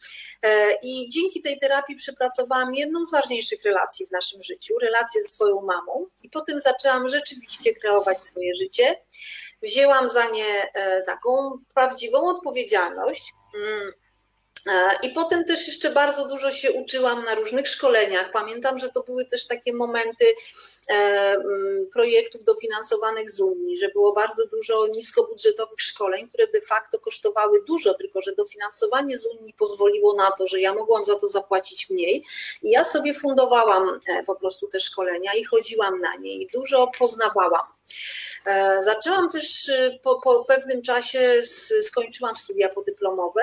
e, 0.43 0.73
i 0.83 1.09
dzięki 1.09 1.41
tej 1.41 1.59
terapii 1.59 1.97
przepracowałam 1.97 2.75
jedną 2.75 3.05
z 3.05 3.11
ważniejszych 3.11 3.63
relacji 3.65 4.07
w 4.07 4.11
naszym 4.11 4.43
życiu, 4.43 4.79
relację 4.79 5.23
ze 5.23 5.29
swoją 5.29 5.61
mamą 5.61 6.07
i 6.23 6.31
potem 6.31 6.61
zaczęłam 6.61 7.09
rzeczywiście 7.09 7.75
kreować 7.75 8.25
swoje 8.25 8.55
życie. 8.55 9.01
Wzięłam 9.63 10.11
za 10.11 10.31
nie 10.31 10.73
e, 10.75 11.03
taką 11.03 11.59
prawdziwą 11.75 12.29
odpowiedzialność 12.29 13.35
mm, 13.55 13.93
I 15.03 15.09
potem 15.09 15.45
też 15.45 15.67
jeszcze 15.67 15.91
bardzo 15.91 16.29
dużo 16.29 16.51
się 16.51 16.73
uczyłam 16.73 17.25
na 17.25 17.35
różnych 17.35 17.69
szkoleniach. 17.69 18.31
Pamiętam, 18.31 18.79
że 18.79 18.89
to 18.89 19.03
były 19.03 19.25
też 19.25 19.47
takie 19.47 19.73
momenty 19.73 20.25
e, 20.89 20.95
mm, 20.95 21.87
projektów 21.93 22.45
dofinansowanych 22.45 23.31
z 23.31 23.41
Unii, 23.41 23.77
że 23.77 23.89
było 23.89 24.13
bardzo 24.13 24.47
dużo 24.47 24.87
niskobudżetowych 24.87 25.81
szkoleń, 25.81 26.29
które 26.29 26.47
de 26.47 26.61
facto 26.61 26.99
kosztowały 26.99 27.65
dużo, 27.69 27.95
tylko 27.95 28.21
że 28.21 28.33
dofinansowanie 28.33 29.19
z 29.19 29.27
Unii 29.27 29.55
pozwoliło 29.55 30.15
na 30.15 30.31
to, 30.31 30.47
że 30.47 30.61
ja 30.61 30.75
mogłam 30.75 31.05
za 31.05 31.15
to 31.15 31.29
zapłacić 31.29 31.91
mniej. 31.91 32.25
I 32.63 32.71
ja 32.71 32.85
sobie 32.85 33.15
fundowałam 33.15 34.01
e, 34.09 34.23
po 34.23 34.35
prostu 34.35 34.69
te 34.69 34.81
szkolenia 34.81 35.35
i 35.35 35.45
chodziłam 35.45 36.01
na 36.01 36.17
nie 36.17 36.35
i 36.35 36.49
dużo 36.55 36.91
poznawałam. 36.99 37.67
Zaczęłam 38.81 39.31
też 39.31 39.71
po, 40.03 40.21
po 40.21 40.45
pewnym 40.45 40.83
czasie, 40.83 41.43
skończyłam 41.83 42.37
studia 42.37 42.69
podyplomowe 42.69 43.43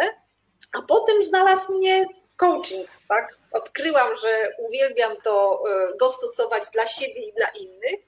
a 0.78 0.82
potem 0.82 1.22
znalazł 1.22 1.74
mnie 1.74 2.06
coaching, 2.38 2.88
tak? 3.08 3.38
Odkryłam, 3.52 4.16
że 4.16 4.52
uwielbiam 4.58 5.16
to 5.24 5.64
e, 5.70 5.98
go 5.98 6.10
stosować 6.10 6.64
dla 6.74 6.88
siebie 6.88 7.22
i 7.22 7.34
dla 7.34 7.48
innych. 7.48 8.00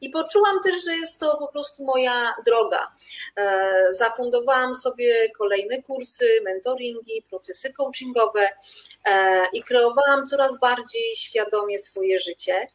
I 0.00 0.10
poczułam 0.10 0.62
też, 0.62 0.84
że 0.84 0.96
jest 0.96 1.20
to 1.20 1.36
po 1.36 1.48
prostu 1.48 1.84
moja 1.84 2.34
droga. 2.46 2.92
E, 3.36 3.72
zafundowałam 3.90 4.74
sobie 4.74 5.30
kolejne 5.30 5.82
kursy, 5.82 6.40
mentoringi, 6.44 7.22
procesy 7.30 7.72
coachingowe 7.72 8.48
e, 9.04 9.46
i 9.52 9.62
kreowałam 9.62 10.26
coraz 10.26 10.58
bardziej 10.58 11.16
świadomie 11.16 11.78
swoje 11.78 12.18
życie. 12.18 12.68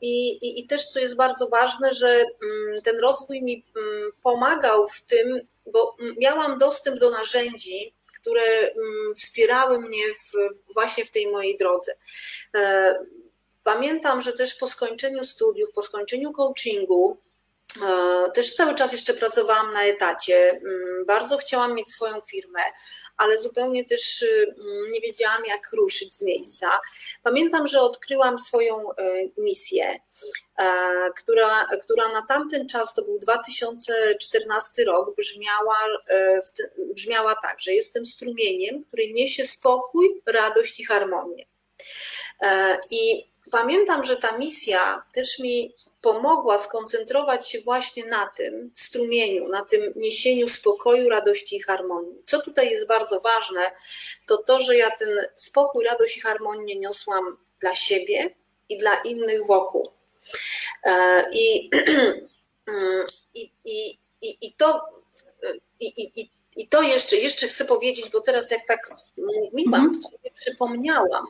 I, 0.00 0.30
i, 0.30 0.60
I, 0.60 0.66
też, 0.66 0.86
co 0.86 1.00
jest 1.00 1.16
bardzo 1.16 1.48
ważne, 1.48 1.94
że 1.94 2.08
mm, 2.08 2.82
ten 2.82 2.98
rozwój 2.98 3.42
mi 3.42 3.64
mm, 3.76 4.12
pomagał 4.22 4.88
w 4.88 5.02
tym, 5.02 5.40
bo 5.66 5.96
miałam 6.18 6.58
dostęp 6.58 6.98
do 6.98 7.10
narzędzi, 7.10 7.94
które 8.22 8.42
mm, 8.42 9.14
wspierały 9.14 9.80
mnie 9.80 10.02
w, 10.14 10.32
właśnie 10.74 11.04
w 11.04 11.10
tej 11.10 11.30
mojej 11.30 11.56
drodze. 11.56 11.94
E, 12.54 12.94
pamiętam, 13.64 14.22
że 14.22 14.32
też 14.32 14.54
po 14.54 14.66
skończeniu 14.66 15.24
studiów, 15.24 15.70
po 15.74 15.82
skończeniu 15.82 16.32
coachingu, 16.32 17.16
też 18.34 18.52
cały 18.52 18.74
czas 18.74 18.92
jeszcze 18.92 19.14
pracowałam 19.14 19.72
na 19.72 19.82
etacie. 19.82 20.50
Mm, 20.50 21.06
bardzo 21.06 21.38
chciałam 21.38 21.74
mieć 21.74 21.90
swoją 21.90 22.20
firmę, 22.20 22.60
ale 23.16 23.38
zupełnie 23.38 23.84
też 23.84 24.22
y, 24.22 24.54
mm, 24.58 24.92
nie 24.92 25.00
wiedziałam, 25.00 25.44
jak 25.44 25.72
ruszyć 25.72 26.14
z 26.14 26.22
miejsca. 26.22 26.80
Pamiętam, 27.22 27.66
że 27.66 27.80
odkryłam 27.80 28.38
swoją 28.38 28.90
y, 28.90 28.94
misję, 29.38 30.00
e, 30.58 31.10
która, 31.18 31.66
która 31.82 32.08
na 32.08 32.26
tamten 32.26 32.68
czas, 32.68 32.94
to 32.94 33.02
był 33.02 33.18
2014 33.18 34.84
rok, 34.84 35.16
brzmiała, 35.16 35.78
e, 36.08 36.40
brzmiała 36.94 37.34
tak, 37.42 37.60
że 37.60 37.72
jestem 37.72 38.04
strumieniem, 38.04 38.84
który 38.84 39.12
niesie 39.12 39.46
spokój, 39.46 40.22
radość 40.26 40.80
i 40.80 40.84
harmonię. 40.84 41.46
E, 42.40 42.78
I 42.90 43.32
pamiętam, 43.50 44.04
że 44.04 44.16
ta 44.16 44.38
misja 44.38 45.02
też 45.12 45.38
mi 45.38 45.74
pomogła 46.02 46.58
skoncentrować 46.58 47.48
się 47.48 47.60
właśnie 47.60 48.04
na 48.04 48.26
tym 48.26 48.70
strumieniu, 48.74 49.48
na 49.48 49.64
tym 49.64 49.92
niesieniu 49.96 50.48
spokoju, 50.48 51.08
radości 51.08 51.56
i 51.56 51.60
harmonii. 51.60 52.22
Co 52.24 52.40
tutaj 52.40 52.70
jest 52.70 52.86
bardzo 52.86 53.20
ważne, 53.20 53.70
to 54.26 54.36
to, 54.36 54.60
że 54.60 54.76
ja 54.76 54.90
ten 54.90 55.08
spokój, 55.36 55.84
radość 55.84 56.16
i 56.16 56.20
harmonię 56.20 56.76
niosłam 56.76 57.36
dla 57.60 57.74
siebie 57.74 58.34
i 58.68 58.78
dla 58.78 58.94
innych 58.94 59.46
wokół. 59.46 59.90
E, 60.84 61.24
I, 61.32 61.70
i, 63.34 63.52
i, 63.64 63.98
i, 64.22 64.46
i 64.46 64.52
to. 64.52 64.80
I, 65.80 66.20
i, 66.20 66.30
i 66.56 66.68
to 66.68 66.82
jeszcze, 66.82 67.16
jeszcze 67.16 67.48
chcę 67.48 67.64
powiedzieć, 67.64 68.10
bo 68.10 68.20
teraz 68.20 68.50
jak 68.50 68.66
tak 68.66 68.90
mówiłam, 69.52 69.94
to 69.94 70.00
sobie 70.00 70.30
przypomniałam, 70.34 71.26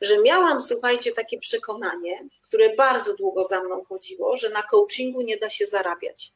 że 0.00 0.22
miałam, 0.22 0.60
słuchajcie, 0.60 1.12
takie 1.12 1.38
przekonanie, 1.38 2.28
które 2.42 2.76
bardzo 2.76 3.14
długo 3.14 3.44
za 3.44 3.62
mną 3.62 3.84
chodziło, 3.84 4.36
że 4.36 4.50
na 4.50 4.62
coachingu 4.62 5.22
nie 5.22 5.36
da 5.36 5.50
się 5.50 5.66
zarabiać. 5.66 6.32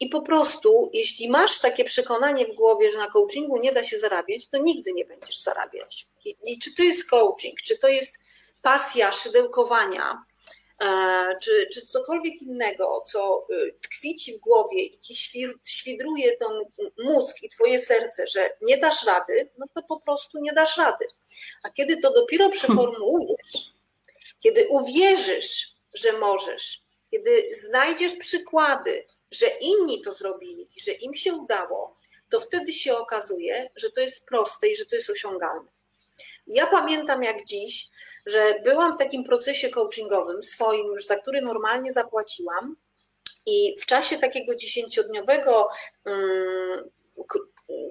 I 0.00 0.08
po 0.08 0.22
prostu, 0.22 0.90
jeśli 0.92 1.30
masz 1.30 1.60
takie 1.60 1.84
przekonanie 1.84 2.46
w 2.46 2.52
głowie, 2.52 2.90
że 2.90 2.98
na 2.98 3.10
coachingu 3.10 3.60
nie 3.60 3.72
da 3.72 3.84
się 3.84 3.98
zarabiać, 3.98 4.48
to 4.48 4.58
nigdy 4.58 4.92
nie 4.92 5.04
będziesz 5.04 5.38
zarabiać. 5.38 6.06
I, 6.24 6.36
i 6.44 6.58
czy 6.58 6.74
to 6.74 6.82
jest 6.82 7.10
coaching, 7.10 7.60
czy 7.62 7.78
to 7.78 7.88
jest 7.88 8.18
pasja 8.62 9.12
szydełkowania, 9.12 10.24
czy, 11.42 11.66
czy 11.72 11.86
cokolwiek 11.86 12.42
innego, 12.42 13.02
co 13.06 13.46
y, 13.50 13.74
tkwi 13.82 14.14
ci 14.14 14.34
w 14.34 14.40
głowie 14.40 14.82
i 14.82 14.98
ci 14.98 15.14
świdruje 15.64 16.36
ten 16.36 16.48
mózg 16.98 17.42
i 17.42 17.48
twoje 17.48 17.78
serce, 17.78 18.26
że 18.26 18.50
nie 18.62 18.76
dasz 18.76 19.06
rady, 19.06 19.48
no 19.58 19.66
to 19.74 19.82
po 19.82 20.00
prostu 20.00 20.38
nie 20.38 20.52
dasz 20.52 20.76
rady. 20.76 21.06
A 21.62 21.70
kiedy 21.70 21.96
to 21.96 22.12
dopiero 22.12 22.48
przeformułujesz, 22.48 23.72
kiedy 24.40 24.66
uwierzysz, 24.68 25.74
że 25.94 26.12
możesz, 26.12 26.82
kiedy 27.10 27.48
znajdziesz 27.54 28.14
przykłady, 28.14 29.06
że 29.30 29.46
inni 29.46 30.00
to 30.00 30.12
zrobili 30.12 30.68
i 30.76 30.80
że 30.80 30.92
im 30.92 31.14
się 31.14 31.34
udało, 31.34 31.98
to 32.30 32.40
wtedy 32.40 32.72
się 32.72 32.96
okazuje, 32.96 33.70
że 33.76 33.90
to 33.90 34.00
jest 34.00 34.26
proste 34.26 34.68
i 34.68 34.76
że 34.76 34.86
to 34.86 34.96
jest 34.96 35.10
osiągalne. 35.10 35.73
Ja 36.46 36.66
pamiętam 36.66 37.22
jak 37.22 37.44
dziś, 37.44 37.88
że 38.26 38.54
byłam 38.64 38.92
w 38.92 38.96
takim 38.96 39.24
procesie 39.24 39.68
coachingowym 39.68 40.42
swoim, 40.42 40.86
już 40.86 41.06
za 41.06 41.16
który 41.16 41.40
normalnie 41.40 41.92
zapłaciłam, 41.92 42.76
i 43.46 43.76
w 43.80 43.86
czasie 43.86 44.18
takiego 44.18 44.54
dziesięciodniowego 44.54 45.68
um, 46.06 46.90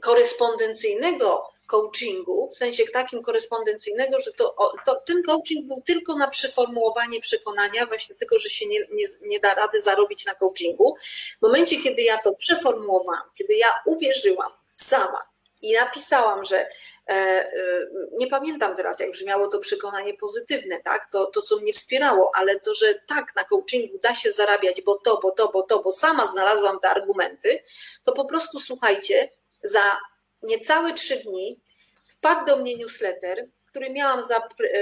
korespondencyjnego 0.02 1.50
coachingu, 1.68 2.50
w 2.50 2.58
sensie 2.58 2.84
takim 2.94 3.24
korespondencyjnego, 3.24 4.20
że 4.20 4.32
to, 4.32 4.56
to, 4.86 4.96
ten 4.96 5.24
coaching 5.24 5.68
był 5.68 5.82
tylko 5.82 6.16
na 6.16 6.28
przeformułowanie 6.28 7.20
przekonania, 7.20 7.86
właśnie 7.86 8.16
tego, 8.16 8.40
że 8.40 8.50
się 8.50 8.66
nie, 8.68 8.80
nie, 8.80 9.06
nie 9.22 9.40
da 9.40 9.54
rady 9.54 9.82
zarobić 9.82 10.26
na 10.26 10.36
coachingu. 10.36 10.96
W 11.40 11.42
momencie, 11.42 11.82
kiedy 11.82 12.02
ja 12.02 12.18
to 12.18 12.34
przeformułowałam, 12.34 13.24
kiedy 13.38 13.56
ja 13.56 13.74
uwierzyłam 13.86 14.52
sama 14.76 15.24
i 15.62 15.74
napisałam, 15.74 16.46
że 16.46 16.70
nie 18.18 18.28
pamiętam 18.28 18.76
teraz, 18.76 19.00
jak 19.00 19.12
brzmiało 19.12 19.48
to 19.48 19.60
przekonanie 19.60 20.14
pozytywne, 20.14 20.80
tak? 20.80 21.12
To, 21.12 21.26
to, 21.26 21.42
co 21.42 21.58
mnie 21.58 21.74
wspierało, 21.74 22.32
ale 22.36 22.60
to, 22.60 22.74
że 22.74 23.00
tak, 23.08 23.36
na 23.36 23.44
coachingu 23.44 23.98
da 24.04 24.16
się 24.16 24.32
zarabiać, 24.32 24.82
bo 24.82 24.96
to, 24.96 25.20
bo 25.24 25.32
to, 25.32 25.52
bo 25.52 25.64
to, 25.64 25.82
bo 25.82 25.92
sama 25.92 26.26
znalazłam 26.26 26.80
te 26.80 26.90
argumenty, 26.90 27.64
to 28.04 28.12
po 28.12 28.26
prostu 28.26 28.60
słuchajcie, 28.60 29.30
za 29.64 29.98
niecałe 30.44 30.94
trzy 30.94 31.16
dni 31.16 31.60
wpadł 32.08 32.46
do 32.46 32.58
mnie 32.58 32.78
newsletter, 32.78 33.48
który 33.66 33.90
miałam 33.90 34.22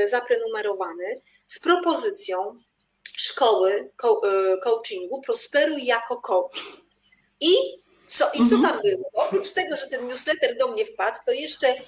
zaprenumerowany 0.06 1.16
z 1.48 1.60
propozycją 1.60 2.60
szkoły 3.18 3.92
e, 4.04 4.58
coachingu 4.58 5.22
Prosperuj 5.22 5.86
jako 5.86 6.18
coach. 6.18 6.64
I 7.40 7.54
co, 8.08 8.32
I 8.34 8.38
co 8.38 8.56
mhm. 8.56 8.62
tam 8.62 8.82
było? 8.82 9.10
Oprócz 9.14 9.52
tego, 9.52 9.76
że 9.76 9.88
ten 9.88 10.08
newsletter 10.08 10.58
do 10.58 10.68
mnie 10.68 10.86
wpadł, 10.86 11.18
to 11.26 11.32
jeszcze 11.32 11.68
e, 11.68 11.82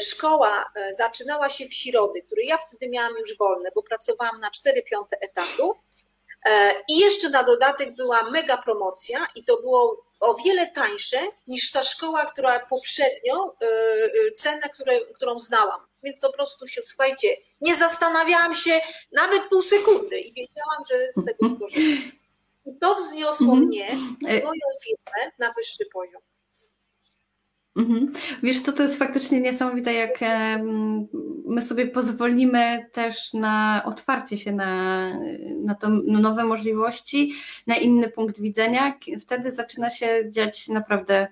szkoła 0.00 0.64
e, 0.74 0.94
zaczynała 0.94 1.48
się 1.48 1.66
w 1.66 1.74
środy, 1.74 2.22
który 2.22 2.42
ja 2.42 2.58
wtedy 2.58 2.88
miałam 2.88 3.16
już 3.18 3.38
wolne, 3.38 3.70
bo 3.74 3.82
pracowałam 3.82 4.40
na 4.40 4.50
4 4.50 4.82
piąte 4.82 5.16
etatu. 5.20 5.74
I 6.88 6.98
jeszcze 6.98 7.28
na 7.28 7.42
dodatek 7.42 7.94
była 7.94 8.30
mega 8.30 8.56
promocja 8.56 9.26
i 9.34 9.44
to 9.44 9.56
było 9.56 10.06
o 10.20 10.34
wiele 10.34 10.66
tańsze 10.66 11.16
niż 11.46 11.72
ta 11.72 11.84
szkoła, 11.84 12.26
która 12.26 12.66
poprzednio, 12.66 13.56
cenę, 14.36 14.68
które, 14.68 15.00
którą 15.00 15.38
znałam. 15.38 15.80
Więc 16.02 16.20
po 16.20 16.32
prostu 16.32 16.66
się, 16.66 16.82
słuchajcie, 16.82 17.36
nie 17.60 17.76
zastanawiałam 17.76 18.54
się 18.54 18.80
nawet 19.12 19.42
pół 19.42 19.62
sekundy 19.62 20.20
i 20.20 20.32
wiedziałam, 20.32 20.82
że 20.90 20.96
z 21.14 21.24
tego 21.24 21.56
skorzystam. 21.56 22.12
I 22.66 22.78
to 22.80 22.94
wzniosło 22.94 23.52
mhm. 23.52 23.64
mnie, 23.64 23.90
e- 24.28 24.42
moją 24.44 24.60
firmę 24.84 25.32
na 25.38 25.52
wyższy 25.52 25.84
poziom. 25.92 26.22
Mhm. 27.76 28.12
Wiesz, 28.42 28.62
to, 28.62 28.72
to 28.72 28.82
jest 28.82 28.98
faktycznie 28.98 29.40
niesamowite, 29.40 29.94
jak 29.94 30.18
my 31.46 31.62
sobie 31.62 31.86
pozwolimy 31.86 32.90
też 32.92 33.34
na 33.34 33.82
otwarcie 33.86 34.38
się 34.38 34.52
na, 34.52 35.10
na 35.64 35.74
to 35.74 35.88
na 35.88 36.20
nowe 36.20 36.44
możliwości, 36.44 37.32
na 37.66 37.76
inny 37.76 38.08
punkt 38.08 38.40
widzenia. 38.40 38.98
Wtedy 39.20 39.50
zaczyna 39.50 39.90
się 39.90 40.24
dziać 40.30 40.68
naprawdę 40.68 41.28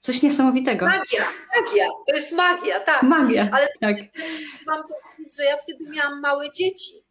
coś 0.00 0.22
niesamowitego. 0.22 0.86
Magia, 0.86 1.24
magia, 1.56 1.88
to 2.06 2.14
jest 2.14 2.32
magia, 2.32 2.80
tak. 2.80 3.02
Magia, 3.02 3.48
Ale 3.52 3.68
tak. 3.80 3.96
mam 4.66 4.82
powiedzieć, 4.82 5.36
że 5.36 5.44
ja 5.44 5.56
wtedy 5.56 5.90
miałam 5.90 6.20
małe 6.20 6.50
dzieci 6.50 7.01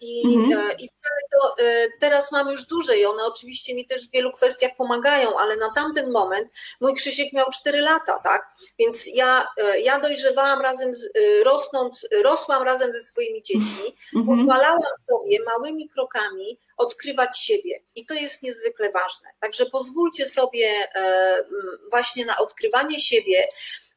I, 0.00 0.36
mhm. 0.36 0.52
E, 0.52 0.72
I 0.72 0.88
wcale 0.88 1.20
to 1.32 1.62
e, 1.64 1.86
teraz 2.00 2.32
mam 2.32 2.50
już 2.50 2.64
duże 2.64 2.98
i 2.98 3.04
one 3.04 3.24
oczywiście 3.24 3.74
mi 3.74 3.86
też 3.86 4.08
w 4.08 4.12
wielu 4.12 4.32
kwestiach 4.32 4.70
pomagają, 4.76 5.38
ale 5.38 5.56
na 5.56 5.72
tamten 5.74 6.10
moment 6.10 6.52
mój 6.80 6.94
Krzysiek 6.94 7.32
miał 7.32 7.46
4 7.50 7.80
lata, 7.80 8.18
tak? 8.24 8.48
Więc 8.78 9.06
ja, 9.14 9.48
ja 9.82 10.00
dojrzewałam 10.00 10.60
razem, 10.60 10.94
z, 10.94 11.08
rosnąc, 11.44 12.06
rosłam 12.24 12.62
razem 12.62 12.92
ze 12.92 13.00
swoimi 13.00 13.42
dziećmi, 13.42 13.96
mhm. 14.16 14.26
pozwalałam 14.26 14.80
sobie 15.06 15.38
małymi 15.46 15.88
krokami 15.88 16.58
odkrywać 16.76 17.38
siebie 17.38 17.82
i 17.94 18.06
to 18.06 18.14
jest 18.14 18.42
niezwykle 18.42 18.90
ważne. 18.90 19.28
Także 19.40 19.66
pozwólcie 19.66 20.28
sobie 20.28 20.68
właśnie 21.90 22.24
na 22.24 22.36
odkrywanie 22.36 23.00
siebie, 23.00 23.48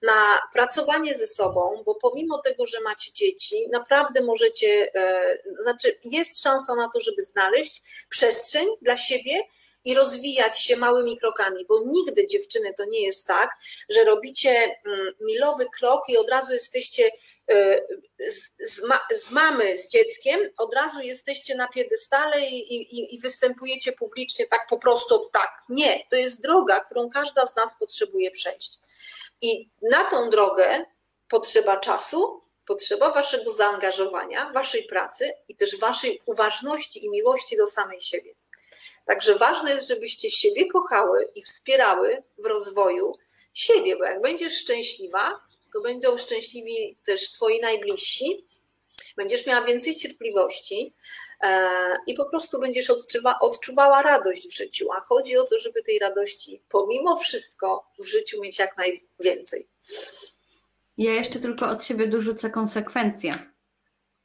na 0.02 0.39
pracowanie 0.54 1.18
ze 1.18 1.28
sobą, 1.28 1.84
bo 1.86 1.95
pomimo 1.95 2.38
tego, 2.38 2.68
że 2.68 2.82
macie 2.82 3.12
dzieci, 3.12 3.70
naprawdę 3.72 4.22
możecie, 4.22 4.91
e, 4.95 5.38
znaczy 5.62 6.00
jest 6.04 6.43
szansa 6.43 6.76
na 6.76 6.89
to, 6.93 7.00
żeby 7.00 7.22
znaleźć 7.22 7.82
przestrzeń 8.10 8.68
dla 8.82 8.98
siebie 8.98 9.39
i 9.88 9.93
rozwijać 9.93 10.64
się 10.64 10.78
małymi 10.78 11.18
krokami, 11.18 11.66
bo 11.70 11.82
nigdy 11.86 12.28
dziewczyny 12.28 12.74
to 12.74 12.86
nie 12.86 13.02
jest 13.06 13.28
tak, 13.28 13.50
że 13.89 14.04
robicie 14.04 14.50
mm, 14.86 15.08
milowy 15.22 15.66
krok 15.80 16.10
i 16.10 16.18
od 16.18 16.30
razu 16.30 16.54
jesteście 16.54 17.12
e, 17.52 17.82
z, 18.68 18.82
z 19.16 19.32
mamy 19.32 19.78
z 19.78 19.91
dzieckiem, 19.91 20.39
od 20.58 20.74
razu 20.74 21.02
jesteście 21.02 21.56
na 21.56 21.68
piedestale 21.68 22.41
i, 22.41 22.76
i, 22.76 23.16
i 23.16 23.20
występujecie 23.20 23.91
publicznie 23.91 24.48
tak 24.48 24.68
po 24.70 24.78
prostu 24.78 25.30
tak. 25.34 25.64
Nie, 25.70 26.04
to 26.10 26.16
jest 26.16 26.41
droga, 26.41 26.80
którą 26.80 27.10
każda 27.10 27.45
z 27.45 27.56
nas 27.56 27.76
potrzebuje 27.80 28.32
przejść. 28.32 28.80
I 29.41 29.70
na 29.82 30.04
tą 30.04 30.30
drogę 30.30 30.86
potrzeba 31.30 31.78
czasu, 31.78 32.41
potrzeba 32.66 33.12
waszego 33.12 33.52
zaangażowania, 33.52 34.52
waszej 34.52 34.84
pracy 34.84 35.34
i 35.48 35.56
też 35.56 35.80
waszej 35.80 36.22
uważności 36.26 37.06
i 37.06 37.10
miłości 37.10 37.58
do 37.58 37.68
samej 37.68 38.02
siebie. 38.02 38.34
Także 39.06 39.36
ważne 39.36 39.72
jest, 39.72 39.88
żebyście 39.88 40.32
siebie 40.32 40.68
kochały 40.68 41.32
i 41.36 41.41
wspierały 41.41 42.24
w 42.38 42.45
rozwoju 42.45 43.18
siebie, 43.54 43.95
bo 43.95 44.04
jak 44.04 44.22
będziesz 44.22 44.58
szczęśliwa, 44.58 45.41
to 45.74 45.82
będą 45.82 46.18
szczęśliwi 46.18 46.98
też 47.06 47.32
twoi 47.32 47.62
najbliżsi, 47.62 48.48
będziesz 49.18 49.47
miała 49.47 49.65
więcej 49.65 49.95
cierpliwości 49.95 50.93
e, 51.43 51.70
i 52.07 52.13
po 52.13 52.26
prostu 52.26 52.59
będziesz 52.59 52.89
odczuwa, 52.89 53.39
odczuwała 53.39 54.01
radość 54.01 54.47
w 54.47 54.57
życiu. 54.57 54.88
A 54.97 54.99
chodzi 54.99 55.38
o 55.38 55.43
to, 55.43 55.59
żeby 55.59 55.84
tej 55.84 55.99
radości 55.99 56.61
pomimo 56.70 57.18
wszystko 57.18 57.91
w 57.99 58.05
życiu 58.05 58.41
mieć 58.41 58.59
jak 58.59 58.78
najwięcej. 58.78 59.68
Ja 60.97 61.13
jeszcze 61.13 61.39
tylko 61.39 61.70
od 61.70 61.84
siebie 61.84 62.07
dorzucę 62.07 62.49
konsekwencje. 62.49 63.32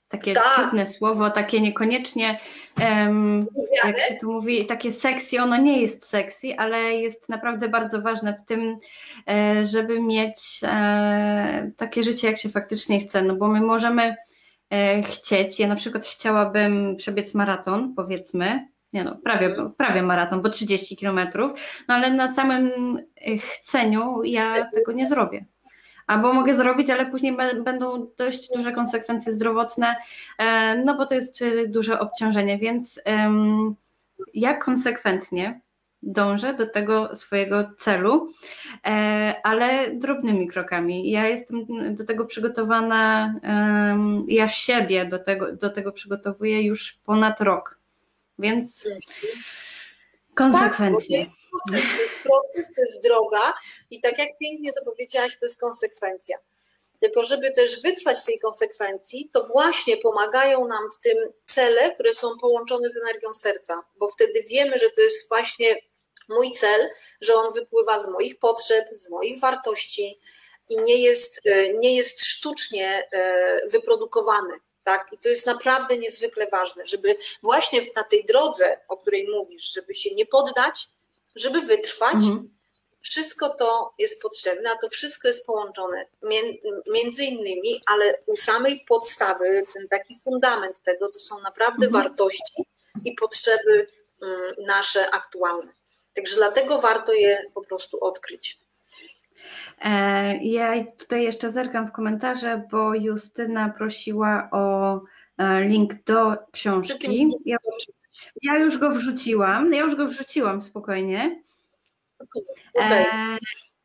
Takie 0.09 0.33
tak. 0.33 0.55
trudne 0.55 0.87
słowo, 0.87 1.31
takie 1.31 1.61
niekoniecznie, 1.61 2.39
um, 2.81 3.47
jak 3.85 3.99
się 3.99 4.17
tu 4.21 4.33
mówi, 4.33 4.67
takie 4.67 4.93
sexy, 4.93 5.41
ono 5.41 5.57
nie 5.57 5.83
jest 5.83 6.09
sexy, 6.09 6.55
ale 6.59 6.95
jest 6.95 7.29
naprawdę 7.29 7.69
bardzo 7.69 8.03
ważne 8.03 8.41
w 8.45 8.49
tym, 8.49 8.79
e, 9.29 9.67
żeby 9.67 10.01
mieć 10.01 10.61
e, 10.63 11.71
takie 11.77 12.03
życie, 12.03 12.27
jak 12.27 12.39
się 12.39 12.49
faktycznie 12.49 13.01
chce, 13.01 13.23
no 13.23 13.35
bo 13.35 13.49
my 13.49 13.61
możemy 13.61 14.17
chcieć. 15.07 15.61
Ja 15.61 15.69
na 15.69 15.77
przykład 15.77 16.07
chciałabym 16.07 16.97
przebiec 16.97 17.35
maraton, 17.35 17.95
powiedzmy, 17.95 18.69
nie 18.93 19.05
no, 19.05 19.17
prawie, 19.25 19.47
mhm. 19.47 19.73
prawie 19.73 20.03
maraton, 20.03 20.43
bo 20.43 20.49
30 20.49 20.97
kilometrów, 20.97 21.51
no 21.89 21.95
ale 21.95 22.11
na 22.11 22.35
samym 22.35 22.71
chceniu 23.39 24.23
ja 24.23 24.71
tego 24.71 24.93
nie 24.93 25.07
zrobię. 25.07 25.45
Albo 26.07 26.33
mogę 26.33 26.55
zrobić, 26.55 26.91
ale 26.91 27.07
później 27.07 27.37
będą 27.65 28.07
dość 28.19 28.49
duże 28.55 28.73
konsekwencje 28.73 29.33
zdrowotne, 29.33 29.97
e, 30.39 30.75
no 30.85 30.97
bo 30.97 31.07
to 31.07 31.15
jest 31.15 31.43
e, 31.43 31.69
duże 31.69 31.99
obciążenie, 32.01 32.59
więc 32.59 33.01
jak 34.35 34.65
konsekwentnie 34.65 35.61
dążę 36.03 36.55
do 36.55 36.67
tego 36.67 37.17
swojego 37.17 37.71
celu, 37.79 38.33
e, 38.87 39.35
ale 39.43 39.91
drobnymi 39.95 40.49
krokami. 40.49 41.11
Ja 41.11 41.29
jestem 41.29 41.67
do 41.95 42.07
tego 42.07 42.25
przygotowana, 42.25 43.35
ja 44.29 44.49
siebie 44.49 45.05
do 45.05 45.19
tego, 45.19 45.53
do 45.53 45.71
tego 45.71 45.93
przygotowuję 45.93 46.63
już 46.63 46.99
ponad 47.05 47.41
rok, 47.41 47.79
więc 48.39 48.89
konsekwencje. 50.35 51.27
Tak, 51.27 51.35
proces, 51.51 51.89
to 51.97 52.03
jest 52.03 52.19
proces, 52.23 52.75
to 52.75 52.81
jest 52.81 53.03
droga 53.03 53.53
i 53.91 54.01
tak 54.01 54.19
jak 54.19 54.29
pięknie 54.41 54.73
to 54.73 54.85
powiedziałaś, 54.85 55.39
to 55.39 55.45
jest 55.47 55.61
konsekwencja. 55.61 56.37
Tylko 57.01 57.25
żeby 57.25 57.53
też 57.53 57.83
wytrwać 57.83 58.19
z 58.19 58.25
tej 58.25 58.39
konsekwencji, 58.39 59.31
to 59.33 59.47
właśnie 59.47 59.97
pomagają 59.97 60.69
nam 60.69 60.91
w 60.99 61.01
tym 61.01 61.17
cele, 61.45 61.95
które 61.95 62.15
są 62.15 62.29
połączone 62.41 62.91
z 62.91 62.97
energią 62.97 63.35
serca, 63.35 63.83
bo 63.99 64.09
wtedy 64.09 64.41
wiemy, 64.51 64.79
że 64.79 64.91
to 64.91 65.01
jest 65.01 65.29
właśnie 65.29 65.77
mój 66.29 66.51
cel, 66.51 66.91
że 67.21 67.35
on 67.35 67.53
wypływa 67.53 67.99
z 67.99 68.09
moich 68.09 68.39
potrzeb, 68.39 68.89
z 68.95 69.11
moich 69.11 69.41
wartości 69.41 70.19
i 70.69 70.77
nie 70.77 71.03
jest, 71.03 71.41
e, 71.45 71.75
nie 71.75 71.97
jest 71.97 72.25
sztucznie 72.25 73.09
e, 73.13 73.69
wyprodukowany. 73.69 74.55
Tak? 74.85 75.09
I 75.13 75.19
to 75.19 75.29
jest 75.29 75.47
naprawdę 75.47 75.99
niezwykle 75.99 76.47
ważne, 76.47 76.87
żeby 76.87 77.17
właśnie 77.43 77.81
na 77.97 78.05
tej 78.05 78.25
drodze, 78.25 78.81
o 78.89 78.97
której 78.97 79.29
mówisz, 79.29 79.73
żeby 79.73 79.95
się 79.95 80.15
nie 80.15 80.27
poddać, 80.27 80.89
żeby 81.37 81.61
wytrwać, 81.61 82.15
mhm. 82.15 82.51
wszystko 83.01 83.49
to 83.49 83.95
jest 83.99 84.23
potrzebne, 84.23 84.71
a 84.71 84.79
to 84.79 84.89
wszystko 84.89 85.29
jest 85.29 85.47
połączone 85.47 86.07
między 86.93 87.25
innymi, 87.25 87.83
ale 87.87 88.19
u 88.27 88.37
samej 88.37 88.81
podstawy, 88.89 89.65
ten 89.75 89.89
taki 89.89 90.15
fundament 90.25 90.83
tego, 90.83 91.09
to 91.09 91.19
są 91.19 91.41
naprawdę 91.41 91.87
mhm. 91.87 92.05
wartości 92.05 92.65
i 93.05 93.13
potrzeby 93.13 93.87
mm, 94.23 94.55
nasze 94.59 95.11
aktualne. 95.11 95.73
Także 96.15 96.37
dlatego 96.37 96.81
warto 96.81 97.13
je 97.13 97.39
po 97.55 97.61
prostu 97.61 98.05
odkryć. 98.05 98.59
E, 99.81 100.37
ja 100.37 100.85
tutaj 100.99 101.23
jeszcze 101.23 101.51
zerkam 101.51 101.89
w 101.89 101.93
komentarze, 101.93 102.63
bo 102.71 102.95
Justyna 102.95 103.69
prosiła 103.69 104.49
o 104.53 105.01
e, 105.39 105.63
link 105.63 106.05
do 106.05 106.37
książki. 106.53 107.29
Ja, 107.45 107.57
ja 108.43 108.59
już 108.59 108.79
go 108.79 108.91
wrzuciłam, 108.91 109.75
ja 109.75 109.81
już 109.81 109.97
go 109.97 110.09
wrzuciłam 110.09 110.63
spokojnie. 110.63 111.43
Okay. 112.19 113.39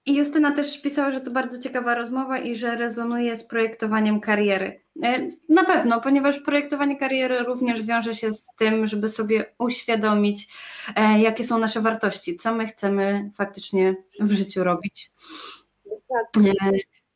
I 0.07 0.15
Justyna 0.15 0.51
też 0.51 0.81
pisała, 0.81 1.11
że 1.11 1.21
to 1.21 1.31
bardzo 1.31 1.59
ciekawa 1.59 1.95
rozmowa 1.95 2.39
i 2.39 2.55
że 2.55 2.75
rezonuje 2.75 3.35
z 3.35 3.43
projektowaniem 3.43 4.19
kariery. 4.19 4.81
E, 5.03 5.29
na 5.49 5.65
pewno, 5.65 6.01
ponieważ 6.01 6.39
projektowanie 6.39 6.97
kariery 6.97 7.39
również 7.39 7.83
wiąże 7.83 8.15
się 8.15 8.33
z 8.33 8.49
tym, 8.57 8.87
żeby 8.87 9.09
sobie 9.09 9.53
uświadomić, 9.57 10.47
e, 10.95 11.19
jakie 11.19 11.43
są 11.43 11.59
nasze 11.59 11.81
wartości, 11.81 12.37
co 12.37 12.53
my 12.53 12.67
chcemy 12.67 13.31
faktycznie 13.35 13.95
w 14.19 14.31
życiu 14.31 14.63
robić. 14.63 15.11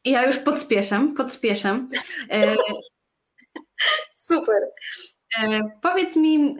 I 0.03 0.11
ja 0.11 0.25
już 0.25 0.37
podspieszam, 0.37 1.15
podspieszam. 1.15 1.89
E, 2.29 2.55
Super. 4.15 4.61
E, 5.39 5.71
powiedz 5.81 6.15
mi, 6.15 6.57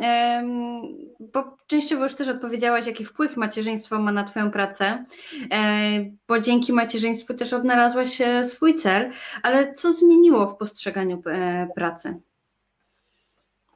bo 1.20 1.58
częściowo 1.68 2.04
już 2.04 2.16
też 2.16 2.28
odpowiedziałaś, 2.28 2.88
jaki 2.88 3.06
wpływ 3.06 3.38
macierzyństwo 3.38 4.00
ma 4.00 4.12
na 4.12 4.24
Twoją 4.24 4.52
pracę, 4.52 5.06
e, 5.52 5.82
bo 6.28 6.40
dzięki 6.40 6.74
macierzyństwu 6.74 7.34
też 7.34 7.54
odnalazłaś 7.54 8.22
e, 8.22 8.44
swój 8.44 8.76
cel, 8.76 9.12
ale 9.44 9.74
co 9.74 9.94
zmieniło 9.94 10.48
w 10.48 10.58
postrzeganiu 10.58 11.24
pracy? 11.76 12.20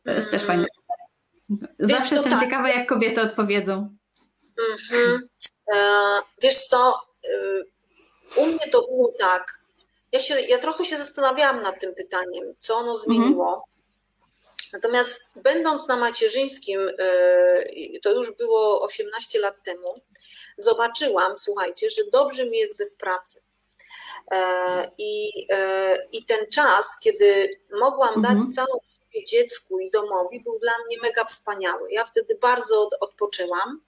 To 0.03 0.11
jest 0.11 0.31
też 0.31 0.43
fajne. 0.43 0.65
Zawsze 1.79 2.03
Wiesz, 2.03 2.11
jestem 2.11 2.31
tak. 2.31 2.41
ciekawa, 2.41 2.69
jak 2.69 2.89
kobiety 2.89 3.21
odpowiedzą. 3.21 3.95
Mhm. 4.71 5.21
Wiesz 6.41 6.57
co, 6.57 7.01
u 8.35 8.45
mnie 8.45 8.67
to 8.71 8.81
było 8.81 9.13
tak, 9.19 9.59
ja, 10.11 10.19
się, 10.19 10.41
ja 10.41 10.57
trochę 10.57 10.85
się 10.85 10.97
zastanawiałam 10.97 11.61
nad 11.61 11.79
tym 11.79 11.95
pytaniem, 11.95 12.43
co 12.59 12.77
ono 12.77 12.97
zmieniło. 12.97 13.47
Mhm 13.47 13.74
Natomiast 14.74 15.22
będąc 15.36 15.88
na 15.88 15.95
macierzyńskim, 15.95 16.89
e, 16.99 17.99
to 18.03 18.11
już 18.11 18.38
było 18.38 18.82
18 18.82 19.39
lat 19.39 19.63
temu, 19.63 20.01
zobaczyłam, 20.57 21.38
słuchajcie, 21.38 21.89
że 21.89 22.01
dobrze 22.11 22.45
mi 22.45 22.57
jest 22.57 22.78
bez 22.78 22.95
pracy. 22.95 23.41
E, 24.32 24.91
I, 24.97 25.32
e, 25.49 25.97
i 26.11 26.26
ten 26.26 26.49
czas, 26.53 26.99
kiedy 26.99 27.49
mogłam 27.80 28.13
mhm. 28.16 28.38
dać 28.38 28.55
dziecku 29.24 29.80
i 29.80 29.91
domowi 29.91 30.43
był 30.43 30.59
dla 30.59 30.72
mnie 30.86 30.97
mega 31.03 31.26
wspaniały. 31.26 31.91
Ja 31.91 32.05
wtedy 32.05 32.38
bardzo 32.41 32.89
odpoczęłam 32.99 33.82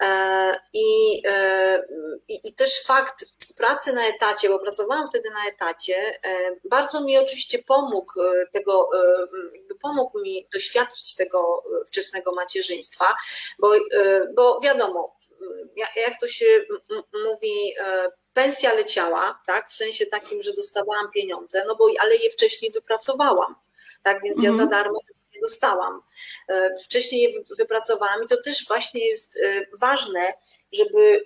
e, 0.00 0.60
i, 0.72 1.22
e, 1.26 1.82
i, 2.28 2.48
i 2.48 2.54
też 2.54 2.84
fakt 2.84 3.24
pracy 3.56 3.92
na 3.92 4.06
etacie, 4.06 4.48
bo 4.48 4.58
pracowałam 4.58 5.08
wtedy 5.08 5.30
na 5.30 5.48
etacie, 5.48 6.20
e, 6.24 6.56
bardzo 6.64 7.00
mi 7.00 7.18
oczywiście 7.18 7.62
pomógł 7.62 8.12
tego, 8.52 8.90
pomógł 9.82 10.20
mi 10.20 10.46
doświadczyć 10.52 11.16
tego 11.16 11.62
wczesnego 11.86 12.32
macierzyństwa, 12.32 13.14
bo, 13.58 13.72
bo 14.34 14.60
wiadomo, 14.60 15.16
jak 15.96 16.20
to 16.20 16.26
się 16.26 16.44
mówi, 17.24 17.74
pensja 18.32 18.74
leciała, 18.74 19.40
tak, 19.46 19.68
w 19.68 19.74
sensie 19.74 20.06
takim, 20.06 20.42
że 20.42 20.52
dostawałam 20.52 21.10
pieniądze, 21.10 21.64
no 21.66 21.76
bo 21.76 21.90
ale 21.98 22.16
je 22.16 22.30
wcześniej 22.30 22.70
wypracowałam 22.70 23.54
tak 24.02 24.22
więc 24.22 24.42
ja 24.42 24.52
za 24.52 24.62
mhm. 24.62 24.70
darmo 24.70 25.00
nie 25.34 25.40
dostałam. 25.40 26.02
E, 26.48 26.74
wcześniej 26.84 27.22
je 27.22 27.28
wypracowałam 27.58 28.24
i 28.24 28.26
to 28.26 28.42
też 28.42 28.66
właśnie 28.68 29.06
jest 29.06 29.36
e, 29.36 29.66
ważne, 29.78 30.32
żeby 30.72 31.24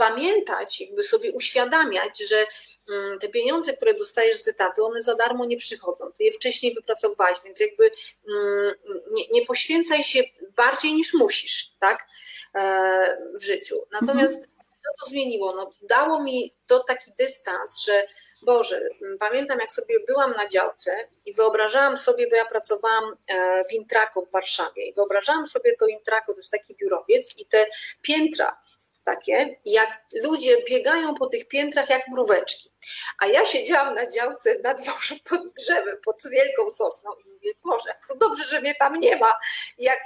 pamiętać, 0.00 0.80
jakby 0.80 1.02
sobie 1.02 1.32
uświadamiać, 1.32 2.28
że 2.28 2.46
mm, 2.88 3.18
te 3.18 3.28
pieniądze, 3.28 3.72
które 3.72 3.94
dostajesz 3.94 4.36
z 4.36 4.48
etatu, 4.48 4.84
one 4.84 5.02
za 5.02 5.14
darmo 5.14 5.44
nie 5.44 5.56
przychodzą. 5.56 6.12
Ty 6.12 6.24
je 6.24 6.32
wcześniej 6.32 6.74
wypracowałeś, 6.74 7.38
więc 7.44 7.60
jakby 7.60 7.90
mm, 8.28 8.74
nie, 9.10 9.24
nie 9.32 9.46
poświęcaj 9.46 10.04
się 10.04 10.22
bardziej 10.56 10.94
niż 10.94 11.14
musisz, 11.14 11.70
tak, 11.80 12.06
e, 12.54 13.18
w 13.34 13.44
życiu. 13.44 13.76
Natomiast 13.92 14.36
mhm. 14.36 14.56
co 14.58 15.04
to 15.04 15.10
zmieniło? 15.10 15.54
No, 15.54 15.72
dało 15.82 16.22
mi 16.22 16.54
to 16.66 16.84
taki 16.84 17.10
dystans, 17.18 17.84
że 17.84 18.06
Boże, 18.42 18.80
pamiętam 19.18 19.58
jak 19.58 19.72
sobie 19.72 20.00
byłam 20.06 20.34
na 20.36 20.48
działce 20.48 21.08
i 21.26 21.34
wyobrażałam 21.34 21.96
sobie, 21.96 22.28
bo 22.30 22.36
ja 22.36 22.44
pracowałam 22.44 23.04
e, 23.28 23.64
w 23.64 23.72
Intraku 23.72 24.26
w 24.26 24.32
Warszawie 24.32 24.86
i 24.86 24.92
wyobrażałam 24.92 25.46
sobie 25.46 25.76
to 25.76 25.86
Intraku, 25.86 26.32
to 26.32 26.38
jest 26.38 26.50
taki 26.50 26.74
biurowiec 26.74 27.34
i 27.38 27.46
te 27.46 27.66
piętra 28.02 28.60
takie, 29.04 29.56
jak 29.64 30.04
ludzie 30.22 30.62
biegają 30.68 31.14
po 31.14 31.26
tych 31.26 31.48
piętrach 31.48 31.90
jak 31.90 32.08
mróweczki. 32.08 32.70
A 33.18 33.26
ja 33.26 33.44
siedziałam 33.44 33.94
na 33.94 34.10
działce 34.10 34.58
na 34.58 34.74
dworzu 34.74 35.14
pod 35.30 35.40
drzewem, 35.52 35.96
pod 36.04 36.22
wielką 36.30 36.70
sosną 36.70 37.10
i 37.12 37.28
mówię, 37.28 37.50
Boże, 37.64 37.94
to 38.08 38.14
dobrze, 38.14 38.44
że 38.44 38.60
mnie 38.60 38.74
tam 38.74 39.00
nie 39.00 39.16
ma. 39.16 39.34
Jak 39.78 39.98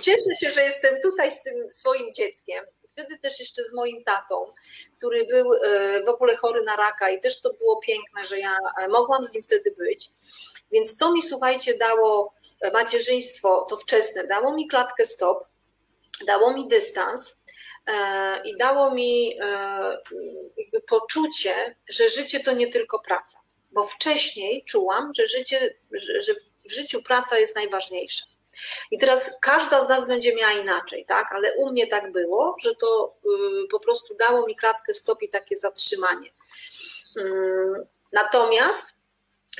cieszę 0.00 0.36
się, 0.40 0.50
że 0.50 0.62
jestem 0.62 1.00
tutaj 1.02 1.32
z 1.32 1.42
tym 1.42 1.72
swoim 1.72 2.14
dzieckiem 2.14 2.64
wtedy 3.00 3.18
też 3.18 3.40
jeszcze 3.40 3.64
z 3.64 3.72
moim 3.72 4.04
tatą, 4.04 4.52
który 4.96 5.24
był 5.24 5.54
e, 5.54 6.02
w 6.02 6.08
ogóle 6.08 6.36
chory 6.36 6.62
na 6.62 6.76
raka 6.76 7.10
i 7.10 7.20
też 7.20 7.40
to 7.40 7.52
było 7.52 7.80
piękne, 7.80 8.24
że 8.24 8.38
ja 8.38 8.56
e, 8.78 8.88
mogłam 8.88 9.24
z 9.24 9.34
nim 9.34 9.42
wtedy 9.42 9.74
być. 9.78 10.10
Więc 10.72 10.96
to 10.96 11.12
mi, 11.12 11.22
słuchajcie, 11.22 11.78
dało 11.78 12.34
e, 12.60 12.70
macierzyństwo, 12.70 13.66
to 13.70 13.76
wczesne, 13.76 14.26
dało 14.26 14.54
mi 14.54 14.68
klatkę 14.68 15.06
stop, 15.06 15.44
dało 16.26 16.52
mi 16.52 16.68
dystans 16.68 17.36
i 18.44 18.56
dało 18.56 18.90
mi 18.90 19.36
jakby 20.56 20.80
poczucie, 20.88 21.76
że 21.88 22.08
życie 22.08 22.40
to 22.40 22.52
nie 22.52 22.72
tylko 22.72 22.98
praca. 22.98 23.38
Bo 23.72 23.84
wcześniej 23.84 24.64
czułam, 24.64 25.12
że 25.14 25.26
życie, 25.26 25.74
że 26.18 26.34
w 26.68 26.72
życiu 26.72 27.02
praca 27.02 27.38
jest 27.38 27.56
najważniejsza. 27.56 28.24
I 28.90 28.98
teraz 28.98 29.30
każda 29.40 29.80
z 29.80 29.88
nas 29.88 30.06
będzie 30.06 30.34
miała 30.34 30.52
inaczej, 30.52 31.04
tak? 31.08 31.32
Ale 31.32 31.54
u 31.56 31.70
mnie 31.70 31.86
tak 31.86 32.12
było, 32.12 32.56
że 32.60 32.74
to 32.74 33.16
y, 33.64 33.68
po 33.68 33.80
prostu 33.80 34.14
dało 34.14 34.46
mi 34.46 34.56
kratkę 34.56 34.94
stop 34.94 35.22
i 35.22 35.28
takie 35.28 35.56
zatrzymanie. 35.56 36.30
Mm, 37.16 37.86
natomiast 38.12 38.94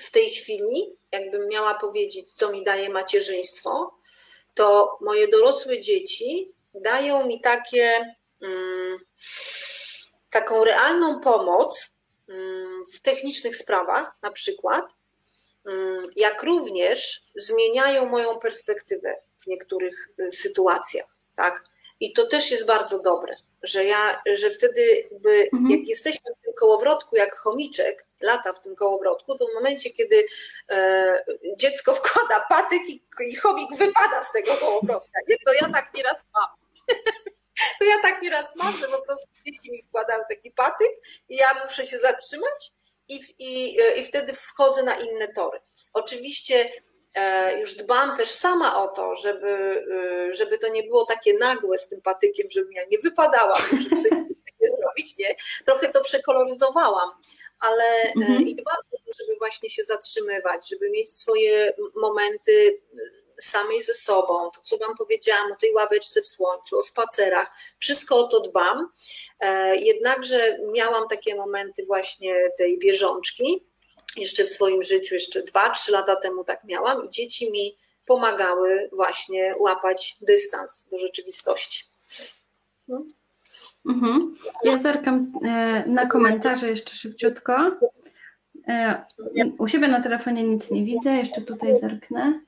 w 0.00 0.10
tej 0.10 0.30
chwili, 0.30 0.96
jakbym 1.12 1.48
miała 1.48 1.74
powiedzieć, 1.74 2.32
co 2.32 2.52
mi 2.52 2.64
daje 2.64 2.90
macierzyństwo, 2.90 3.94
to 4.54 4.98
moje 5.00 5.28
dorosłe 5.28 5.80
dzieci 5.80 6.52
dają 6.74 7.26
mi 7.26 7.40
takie, 7.40 8.14
mm, 8.42 8.98
taką 10.30 10.64
realną 10.64 11.20
pomoc 11.20 11.94
mm, 12.28 12.84
w 12.94 13.00
technicznych 13.00 13.56
sprawach, 13.56 14.16
na 14.22 14.30
przykład, 14.30 14.84
jak 16.16 16.42
również 16.42 17.22
zmieniają 17.36 18.06
moją 18.06 18.38
perspektywę 18.38 19.16
w 19.36 19.46
niektórych 19.46 20.08
y, 20.20 20.32
sytuacjach, 20.32 21.18
tak? 21.36 21.64
I 22.00 22.12
to 22.12 22.26
też 22.26 22.50
jest 22.50 22.66
bardzo 22.66 22.98
dobre, 22.98 23.36
że 23.62 23.84
ja, 23.84 24.22
że 24.26 24.50
wtedy 24.50 25.06
jakby, 25.10 25.48
mhm. 25.52 25.70
jak 25.70 25.88
jesteśmy 25.88 26.30
w 26.40 26.44
tym 26.44 26.52
kołowrotku, 26.54 27.16
jak 27.16 27.36
chomiczek, 27.36 28.06
lata 28.20 28.52
w 28.52 28.60
tym 28.60 28.76
kołowrotku, 28.76 29.34
to 29.34 29.46
w 29.46 29.54
momencie, 29.54 29.90
kiedy 29.90 30.26
e, 30.70 31.24
dziecko 31.56 31.94
wkłada 31.94 32.46
patyk 32.48 32.88
i, 32.88 33.04
i 33.28 33.36
chomik 33.36 33.76
wypada 33.76 34.22
z 34.22 34.32
tego 34.32 34.56
kołowrotka, 34.56 35.20
nie? 35.28 35.36
to 35.46 35.52
ja 35.52 35.72
tak 35.72 35.94
nieraz 35.94 36.26
mam. 36.34 36.48
to 37.78 37.84
ja 37.84 38.02
tak 38.02 38.22
nieraz 38.22 38.56
mam, 38.56 38.76
że 38.76 38.88
po 38.88 39.02
prostu 39.02 39.28
dzieci 39.46 39.72
mi 39.72 39.82
wkładają 39.82 40.20
taki 40.28 40.50
patyk 40.50 40.90
i 41.28 41.36
ja 41.36 41.64
muszę 41.64 41.86
się 41.86 41.98
zatrzymać 41.98 42.72
i, 43.10 43.20
i, 43.38 43.76
i 43.96 44.04
wtedy 44.04 44.32
wchodzę 44.32 44.82
na 44.82 44.94
inne 44.94 45.28
tory. 45.28 45.60
Oczywiście 45.92 46.72
e, 47.14 47.58
już 47.60 47.74
dbam 47.74 48.16
też 48.16 48.30
sama 48.30 48.82
o 48.82 48.88
to, 48.88 49.16
żeby, 49.16 49.84
e, 50.30 50.34
żeby 50.34 50.58
to 50.58 50.68
nie 50.68 50.82
było 50.82 51.04
takie 51.04 51.34
nagłe 51.34 51.78
z 51.78 51.88
tym 51.88 52.02
patykiem, 52.02 52.46
żebym 52.50 52.72
ja 52.72 52.82
nie 52.90 52.98
wypadała, 52.98 53.56
żeby 53.82 53.96
sobie 53.96 54.24
nie 54.60 54.68
zrobić, 54.68 55.18
nie? 55.18 55.34
Trochę 55.64 55.88
to 55.88 56.00
przekoloryzowałam, 56.00 57.10
ale 57.60 57.84
e, 57.84 58.12
mhm. 58.16 58.46
i 58.46 58.54
dbam 58.54 58.76
o 58.92 58.96
to, 58.96 59.12
żeby 59.20 59.38
właśnie 59.38 59.70
się 59.70 59.84
zatrzymywać, 59.84 60.68
żeby 60.68 60.90
mieć 60.90 61.14
swoje 61.14 61.72
momenty 61.94 62.80
samej 63.40 63.82
ze 63.82 63.94
sobą, 63.94 64.50
to 64.50 64.60
co 64.62 64.78
Wam 64.78 64.96
powiedziałam 64.96 65.52
o 65.52 65.56
tej 65.56 65.74
ławeczce 65.74 66.22
w 66.22 66.26
słońcu, 66.26 66.78
o 66.78 66.82
spacerach, 66.82 67.50
wszystko 67.78 68.16
o 68.16 68.22
to 68.22 68.40
dbam. 68.40 68.88
E, 69.40 69.76
jednakże 69.76 70.58
miałam 70.72 71.08
takie 71.08 71.34
momenty 71.34 71.86
właśnie 71.86 72.50
tej 72.58 72.78
bieżączki, 72.78 73.64
jeszcze 74.16 74.44
w 74.44 74.48
swoim 74.48 74.82
życiu, 74.82 75.14
jeszcze 75.14 75.42
dwa, 75.42 75.70
trzy 75.70 75.92
lata 75.92 76.16
temu 76.16 76.44
tak 76.44 76.64
miałam 76.64 77.06
i 77.06 77.10
dzieci 77.10 77.50
mi 77.50 77.76
pomagały 78.06 78.90
właśnie 78.92 79.54
łapać 79.58 80.16
dystans 80.20 80.88
do 80.90 80.98
rzeczywistości. 80.98 81.84
No. 82.88 83.04
Mhm. 83.86 84.36
Ja 84.64 84.78
zerkam 84.78 85.32
e, 85.44 85.84
na 85.86 86.06
komentarze 86.06 86.68
jeszcze 86.68 86.94
szybciutko. 86.94 87.52
E, 88.68 89.04
u 89.58 89.68
siebie 89.68 89.88
na 89.88 90.02
telefonie 90.02 90.42
nic 90.42 90.70
nie 90.70 90.84
widzę, 90.84 91.10
jeszcze 91.10 91.40
tutaj 91.40 91.80
zerknę. 91.80 92.40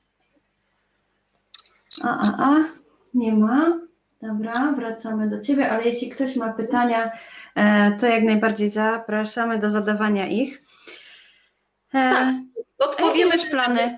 A, 2.03 2.19
a, 2.19 2.43
a, 2.49 2.65
nie 3.13 3.33
ma. 3.33 3.79
Dobra, 4.21 4.71
wracamy 4.71 5.29
do 5.29 5.41
Ciebie, 5.41 5.71
ale 5.71 5.83
jeśli 5.83 6.09
ktoś 6.09 6.35
ma 6.35 6.53
pytania, 6.53 7.11
e, 7.55 7.91
to 7.99 8.05
jak 8.05 8.23
najbardziej 8.23 8.69
zapraszamy 8.69 9.59
do 9.59 9.69
zadawania 9.69 10.27
ich. 10.27 10.61
E, 11.93 12.09
tak, 12.09 12.35
odpowiemy. 12.79 13.29
Jakie 13.29 13.37
masz 13.37 13.49
plany? 13.49 13.97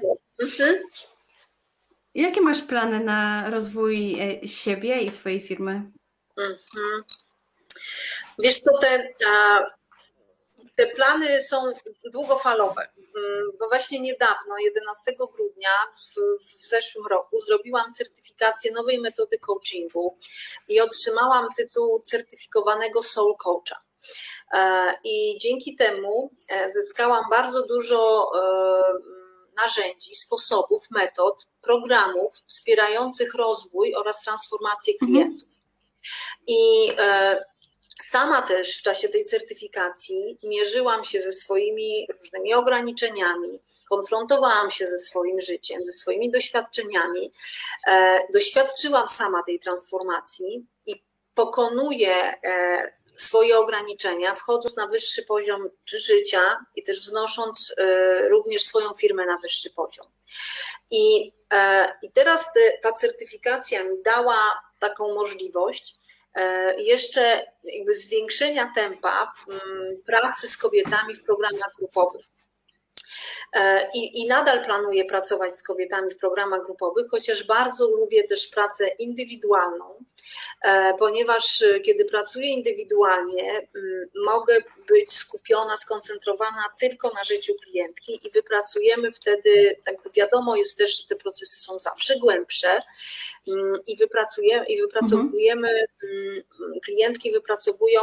Jakie 2.15 2.41
masz 2.41 2.61
plany 2.61 2.99
na 2.99 3.49
rozwój 3.49 4.19
e, 4.21 4.47
siebie 4.47 5.01
i 5.01 5.11
swojej 5.11 5.47
firmy? 5.47 5.91
Mhm. 6.37 7.03
Wiesz 8.43 8.59
co, 8.59 8.71
te, 8.77 9.09
te 10.75 10.87
plany 10.87 11.43
są 11.43 11.73
długofalowe, 12.11 12.87
mm, 12.97 13.51
bo 13.59 13.67
właśnie 13.67 13.99
niedawno, 13.99 14.57
11 14.57 15.15
grudnia 15.17 15.69
w, 15.91 16.19
w, 16.45 16.67
zeszłym 16.67 17.07
roku, 17.07 17.39
zrobiłam 17.39 17.91
certyfikację 17.91 18.71
nowej 18.71 19.01
metody 19.01 19.39
coachingu 19.39 20.17
i 20.67 20.81
otrzymałam 20.81 21.47
tytuł 21.57 22.01
certyfikowanego 22.01 23.03
soul 23.03 23.35
coacha. 23.37 23.81
E, 24.53 24.93
I 25.03 25.37
dzięki 25.39 25.75
temu 25.75 26.31
e, 26.49 26.71
zyskałam 26.71 27.23
bardzo 27.29 27.67
dużo 27.67 28.31
e, 28.35 28.45
narzędzi, 29.63 30.15
sposobów, 30.15 30.91
metod, 30.91 31.47
programów 31.61 32.33
wspierających 32.45 33.33
rozwój 33.35 33.95
oraz 33.95 34.21
transformację 34.21 34.93
mhm. 34.93 35.11
klientów. 35.11 35.49
I 36.47 36.91
Sama 38.01 38.41
też 38.41 38.79
w 38.79 38.81
czasie 38.81 39.09
tej 39.09 39.25
certyfikacji 39.25 40.37
mierzyłam 40.43 41.05
się 41.05 41.21
ze 41.21 41.31
swoimi 41.31 42.07
różnymi 42.19 42.53
ograniczeniami, 42.53 43.59
konfrontowałam 43.89 44.71
się 44.71 44.87
ze 44.87 44.97
swoim 44.97 45.41
życiem, 45.41 45.85
ze 45.85 45.91
swoimi 45.91 46.31
doświadczeniami. 46.31 47.31
E, 47.87 48.19
doświadczyłam 48.33 49.07
sama 49.07 49.43
tej 49.43 49.59
transformacji 49.59 50.65
i 50.85 51.03
pokonuję 51.35 52.15
e, 52.43 52.91
swoje 53.17 53.57
ograniczenia, 53.57 54.35
wchodząc 54.35 54.75
na 54.75 54.87
wyższy 54.87 55.23
poziom 55.23 55.69
życia 55.85 56.65
i 56.75 56.83
też 56.83 56.99
wznosząc 56.99 57.73
e, 57.77 58.29
również 58.29 58.63
swoją 58.63 58.93
firmę 58.93 59.25
na 59.25 59.37
wyższy 59.37 59.69
poziom. 59.69 60.07
I, 60.91 61.33
i 62.01 62.11
teraz 62.13 62.53
te, 62.53 62.59
ta 62.81 62.93
certyfikacja 62.93 63.83
mi 63.83 64.03
dała 64.03 64.61
taką 64.79 65.15
możliwość, 65.15 65.95
jeszcze 66.77 67.45
jakby 67.63 67.95
zwiększenia 67.95 68.71
tempa 68.75 69.33
mm, 69.47 70.01
pracy 70.05 70.47
z 70.47 70.57
kobietami 70.57 71.15
w 71.15 71.23
programach 71.23 71.71
grupowych. 71.77 72.25
E, 73.53 73.87
I, 73.95 74.21
I 74.21 74.27
nadal 74.27 74.63
planuję 74.63 75.05
pracować 75.05 75.57
z 75.57 75.63
kobietami 75.63 76.11
w 76.11 76.17
programach 76.17 76.65
grupowych, 76.65 77.07
chociaż 77.11 77.43
bardzo 77.43 77.87
lubię 77.87 78.23
też 78.23 78.47
pracę 78.47 78.87
indywidualną, 78.87 80.05
e, 80.61 80.93
ponieważ 80.93 81.61
e, 81.61 81.79
kiedy 81.79 82.05
pracuję 82.05 82.47
indywidualnie, 82.51 83.67
mogę 84.25 84.57
być 84.87 85.13
skupiona, 85.13 85.77
skoncentrowana 85.77 86.63
tylko 86.79 87.09
na 87.09 87.23
życiu 87.23 87.53
klientki 87.63 88.19
i 88.27 88.31
wypracujemy 88.31 89.11
wtedy, 89.11 89.81
jakby 89.87 90.09
wiadomo 90.09 90.55
jest 90.55 90.77
też, 90.77 91.01
że 91.01 91.07
te 91.07 91.15
procesy 91.15 91.59
są 91.59 91.79
zawsze 91.79 92.19
głębsze 92.19 92.81
i, 93.87 93.97
wypracujemy, 93.97 94.65
i 94.65 94.81
wypracowujemy, 94.81 95.69
mhm. 96.03 96.79
klientki 96.83 97.31
wypracowują 97.31 98.01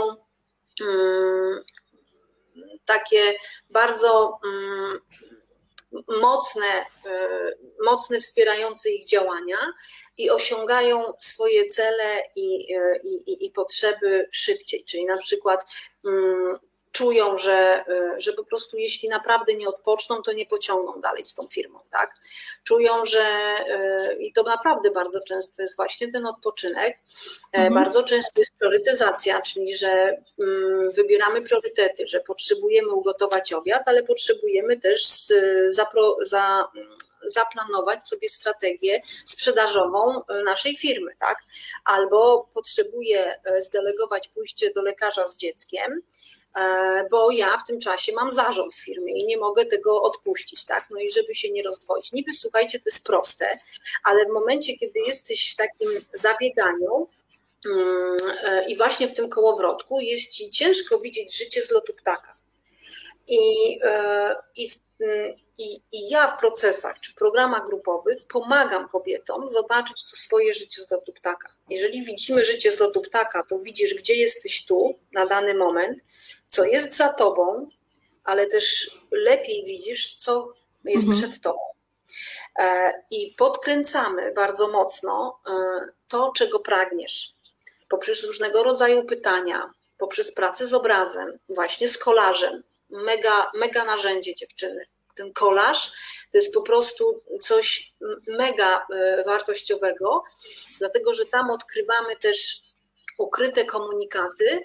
takie 2.87 3.35
bardzo 3.71 4.41
mocne, 6.21 6.67
e, 7.07 7.53
mocne 7.85 8.21
wspierające 8.21 8.91
ich 8.91 9.07
działania 9.07 9.59
i 10.19 10.31
osiągają 10.31 11.13
swoje 11.21 11.67
cele 11.67 12.23
i, 12.37 12.75
e, 12.75 12.97
i, 13.05 13.47
i 13.47 13.51
potrzeby 13.51 14.29
szybciej. 14.31 14.85
Czyli 14.85 15.05
na 15.05 15.17
przykład 15.17 15.65
mm, 16.05 16.59
czują, 16.93 17.37
że, 17.37 17.85
e, 17.89 18.21
że 18.21 18.33
po 18.33 18.45
prostu 18.45 18.79
jeśli 18.79 19.09
naprawdę 19.09 19.55
nie 19.55 19.69
odpoczną, 19.69 20.23
to 20.23 20.33
nie 20.33 20.47
pociągną 20.47 21.01
dalej 21.01 21.25
z 21.25 21.35
tą 21.35 21.49
firmą, 21.49 21.81
tak? 21.91 22.15
Czują, 22.65 23.05
że 23.05 23.23
e, 23.23 24.17
i 24.19 24.33
to 24.33 24.43
naprawdę 24.43 24.91
bardzo 24.91 25.21
często 25.21 25.63
jest 25.63 25.77
właśnie 25.77 26.13
ten 26.13 26.27
odpoczynek, 26.27 26.99
e, 27.53 27.57
mhm. 27.57 27.75
bardzo 27.75 28.03
często 28.03 28.41
jest 28.41 28.53
priorytetyzacja, 28.59 29.43
czyli 29.43 29.77
że 29.77 30.17
mm, 30.39 30.91
wybieramy 30.91 31.43
priorytety, 31.43 32.07
że 32.07 32.21
potrzebujemy 32.21 32.89
ugotować 32.89 33.53
obiad, 33.53 33.83
ale 33.87 34.03
potrzebujemy 34.03 34.77
też 34.77 35.07
zapro, 35.69 36.17
za, 36.23 36.69
zaplanować 37.27 38.07
sobie 38.07 38.29
strategię 38.29 39.03
sprzedażową 39.25 40.23
naszej 40.45 40.77
firmy, 40.77 41.11
tak? 41.19 41.39
Albo 41.85 42.49
potrzebuję 42.55 43.35
zdelegować 43.61 44.29
pójście 44.29 44.73
do 44.73 44.83
lekarza 44.83 45.29
z 45.29 45.37
dzieckiem, 45.37 46.03
E, 46.42 46.42
bo 47.11 47.31
ja 47.31 47.59
w 47.59 47.67
tym 47.67 47.81
czasie 47.81 48.13
mam 48.13 48.31
zarząd 48.31 48.75
w 48.75 48.85
firmie 48.85 49.21
i 49.21 49.27
nie 49.27 49.37
mogę 49.37 49.67
tego 49.67 50.03
odpuścić, 50.03 50.65
tak? 50.65 50.87
No 50.91 51.01
i 51.01 51.11
żeby 51.11 51.35
się 51.35 51.51
nie 51.51 51.63
rozdwoić. 51.63 52.13
Niby 52.13 52.35
słuchajcie, 52.35 52.79
to 52.79 52.85
jest 52.87 53.05
proste, 53.05 53.59
ale 54.05 54.25
w 54.25 54.29
momencie, 54.29 54.79
kiedy 54.79 55.01
jesteś 55.07 55.53
w 55.53 55.57
takim 55.57 55.89
zabieganiu, 56.15 57.09
mm, 57.67 58.17
e, 58.45 58.65
i 58.69 58.77
właśnie 58.77 59.09
w 59.09 59.15
tym 59.15 59.29
kołowrotku 59.29 60.01
jest 60.01 60.31
ci 60.31 60.51
ciężko 60.51 60.99
widzieć 60.99 61.39
życie 61.39 61.63
z 61.63 61.71
lotu 61.71 61.93
ptaka. 61.93 62.35
I, 63.29 63.39
e, 63.85 64.35
i, 64.57 64.69
mm, 65.01 65.33
i, 65.59 65.81
I 65.93 66.09
ja 66.11 66.29
w 66.29 66.41
procesach 66.41 67.01
czy 67.01 67.11
w 67.11 67.15
programach 67.15 67.67
grupowych 67.67 68.17
pomagam 68.29 68.89
kobietom 68.89 69.49
zobaczyć 69.49 70.05
tu 70.11 70.17
swoje 70.17 70.53
życie 70.53 70.83
z 70.83 70.91
lotu 70.91 71.13
ptaka. 71.13 71.49
Jeżeli 71.71 72.05
widzimy 72.05 72.45
życie 72.45 72.73
z 72.73 72.81
lotu 72.81 73.01
ptaka, 73.01 73.43
to 73.49 73.59
widzisz, 73.59 73.95
gdzie 73.95 74.15
jesteś 74.15 74.65
tu 74.65 74.99
na 75.13 75.27
dany 75.27 75.55
moment, 75.55 75.99
co 76.53 76.65
jest 76.65 76.97
za 76.97 77.13
tobą, 77.13 77.67
ale 78.25 78.47
też 78.47 78.91
lepiej 79.11 79.65
widzisz, 79.65 80.17
co 80.17 80.53
jest 80.85 81.07
mhm. 81.07 81.23
przed 81.23 81.43
tobą. 81.43 81.61
E, 82.59 82.93
I 83.11 83.35
podkręcamy 83.39 84.33
bardzo 84.33 84.69
mocno 84.69 85.41
e, 85.49 85.53
to, 86.09 86.33
czego 86.37 86.61
pragniesz. 86.61 87.35
Poprzez 87.89 88.25
różnego 88.25 88.63
rodzaju 88.63 89.05
pytania, 89.05 89.71
poprzez 89.99 90.35
pracę 90.35 90.67
z 90.67 90.75
obrazem, 90.75 91.39
właśnie 91.49 91.89
z 91.89 91.99
kolażem. 91.99 92.63
Mega, 92.91 93.51
mega 93.55 93.85
narzędzie 93.85 94.35
dziewczyny. 94.35 94.87
Ten 95.15 95.33
kolaż 95.33 95.93
to 96.33 96.39
jest 96.39 96.55
po 96.55 96.63
prostu 96.63 97.23
coś 97.43 97.93
mega 98.27 98.87
e, 98.95 99.25
wartościowego, 99.25 100.23
dlatego 100.79 101.15
że 101.15 101.27
tam 101.27 101.51
odkrywamy 101.51 102.17
też 102.17 102.63
ukryte 103.19 103.65
komunikaty, 103.65 104.63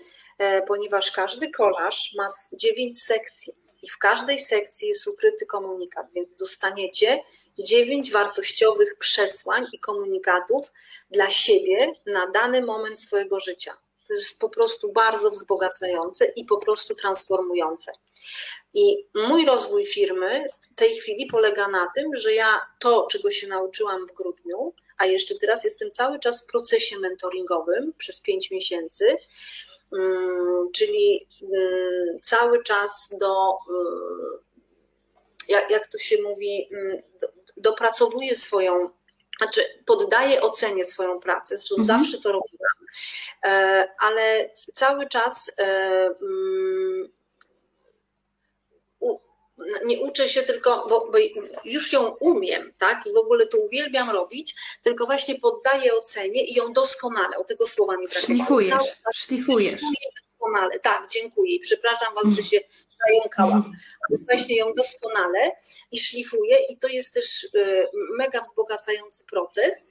ponieważ 0.68 1.12
każdy 1.12 1.52
kolaż 1.52 2.14
ma 2.18 2.28
dziewięć 2.54 3.04
sekcji 3.04 3.54
i 3.82 3.90
w 3.90 3.98
każdej 3.98 4.40
sekcji 4.40 4.88
jest 4.88 5.08
ukryty 5.08 5.46
komunikat, 5.46 6.08
więc 6.14 6.36
dostaniecie 6.36 7.24
dziewięć 7.60 8.12
wartościowych 8.12 8.98
przesłań 9.00 9.66
i 9.74 9.80
komunikatów 9.80 10.72
dla 11.12 11.30
siebie 11.30 11.92
na 12.06 12.28
dany 12.28 12.62
moment 12.62 13.02
swojego 13.02 13.40
życia. 13.40 13.78
To 14.08 14.14
jest 14.14 14.40
po 14.40 14.50
prostu 14.50 14.92
bardzo 14.92 15.32
wzbogacające 15.32 16.26
i 16.26 16.46
po 16.46 16.58
prostu 16.58 16.96
transformujące. 16.96 17.92
I 18.74 19.08
mój 19.28 19.46
rozwój 19.46 19.86
firmy 19.86 20.50
w 20.60 20.76
tej 20.76 20.96
chwili 20.96 21.26
polega 21.26 21.68
na 21.68 21.88
tym, 21.96 22.16
że 22.16 22.34
ja 22.34 22.62
to, 22.80 23.08
czego 23.12 23.32
się 23.32 23.48
nauczyłam 23.48 24.08
w 24.08 24.14
grudniu, 24.14 24.74
a 24.98 25.06
jeszcze 25.06 25.36
teraz 25.36 25.64
jestem 25.64 25.92
cały 25.92 26.20
czas 26.20 26.44
w 26.44 26.48
procesie 26.48 27.00
mentoringowym 27.00 27.94
przez 27.98 28.22
pięć 28.22 28.52
miesięcy, 28.52 29.18
czyli 30.74 31.28
mm, 31.42 32.20
cały 32.22 32.64
czas 32.64 33.16
do, 33.20 33.58
y, 35.50 35.54
jak, 35.70 35.88
to 35.88 35.98
się 35.98 36.16
mówi, 36.24 36.70
mm, 36.72 37.02
dopracowuję 37.58 38.36
swoją, 38.36 38.90
znaczy 39.38 39.62
poddaję 39.86 40.42
ocenie 40.42 40.86
swoją 40.86 41.20
pracę, 41.20 41.58
zresztą 41.58 41.76
mhm. 41.76 42.00
zawsze 42.00 42.18
to 42.18 42.32
robiłam, 42.32 42.78
e, 43.46 43.88
ale 44.00 44.50
cały 44.74 45.08
czas 45.08 45.52
e, 45.60 46.10
nie 49.86 50.00
uczę 50.00 50.30
się 50.30 50.44
tylko, 50.44 50.86
bo, 50.90 51.12
bo, 51.12 51.18
już 51.66 51.94
ją 51.94 52.16
umiem, 52.20 52.74
tak, 52.78 53.06
i 53.06 53.14
w 53.14 53.18
ogóle 53.18 53.48
to 53.48 53.58
uwielbiam 53.58 54.10
robić, 54.10 54.56
tylko 54.84 55.06
właśnie 55.06 55.40
poddaję 55.40 55.94
ocenie 55.94 56.44
i 56.44 56.54
ją 56.54 56.74
doskonale, 56.74 57.38
o 57.38 57.44
tego 57.44 57.68
słowa 57.68 57.98
mi 57.98 58.08
brakowało. 58.08 58.38
Szlifujesz, 58.38 58.74
szlifujesz. 59.16 59.72
Szlifuję 59.72 60.10
doskonale, 60.40 60.80
tak, 60.80 61.08
dziękuję 61.12 61.56
i 61.56 61.60
przepraszam 61.60 62.16
Was, 62.16 62.34
że 62.36 62.44
się 62.44 62.60
zająkałam, 63.08 63.58
mhm. 63.58 64.26
właśnie 64.26 64.56
ją 64.56 64.74
doskonale 64.74 65.52
i 65.92 66.00
szlifuję 66.00 66.58
i 66.70 66.78
to 66.78 66.88
jest 66.88 67.14
też 67.14 67.44
y, 67.44 67.88
mega 68.18 68.42
wzbogacający 68.42 69.24
proces. 69.26 69.86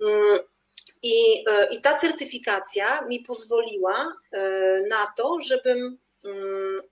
Mm, 0.00 0.38
I, 1.02 1.44
y, 1.48 1.66
I 1.70 1.80
ta 1.80 1.98
certyfikacja 1.98 3.02
mi 3.02 3.20
pozwoliła 3.20 4.16
y, 4.34 4.38
na 4.88 5.06
to, 5.16 5.38
żebym 5.40 5.98
mm, 6.24 6.82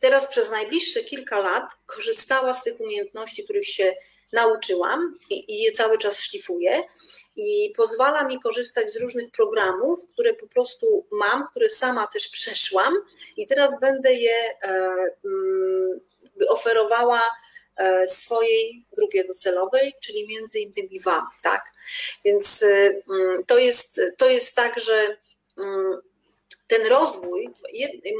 teraz 0.00 0.26
przez 0.26 0.50
najbliższe 0.50 1.04
kilka 1.04 1.38
lat 1.40 1.72
korzystała 1.86 2.54
z 2.54 2.62
tych 2.62 2.80
umiejętności, 2.80 3.44
których 3.44 3.66
się 3.66 3.94
nauczyłam 4.32 5.18
i, 5.30 5.54
i 5.54 5.62
je 5.62 5.72
cały 5.72 5.98
czas 5.98 6.20
szlifuję 6.20 6.82
i 7.36 7.72
pozwala 7.76 8.24
mi 8.24 8.40
korzystać 8.40 8.92
z 8.92 9.00
różnych 9.00 9.30
programów, 9.30 10.00
które 10.12 10.34
po 10.34 10.46
prostu 10.46 11.06
mam, 11.12 11.46
które 11.46 11.68
sama 11.68 12.06
też 12.06 12.28
przeszłam 12.28 12.94
i 13.36 13.46
teraz 13.46 13.80
będę 13.80 14.14
je 14.14 14.58
e, 14.62 14.68
mm, 15.24 16.00
oferowała 16.48 17.22
e, 17.76 18.06
swojej 18.06 18.86
grupie 18.92 19.24
docelowej, 19.24 19.92
czyli 20.00 20.28
między 20.28 20.60
innymi 20.60 21.00
Wam, 21.00 21.26
tak? 21.42 21.64
Więc 22.24 22.62
mm, 22.62 23.44
to 23.46 23.58
jest, 23.58 24.00
to 24.18 24.28
jest 24.28 24.54
tak, 24.54 24.80
że 24.80 25.16
mm, 25.58 26.00
ten 26.70 26.86
rozwój, 26.86 27.48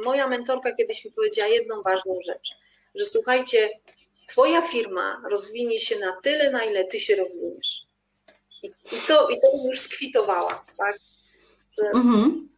moja 0.04 0.28
mentorka 0.28 0.74
kiedyś 0.74 1.04
mi 1.04 1.12
powiedziała 1.12 1.48
jedną 1.48 1.82
ważną 1.82 2.18
rzecz, 2.26 2.50
że 2.94 3.04
słuchajcie, 3.04 3.70
Twoja 4.30 4.62
firma 4.62 5.22
rozwinie 5.30 5.80
się 5.80 5.98
na 5.98 6.12
tyle, 6.22 6.50
na 6.50 6.64
ile 6.64 6.84
Ty 6.84 7.00
się 7.00 7.16
rozwiniesz. 7.16 7.86
I, 8.62 8.66
i 8.66 9.00
to, 9.08 9.28
i 9.28 9.40
to 9.40 9.66
już 9.68 9.80
skwitowała, 9.80 10.64
tak? 10.78 10.98
Że... 11.78 11.84
Mhm. 11.94 12.48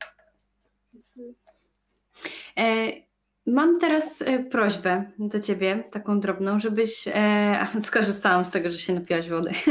E, 2.58 2.92
mam 3.46 3.80
teraz 3.80 4.22
e, 4.22 4.38
prośbę 4.38 5.10
do 5.18 5.40
Ciebie, 5.40 5.84
taką 5.92 6.20
drobną, 6.20 6.60
żebyś. 6.60 7.08
E, 7.08 7.66
skorzystałam 7.88 8.44
z 8.44 8.50
tego, 8.50 8.70
że 8.70 8.78
się 8.78 8.92
napiłaś 8.92 9.28
wody. 9.28 9.52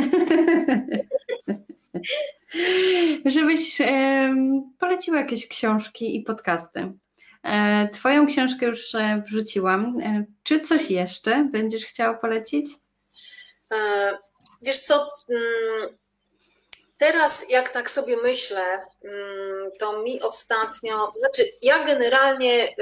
żebyś 3.25 3.81
e, 3.81 4.35
poleciła 4.79 5.17
jakieś 5.17 5.47
książki 5.47 6.15
i 6.15 6.23
podcasty. 6.23 6.91
E, 7.43 7.89
twoją 7.93 8.27
książkę 8.27 8.65
już 8.65 8.95
e, 8.95 9.23
wrzuciłam. 9.27 9.97
Czy 10.43 10.59
coś 10.59 10.91
jeszcze 10.91 11.47
będziesz 11.51 11.85
chciała 11.85 12.13
polecić? 12.13 12.69
Wiesz 14.65 14.79
co, 14.79 15.09
mm, 15.29 15.97
Teraz, 16.97 17.49
jak 17.49 17.69
tak 17.69 17.91
sobie 17.91 18.17
myślę, 18.17 18.63
mm, 19.03 19.71
to 19.79 20.01
mi 20.03 20.21
ostatnio, 20.21 21.07
to 21.13 21.19
znaczy, 21.19 21.51
ja 21.61 21.83
generalnie 21.83 22.75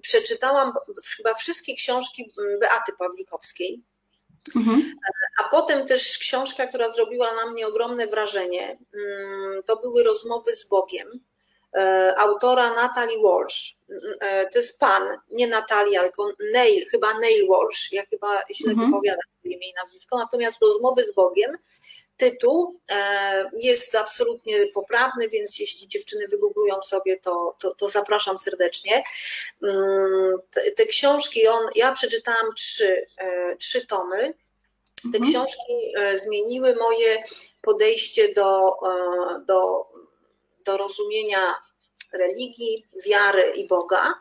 przeczytałam 0.00 0.72
chyba 1.16 1.34
wszystkie 1.34 1.74
książki 1.74 2.32
Beaty 2.60 2.92
Pawlikowskiej. 2.98 3.82
Mhm. 4.56 4.94
A 5.38 5.48
potem 5.48 5.86
też 5.86 6.18
książka, 6.18 6.66
która 6.66 6.88
zrobiła 6.88 7.34
na 7.34 7.50
mnie 7.50 7.66
ogromne 7.66 8.06
wrażenie, 8.06 8.78
mm, 8.94 9.62
to 9.62 9.76
były 9.76 10.02
rozmowy 10.02 10.56
z 10.56 10.68
Bogiem 10.68 11.08
y, 11.12 12.16
autora 12.16 12.74
Natalie 12.74 13.22
Walsh. 13.22 13.76
Y, 13.90 13.96
to 14.52 14.58
jest 14.58 14.78
pan, 14.78 15.02
nie 15.30 15.46
Natalia, 15.48 16.02
tylko 16.02 16.32
Neil, 16.52 16.86
chyba 16.90 17.18
Neil 17.18 17.48
Walsh. 17.48 17.92
Ja 17.92 18.02
chyba 18.10 18.42
źle 18.54 18.72
mhm. 18.72 18.90
wypowiadam 18.90 19.30
imię 19.44 19.68
i 19.70 19.74
nazwisko. 19.82 20.18
Natomiast 20.18 20.62
rozmowy 20.62 21.04
z 21.04 21.14
Bogiem 21.14 21.58
tytuł 22.16 22.80
e, 22.90 23.50
jest 23.58 23.94
absolutnie 23.94 24.66
poprawny, 24.66 25.28
więc 25.28 25.58
jeśli 25.58 25.88
dziewczyny 25.88 26.28
wygooglują 26.28 26.82
sobie, 26.82 27.16
to, 27.16 27.56
to, 27.58 27.74
to 27.74 27.88
zapraszam 27.88 28.38
serdecznie. 28.38 29.04
Mm, 29.62 30.38
te, 30.50 30.70
te, 30.70 30.86
książki, 30.86 31.48
on, 31.48 31.68
ja 31.74 31.92
przeczytałam 31.92 32.54
trzy, 32.54 33.06
e, 33.18 33.56
trzy 33.56 33.86
tomy. 33.86 34.34
Te 35.12 35.18
mhm. 35.18 35.32
książki 35.32 35.92
e, 35.96 36.18
zmieniły 36.18 36.76
moje 36.76 37.22
podejście 37.62 38.34
do, 38.34 38.76
do, 39.46 39.86
do 40.64 40.76
rozumienia 40.76 41.54
religii, 42.12 42.84
wiary 43.06 43.52
i 43.56 43.66
Boga. 43.66 44.14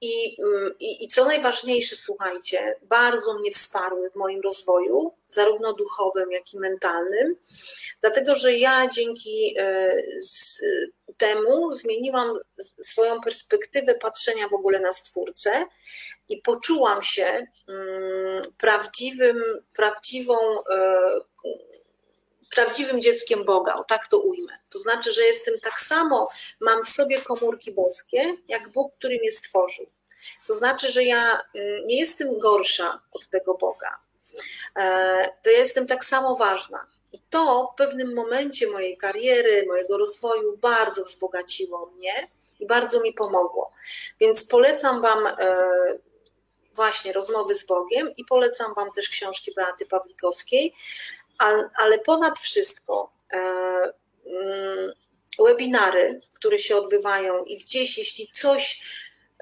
I, 0.00 0.36
mm, 0.42 0.74
i, 0.80 1.04
I, 1.04 1.08
co 1.08 1.24
najważniejsze, 1.24 1.96
słuchajcie, 1.96 2.74
bardzo 2.82 3.34
mnie 3.38 3.50
wsparły 3.50 4.10
w 4.10 4.16
moim 4.16 4.40
rozwoju, 4.40 5.12
zarówno 5.30 5.72
duchowym, 5.72 6.32
jak 6.32 6.54
i 6.54 6.58
mentalnym, 6.58 7.36
dlatego 8.00 8.34
że 8.34 8.52
ja 8.52 8.88
dzięki 8.88 9.54
e, 9.58 10.02
temu 11.16 11.72
zmieniłam 11.72 12.38
swoją 12.82 13.20
perspektywę 13.20 13.94
patrzenia 13.94 14.48
w 14.48 14.54
ogóle 14.54 14.80
na 14.80 14.92
Stwórcę 14.92 15.66
i 16.28 16.42
poczułam 16.42 17.02
się 17.02 17.46
mm, 17.68 18.42
prawdziwym, 18.58 19.42
prawdziwą 19.72 20.34
e, 20.70 21.20
prawdziwym 22.56 23.00
dzieckiem 23.00 23.44
Boga, 23.44 23.74
o 23.74 23.84
tak 23.84 24.06
to 24.06 24.18
ujmę. 24.18 24.52
To 24.70 24.78
znaczy, 24.78 25.12
że 25.12 25.22
jestem 25.22 25.60
tak 25.60 25.80
samo, 25.80 26.28
mam 26.60 26.84
w 26.84 26.88
sobie 26.88 27.20
komórki 27.20 27.72
boskie, 27.72 28.36
jak 28.48 28.68
Bóg, 28.68 28.92
który 28.92 29.18
mnie 29.18 29.30
stworzył. 29.30 29.86
To 30.46 30.52
znaczy, 30.52 30.90
że 30.90 31.04
ja 31.04 31.40
mm, 31.54 31.86
nie 31.86 32.00
jestem 32.00 32.38
gorsza 32.38 33.00
od 33.12 33.28
tego 33.28 33.54
Boga. 33.54 33.98
E, 34.76 35.28
to 35.42 35.50
ja 35.50 35.58
jestem 35.58 35.86
tak 35.86 36.04
samo 36.04 36.36
ważna. 36.36 36.86
I 37.12 37.20
to 37.30 37.70
w 37.74 37.78
pewnym 37.78 38.14
momencie 38.14 38.70
mojej 38.70 38.96
kariery, 38.96 39.66
mojego 39.66 39.98
rozwoju 39.98 40.56
bardzo 40.56 41.04
wzbogaciło 41.04 41.86
mnie 41.86 42.28
i 42.60 42.66
bardzo 42.66 43.00
mi 43.00 43.12
pomogło. 43.12 43.72
Więc 44.20 44.44
polecam 44.44 45.02
Wam 45.02 45.26
e, 45.26 45.36
właśnie 46.72 47.12
rozmowy 47.12 47.54
z 47.54 47.66
Bogiem 47.66 48.16
i 48.16 48.24
polecam 48.24 48.74
Wam 48.74 48.92
też 48.92 49.08
książki 49.08 49.52
Beaty 49.54 49.86
Pawlikowskiej 49.86 50.74
ale 51.78 51.98
ponad 51.98 52.38
wszystko 52.38 53.12
e, 53.32 53.38
mm, 54.26 54.92
webinary, 55.38 56.20
które 56.34 56.58
się 56.58 56.76
odbywają 56.76 57.44
i 57.44 57.58
gdzieś, 57.58 57.98
jeśli 57.98 58.28
coś, 58.32 58.82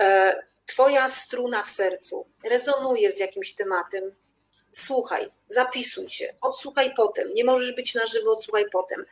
e, 0.01 0.37
Twoja 0.67 1.09
struna 1.09 1.63
w 1.63 1.69
sercu 1.69 2.27
rezonuje 2.45 3.13
z 3.13 3.19
jakimś 3.19 3.55
tematem, 3.55 4.13
słuchaj, 4.75 5.31
zapisuj 5.49 6.09
się, 6.09 6.35
odsłuchaj 6.41 6.95
potem, 6.95 7.35
nie 7.35 7.45
możesz 7.45 7.73
być 7.73 7.95
na 7.95 8.07
żywo, 8.07 8.33
odsłuchaj 8.33 8.65
potem. 8.73 9.05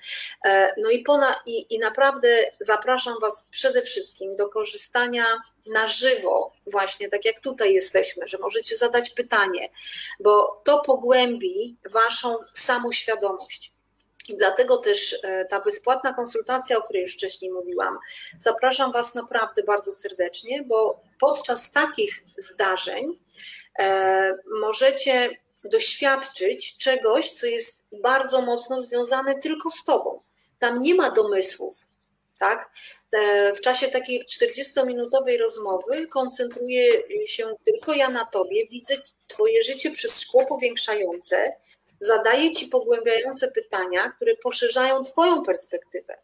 E, 0.44 0.74
no 0.78 0.90
i, 0.90 0.98
pona, 1.02 1.34
i, 1.46 1.74
i 1.74 1.78
naprawdę 1.78 2.28
zapraszam 2.60 3.14
Was 3.20 3.46
przede 3.50 3.82
wszystkim 3.82 4.36
do 4.36 4.48
korzystania 4.48 5.24
na 5.66 5.88
żywo, 5.88 6.52
właśnie 6.66 7.08
tak 7.08 7.24
jak 7.24 7.40
tutaj 7.40 7.74
jesteśmy, 7.74 8.26
że 8.26 8.38
możecie 8.38 8.76
zadać 8.76 9.10
pytanie, 9.10 9.68
bo 10.20 10.60
to 10.64 10.80
pogłębi 10.80 11.76
Waszą 11.92 12.36
samoświadomość. 12.54 13.72
I 14.28 14.36
dlatego 14.36 14.76
też 14.76 15.16
e, 15.22 15.44
ta 15.44 15.60
bezpłatna 15.60 16.12
konsultacja, 16.12 16.78
o 16.78 16.82
której 16.82 17.02
już 17.02 17.14
wcześniej 17.14 17.50
mówiłam, 17.50 17.98
zapraszam 18.38 18.92
Was 18.92 19.14
naprawdę 19.14 19.62
bardzo 19.62 19.92
serdecznie, 19.92 20.62
bo 20.62 21.00
podczas 21.20 21.72
takich 21.72 22.24
zdarzeń 22.38 23.18
e, 23.78 24.34
możecie 24.60 25.30
doświadczyć 25.64 26.76
czegoś, 26.76 27.30
co 27.30 27.46
jest 27.46 27.84
bardzo 27.92 28.42
mocno 28.42 28.82
związane 28.82 29.34
tylko 29.34 29.70
z 29.70 29.84
Tobą. 29.84 30.20
Tam 30.58 30.80
nie 30.80 30.94
ma 30.94 31.10
domysłów, 31.10 31.76
tak? 32.38 32.70
W 33.56 33.60
czasie 33.60 33.88
takiej 33.88 34.24
40-minutowej 34.24 35.38
rozmowy 35.38 36.06
koncentruję 36.06 36.86
się 37.26 37.54
tylko 37.64 37.94
ja 37.94 38.08
na 38.08 38.24
tobie, 38.24 38.66
widzę 38.66 38.94
twoje 39.26 39.62
życie 39.62 39.90
przez 39.90 40.20
szkło 40.20 40.46
powiększające, 40.46 41.52
zadaję 42.00 42.50
ci 42.50 42.66
pogłębiające 42.66 43.48
pytania, 43.48 44.08
które 44.16 44.36
poszerzają 44.36 45.02
twoją 45.02 45.42
perspektywę. 45.42 46.18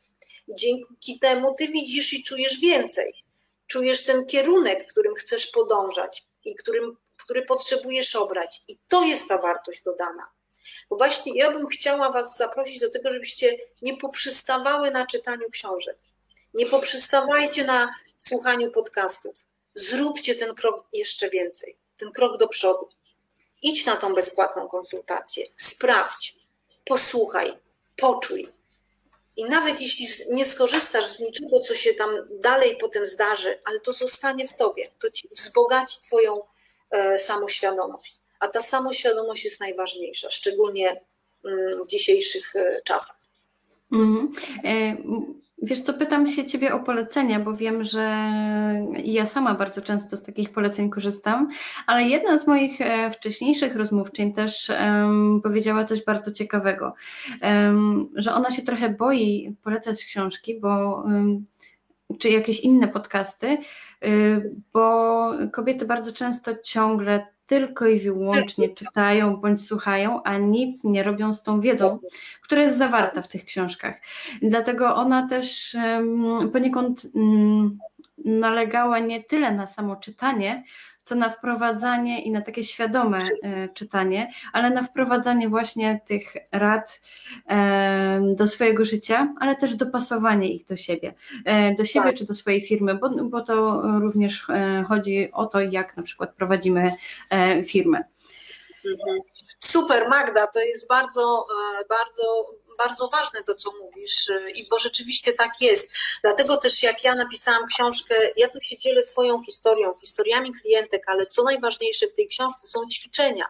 Dzięki 0.48 1.18
temu 1.18 1.54
ty 1.54 1.68
widzisz 1.68 2.12
i 2.12 2.22
czujesz 2.22 2.60
więcej. 2.60 3.12
Czujesz 3.66 4.04
ten 4.04 4.26
kierunek, 4.26 4.86
którym 4.86 5.14
chcesz 5.14 5.46
podążać 5.46 6.24
i 6.44 6.54
którym, 6.54 6.96
który 7.28 7.42
potrzebujesz 7.42 8.16
obrać. 8.16 8.62
I 8.68 8.78
to 8.88 9.04
jest 9.04 9.28
ta 9.28 9.38
wartość 9.38 9.82
dodana. 9.82 10.28
Bo 10.90 10.96
właśnie 10.96 11.32
ja 11.34 11.50
bym 11.50 11.66
chciała 11.66 12.12
Was 12.12 12.36
zaprosić 12.36 12.80
do 12.80 12.90
tego, 12.90 13.12
żebyście 13.12 13.58
nie 13.82 13.96
poprzestawały 13.96 14.90
na 14.90 15.06
czytaniu 15.06 15.50
książek. 15.50 15.98
Nie 16.54 16.66
poprzestawajcie 16.66 17.64
na 17.64 17.94
słuchaniu 18.18 18.70
podcastów. 18.70 19.34
Zróbcie 19.74 20.34
ten 20.34 20.54
krok 20.54 20.86
jeszcze 20.92 21.30
więcej, 21.30 21.76
ten 21.98 22.12
krok 22.12 22.38
do 22.38 22.48
przodu. 22.48 22.88
Idź 23.62 23.86
na 23.86 23.96
tą 23.96 24.14
bezpłatną 24.14 24.68
konsultację, 24.68 25.46
sprawdź, 25.56 26.36
posłuchaj, 26.84 27.52
poczuj. 27.96 28.52
I 29.36 29.44
nawet 29.44 29.80
jeśli 29.80 30.06
nie 30.30 30.44
skorzystasz 30.44 31.06
z 31.06 31.20
niczego, 31.20 31.60
co 31.60 31.74
się 31.74 31.94
tam 31.94 32.10
dalej 32.30 32.76
potem 32.80 33.06
zdarzy, 33.06 33.60
ale 33.64 33.80
to 33.80 33.92
zostanie 33.92 34.48
w 34.48 34.54
tobie, 34.54 34.90
to 34.98 35.10
ci 35.10 35.28
wzbogaci 35.28 36.00
Twoją 36.00 36.42
samoświadomość. 37.18 38.20
A 38.40 38.48
ta 38.48 38.62
samoświadomość 38.62 39.44
jest 39.44 39.60
najważniejsza, 39.60 40.30
szczególnie 40.30 41.00
mm, 41.44 41.84
w 41.84 41.88
dzisiejszych 41.88 42.56
e, 42.56 42.82
czasach. 42.84 43.18
Mm 43.92 44.28
-hmm. 44.28 45.38
Wiesz 45.62 45.80
co, 45.80 45.94
pytam 45.94 46.26
się 46.26 46.46
Ciebie 46.46 46.74
o 46.74 46.80
polecenia, 46.80 47.40
bo 47.40 47.56
wiem, 47.56 47.84
że 47.84 48.30
ja 49.04 49.26
sama 49.26 49.54
bardzo 49.54 49.82
często 49.82 50.16
z 50.16 50.22
takich 50.22 50.52
poleceń 50.52 50.90
korzystam, 50.90 51.48
ale 51.86 52.02
jedna 52.02 52.38
z 52.38 52.46
moich 52.46 52.80
e, 52.80 53.10
wcześniejszych 53.10 53.76
rozmówczyń 53.76 54.32
też 54.32 54.68
um, 54.70 55.40
powiedziała 55.42 55.84
coś 55.84 56.04
bardzo 56.04 56.32
ciekawego, 56.32 56.94
um, 57.42 58.08
że 58.14 58.34
ona 58.34 58.50
się 58.50 58.62
trochę 58.62 58.88
boi 58.88 59.56
polecać 59.62 60.04
książki, 60.04 60.60
bo 60.60 61.02
um, 61.04 61.46
czy 62.18 62.28
jakieś 62.28 62.60
inne 62.60 62.88
podcasty, 62.88 63.58
y, 64.04 64.50
bo 64.72 65.30
kobiety 65.52 65.86
bardzo 65.86 66.12
często 66.12 66.52
ciągle 66.64 67.26
tylko 67.46 67.86
i 67.86 68.00
wyłącznie 68.00 68.68
czytają 68.68 69.36
bądź 69.36 69.66
słuchają, 69.66 70.22
a 70.22 70.38
nic 70.38 70.84
nie 70.84 71.02
robią 71.02 71.34
z 71.34 71.42
tą 71.42 71.60
wiedzą, 71.60 71.98
która 72.42 72.62
jest 72.62 72.78
zawarta 72.78 73.22
w 73.22 73.28
tych 73.28 73.44
książkach. 73.44 74.00
Dlatego 74.42 74.94
ona 74.94 75.28
też 75.28 75.76
poniekąd 76.52 77.02
mm, 77.14 77.78
nalegała 78.24 78.98
nie 78.98 79.24
tyle 79.24 79.52
na 79.52 79.66
samo 79.66 79.96
czytanie, 79.96 80.64
co 81.08 81.14
na 81.14 81.30
wprowadzanie 81.30 82.22
i 82.22 82.30
na 82.30 82.42
takie 82.42 82.64
świadome 82.64 83.18
e, 83.46 83.68
czytanie, 83.68 84.30
ale 84.52 84.70
na 84.70 84.82
wprowadzanie 84.82 85.48
właśnie 85.48 86.00
tych 86.06 86.34
rad 86.52 87.00
e, 87.48 88.20
do 88.36 88.46
swojego 88.48 88.84
życia, 88.84 89.34
ale 89.40 89.56
też 89.56 89.74
dopasowanie 89.74 90.52
ich 90.52 90.66
do 90.66 90.76
siebie, 90.76 91.14
e, 91.44 91.74
do 91.74 91.84
siebie 91.84 92.06
tak. 92.06 92.16
czy 92.16 92.26
do 92.26 92.34
swojej 92.34 92.66
firmy, 92.66 92.94
bo, 92.94 93.10
bo 93.24 93.40
to 93.40 93.82
również 94.00 94.46
chodzi 94.88 95.32
o 95.32 95.46
to, 95.46 95.60
jak 95.60 95.96
na 95.96 96.02
przykład 96.02 96.34
prowadzimy 96.34 96.92
firmę. 97.66 98.04
Mhm. 98.86 99.20
Super, 99.58 100.08
Magda, 100.08 100.46
to 100.46 100.60
jest 100.60 100.88
bardzo, 100.88 101.46
bardzo 101.88 102.22
bardzo 102.78 103.08
ważne 103.08 103.42
to, 103.42 103.54
co 103.54 103.72
mówisz, 103.72 104.28
y, 104.28 104.50
i 104.50 104.68
bo 104.68 104.78
rzeczywiście 104.78 105.32
tak 105.32 105.60
jest. 105.60 105.90
Dlatego 106.22 106.56
też 106.56 106.82
jak 106.82 107.04
ja 107.04 107.14
napisałam 107.14 107.66
książkę, 107.66 108.14
ja 108.36 108.48
tu 108.48 108.60
się 108.60 108.78
dzielę 108.78 109.02
swoją 109.02 109.42
historią, 109.42 109.94
historiami 110.00 110.52
klientek, 110.62 111.02
ale 111.06 111.26
co 111.26 111.42
najważniejsze 111.42 112.06
w 112.06 112.14
tej 112.14 112.28
książce 112.28 112.66
są 112.66 112.80
ćwiczenia, 112.92 113.46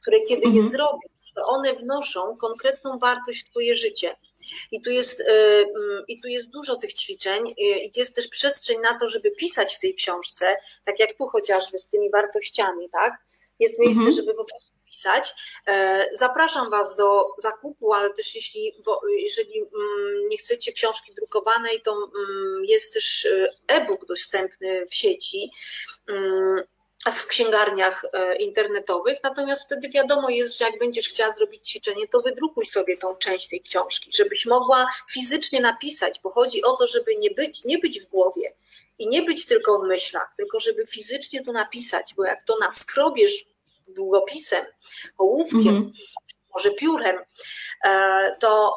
które 0.00 0.20
kiedy 0.20 0.46
mhm. 0.46 0.56
je 0.56 0.70
zrobisz, 0.70 1.10
to 1.34 1.46
one 1.46 1.74
wnoszą 1.74 2.36
konkretną 2.36 2.98
wartość 2.98 3.40
w 3.40 3.50
Twoje 3.50 3.74
życie. 3.74 4.12
I 4.72 4.82
tu, 4.82 4.90
jest, 4.90 5.20
y, 5.20 5.24
mm, 5.24 6.04
I 6.08 6.20
tu 6.20 6.28
jest 6.28 6.50
dużo 6.50 6.76
tych 6.76 6.94
ćwiczeń, 6.94 7.48
y, 7.48 7.54
i 7.62 7.90
jest 7.96 8.14
też 8.14 8.28
przestrzeń 8.28 8.80
na 8.80 8.98
to, 8.98 9.08
żeby 9.08 9.30
pisać 9.30 9.74
w 9.74 9.80
tej 9.80 9.94
książce, 9.94 10.56
tak 10.84 10.98
jak 10.98 11.12
tu 11.12 11.26
chociażby 11.26 11.78
z 11.78 11.88
tymi 11.88 12.10
wartościami, 12.10 12.90
tak? 12.90 13.12
Jest 13.58 13.78
miejsce, 13.78 14.00
mhm. 14.00 14.16
żeby 14.16 14.34
po 14.34 14.44
prostu 14.44 14.69
pisać. 14.90 15.34
E, 15.66 16.06
zapraszam 16.12 16.70
Was 16.70 16.96
do 16.96 17.26
zakupu, 17.38 17.92
ale 17.92 18.10
też 18.10 18.34
jeśli, 18.34 18.74
jeżeli 19.16 19.58
mm, 19.58 20.28
nie 20.28 20.38
chcecie 20.38 20.72
książki 20.72 21.14
drukowanej, 21.14 21.82
to 21.82 21.92
mm, 21.92 22.64
jest 22.64 22.94
też 22.94 23.24
e, 23.26 23.48
e-book 23.68 24.06
dostępny 24.06 24.86
w 24.86 24.94
sieci 24.94 25.50
mm, 26.08 26.62
w 27.12 27.26
księgarniach 27.26 28.04
e, 28.12 28.36
internetowych, 28.36 29.18
natomiast 29.22 29.66
wtedy 29.66 29.88
wiadomo 29.88 30.30
jest, 30.30 30.58
że 30.58 30.64
jak 30.64 30.78
będziesz 30.78 31.08
chciała 31.08 31.32
zrobić 31.32 31.68
ćwiczenie, 31.68 32.08
to 32.08 32.20
wydrukuj 32.20 32.66
sobie 32.66 32.96
tą 32.96 33.16
część 33.16 33.48
tej 33.48 33.60
książki, 33.60 34.10
żebyś 34.14 34.46
mogła 34.46 34.86
fizycznie 35.10 35.60
napisać, 35.60 36.20
bo 36.22 36.30
chodzi 36.30 36.62
o 36.62 36.76
to, 36.76 36.86
żeby 36.86 37.16
nie 37.16 37.30
być, 37.30 37.64
nie 37.64 37.78
być 37.78 38.00
w 38.00 38.06
głowie 38.06 38.54
i 38.98 39.08
nie 39.08 39.22
być 39.22 39.46
tylko 39.46 39.78
w 39.78 39.82
myślach, 39.82 40.34
tylko 40.36 40.60
żeby 40.60 40.86
fizycznie 40.86 41.44
to 41.44 41.52
napisać, 41.52 42.14
bo 42.14 42.24
jak 42.24 42.42
to 42.42 42.56
naskrobiesz 42.60 43.44
długopisem, 43.96 44.64
ołówkiem, 45.18 45.68
mm 45.68 45.82
-hmm. 45.82 45.90
może 46.54 46.70
piórem, 46.70 47.18
e, 47.84 48.36
to 48.40 48.74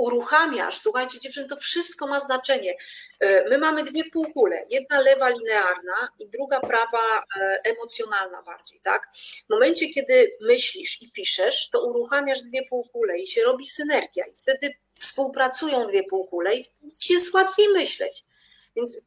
uruchamiasz, 0.00 0.78
słuchajcie 0.78 1.18
dziewczyny, 1.18 1.48
to 1.48 1.56
wszystko 1.56 2.06
ma 2.06 2.20
znaczenie. 2.20 2.76
E, 3.20 3.48
my 3.48 3.58
mamy 3.58 3.84
dwie 3.84 4.04
półkule, 4.04 4.66
jedna 4.70 5.00
lewa 5.00 5.28
linearna 5.28 6.08
i 6.18 6.28
druga 6.28 6.60
prawa 6.60 7.24
e, 7.40 7.60
emocjonalna 7.64 8.42
bardziej, 8.42 8.80
tak? 8.80 9.08
W 9.46 9.50
momencie, 9.50 9.88
kiedy 9.88 10.36
myślisz 10.40 11.02
i 11.02 11.12
piszesz, 11.12 11.68
to 11.70 11.86
uruchamiasz 11.86 12.42
dwie 12.42 12.66
półkule 12.68 13.18
i 13.18 13.26
się 13.26 13.42
robi 13.42 13.66
synergia 13.66 14.24
i 14.26 14.36
wtedy 14.36 14.74
współpracują 14.98 15.86
dwie 15.86 16.02
półkule 16.04 16.56
i 16.56 16.64
ci 16.98 17.12
jest 17.12 17.34
łatwiej 17.34 17.68
myśleć. 17.68 18.24
Więc 18.76 19.00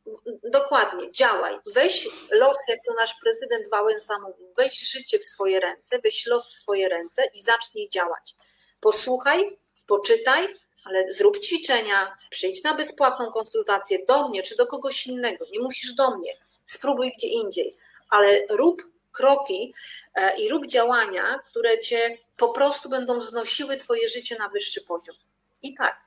dokładnie, 0.44 1.12
działaj. 1.12 1.60
Weź 1.66 2.08
los, 2.32 2.58
jak 2.68 2.80
to 2.88 2.94
nasz 2.94 3.16
prezydent 3.22 3.70
Wałęsa 3.70 4.20
mówił, 4.20 4.54
weź 4.58 4.92
życie 4.92 5.20
w 5.20 5.26
swoje 5.26 5.60
ręce, 5.60 6.00
weź 6.00 6.26
los 6.26 6.50
w 6.50 6.54
swoje 6.54 6.90
ręce 6.90 7.24
i 7.34 7.42
zacznij 7.42 7.90
działać. 7.90 8.36
Posłuchaj, 8.80 9.58
poczytaj, 9.88 10.56
ale 10.84 11.12
zrób 11.12 11.40
ćwiczenia, 11.40 12.18
przyjdź 12.30 12.64
na 12.64 12.74
bezpłatną 12.74 13.32
konsultację 13.32 14.06
do 14.06 14.30
mnie 14.30 14.44
czy 14.44 14.56
do 14.56 14.68
kogoś 14.68 15.08
innego. 15.08 15.46
Nie 15.52 15.60
musisz 15.60 15.94
do 15.94 16.18
mnie, 16.18 16.38
spróbuj 16.66 17.12
gdzie 17.18 17.28
indziej, 17.28 17.78
ale 18.10 18.42
rób 18.50 18.94
kroki 19.12 19.74
e, 20.16 20.38
i 20.38 20.50
rób 20.50 20.68
działania, 20.68 21.40
które 21.46 21.80
cię 21.80 22.18
po 22.38 22.50
prostu 22.50 22.90
będą 22.90 23.20
wznosiły 23.20 23.78
Twoje 23.78 24.10
życie 24.10 24.36
na 24.36 24.50
wyższy 24.50 24.82
poziom. 24.82 25.16
I 25.62 25.76
tak. 25.76 26.04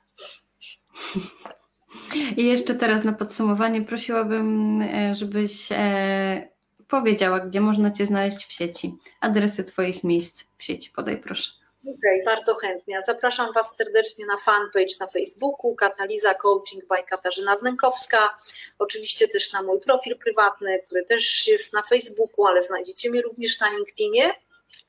I 2.37 2.45
jeszcze 2.45 2.75
teraz 2.75 3.03
na 3.03 3.13
podsumowanie 3.13 3.81
prosiłabym, 3.81 4.81
e, 4.81 5.15
żebyś 5.15 5.71
e, 5.71 6.49
powiedziała, 6.87 7.39
gdzie 7.39 7.61
można 7.61 7.91
Cię 7.91 8.05
znaleźć 8.05 8.45
w 8.45 8.53
sieci. 8.53 8.95
Adresy 9.21 9.63
Twoich 9.63 10.03
miejsc 10.03 10.43
w 10.57 10.63
sieci 10.63 10.91
podaj 10.95 11.17
proszę. 11.17 11.51
Okej, 11.81 12.21
okay, 12.21 12.35
bardzo 12.35 12.55
chętnie. 12.55 13.01
Zapraszam 13.01 13.53
Was 13.53 13.75
serdecznie 13.75 14.25
na 14.25 14.37
fanpage 14.37 14.95
na 14.99 15.07
Facebooku 15.07 15.75
Kataliza 15.75 16.33
Coaching 16.33 16.83
by 16.87 17.03
Katarzyna 17.09 17.57
Wnękowska. 17.57 18.39
Oczywiście 18.79 19.27
też 19.27 19.53
na 19.53 19.61
mój 19.61 19.79
profil 19.79 20.17
prywatny, 20.17 20.83
który 20.85 21.03
też 21.03 21.47
jest 21.47 21.73
na 21.73 21.83
Facebooku, 21.83 22.45
ale 22.45 22.61
znajdziecie 22.61 23.09
mnie 23.09 23.21
również 23.21 23.59
na 23.59 23.69
LinkedInie. 23.69 24.33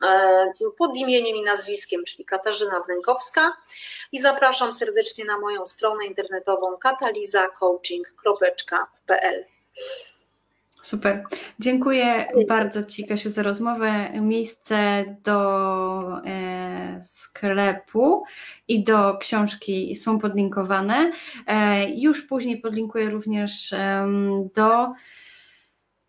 E, 0.05 0.53
pod 0.79 0.97
imieniem 0.97 1.37
i 1.37 1.43
nazwiskiem, 1.43 2.05
czyli 2.05 2.25
Katarzyna 2.25 2.81
Wnękowska 2.81 3.57
i 4.13 4.19
zapraszam 4.19 4.73
serdecznie 4.73 5.25
na 5.25 5.39
moją 5.39 5.67
stronę 5.67 6.07
internetową 6.07 6.77
katalizacoaching.pl. 6.77 9.45
Super. 10.83 11.25
Dziękuję 11.59 12.29
bardzo 12.49 12.85
Ci, 12.85 13.07
Kasiu, 13.07 13.31
za 13.31 13.43
rozmowę. 13.43 14.11
Miejsce 14.21 15.05
do 15.23 16.23
e, 16.27 17.01
sklepu 17.03 18.25
i 18.69 18.85
do 18.85 19.19
książki 19.19 19.97
są 19.97 20.19
podlinkowane. 20.19 21.13
E, 21.47 21.91
już 21.91 22.23
później 22.23 22.61
podlinkuję 22.61 23.11
również 23.11 23.75
do 24.55 24.93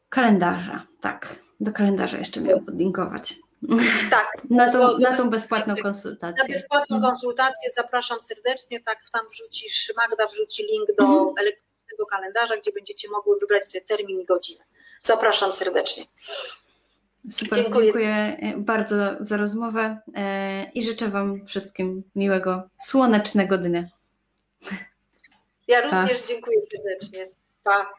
kalendarza. 0.10 0.86
Tak, 1.02 1.44
do 1.60 1.72
kalendarza 1.72 2.18
jeszcze 2.18 2.42
miałam 2.42 2.66
podlinkować. 2.66 3.36
Tak. 4.12 4.38
na, 4.50 4.72
tą, 4.72 4.80
do, 4.80 4.98
do 4.98 5.10
na 5.10 5.18
tą 5.18 5.30
bezpłatną 5.30 5.76
konsultację. 5.76 6.44
Na 6.44 6.54
bezpłatną 6.54 6.96
mhm. 6.96 7.14
konsultację 7.14 7.70
zapraszam 7.76 8.22
serdecznie, 8.22 8.80
tak 8.84 9.00
tam 9.14 9.28
wrzucisz, 9.28 9.94
Magda 9.98 10.28
wrzuci 10.28 10.64
link 10.64 10.88
do 10.98 11.04
mhm. 11.04 11.28
elektronicznego 11.38 12.06
kalendarza, 12.12 12.58
gdzie 12.58 12.72
będziecie 12.72 13.10
mogły 13.10 13.40
wybrać 13.40 13.70
sobie 13.70 13.86
termin 13.86 14.22
i 14.22 14.26
godzinę. 14.26 14.64
Zapraszam 15.02 15.54
serdecznie. 15.54 16.04
Super, 17.32 17.64
dziękuję. 17.64 17.86
dziękuję 17.86 18.38
bardzo 18.58 18.96
za 19.20 19.38
rozmowę 19.38 19.98
e, 20.16 20.64
i 20.74 20.84
życzę 20.84 21.10
Wam 21.10 21.46
wszystkim 21.48 22.04
miłego, 22.16 22.64
słonecznego 22.86 23.58
dnia. 23.58 23.90
Ja 25.68 25.82
również 25.82 26.22
pa. 26.22 26.28
dziękuję 26.28 26.58
serdecznie. 26.72 27.28
Pa. 27.64 27.94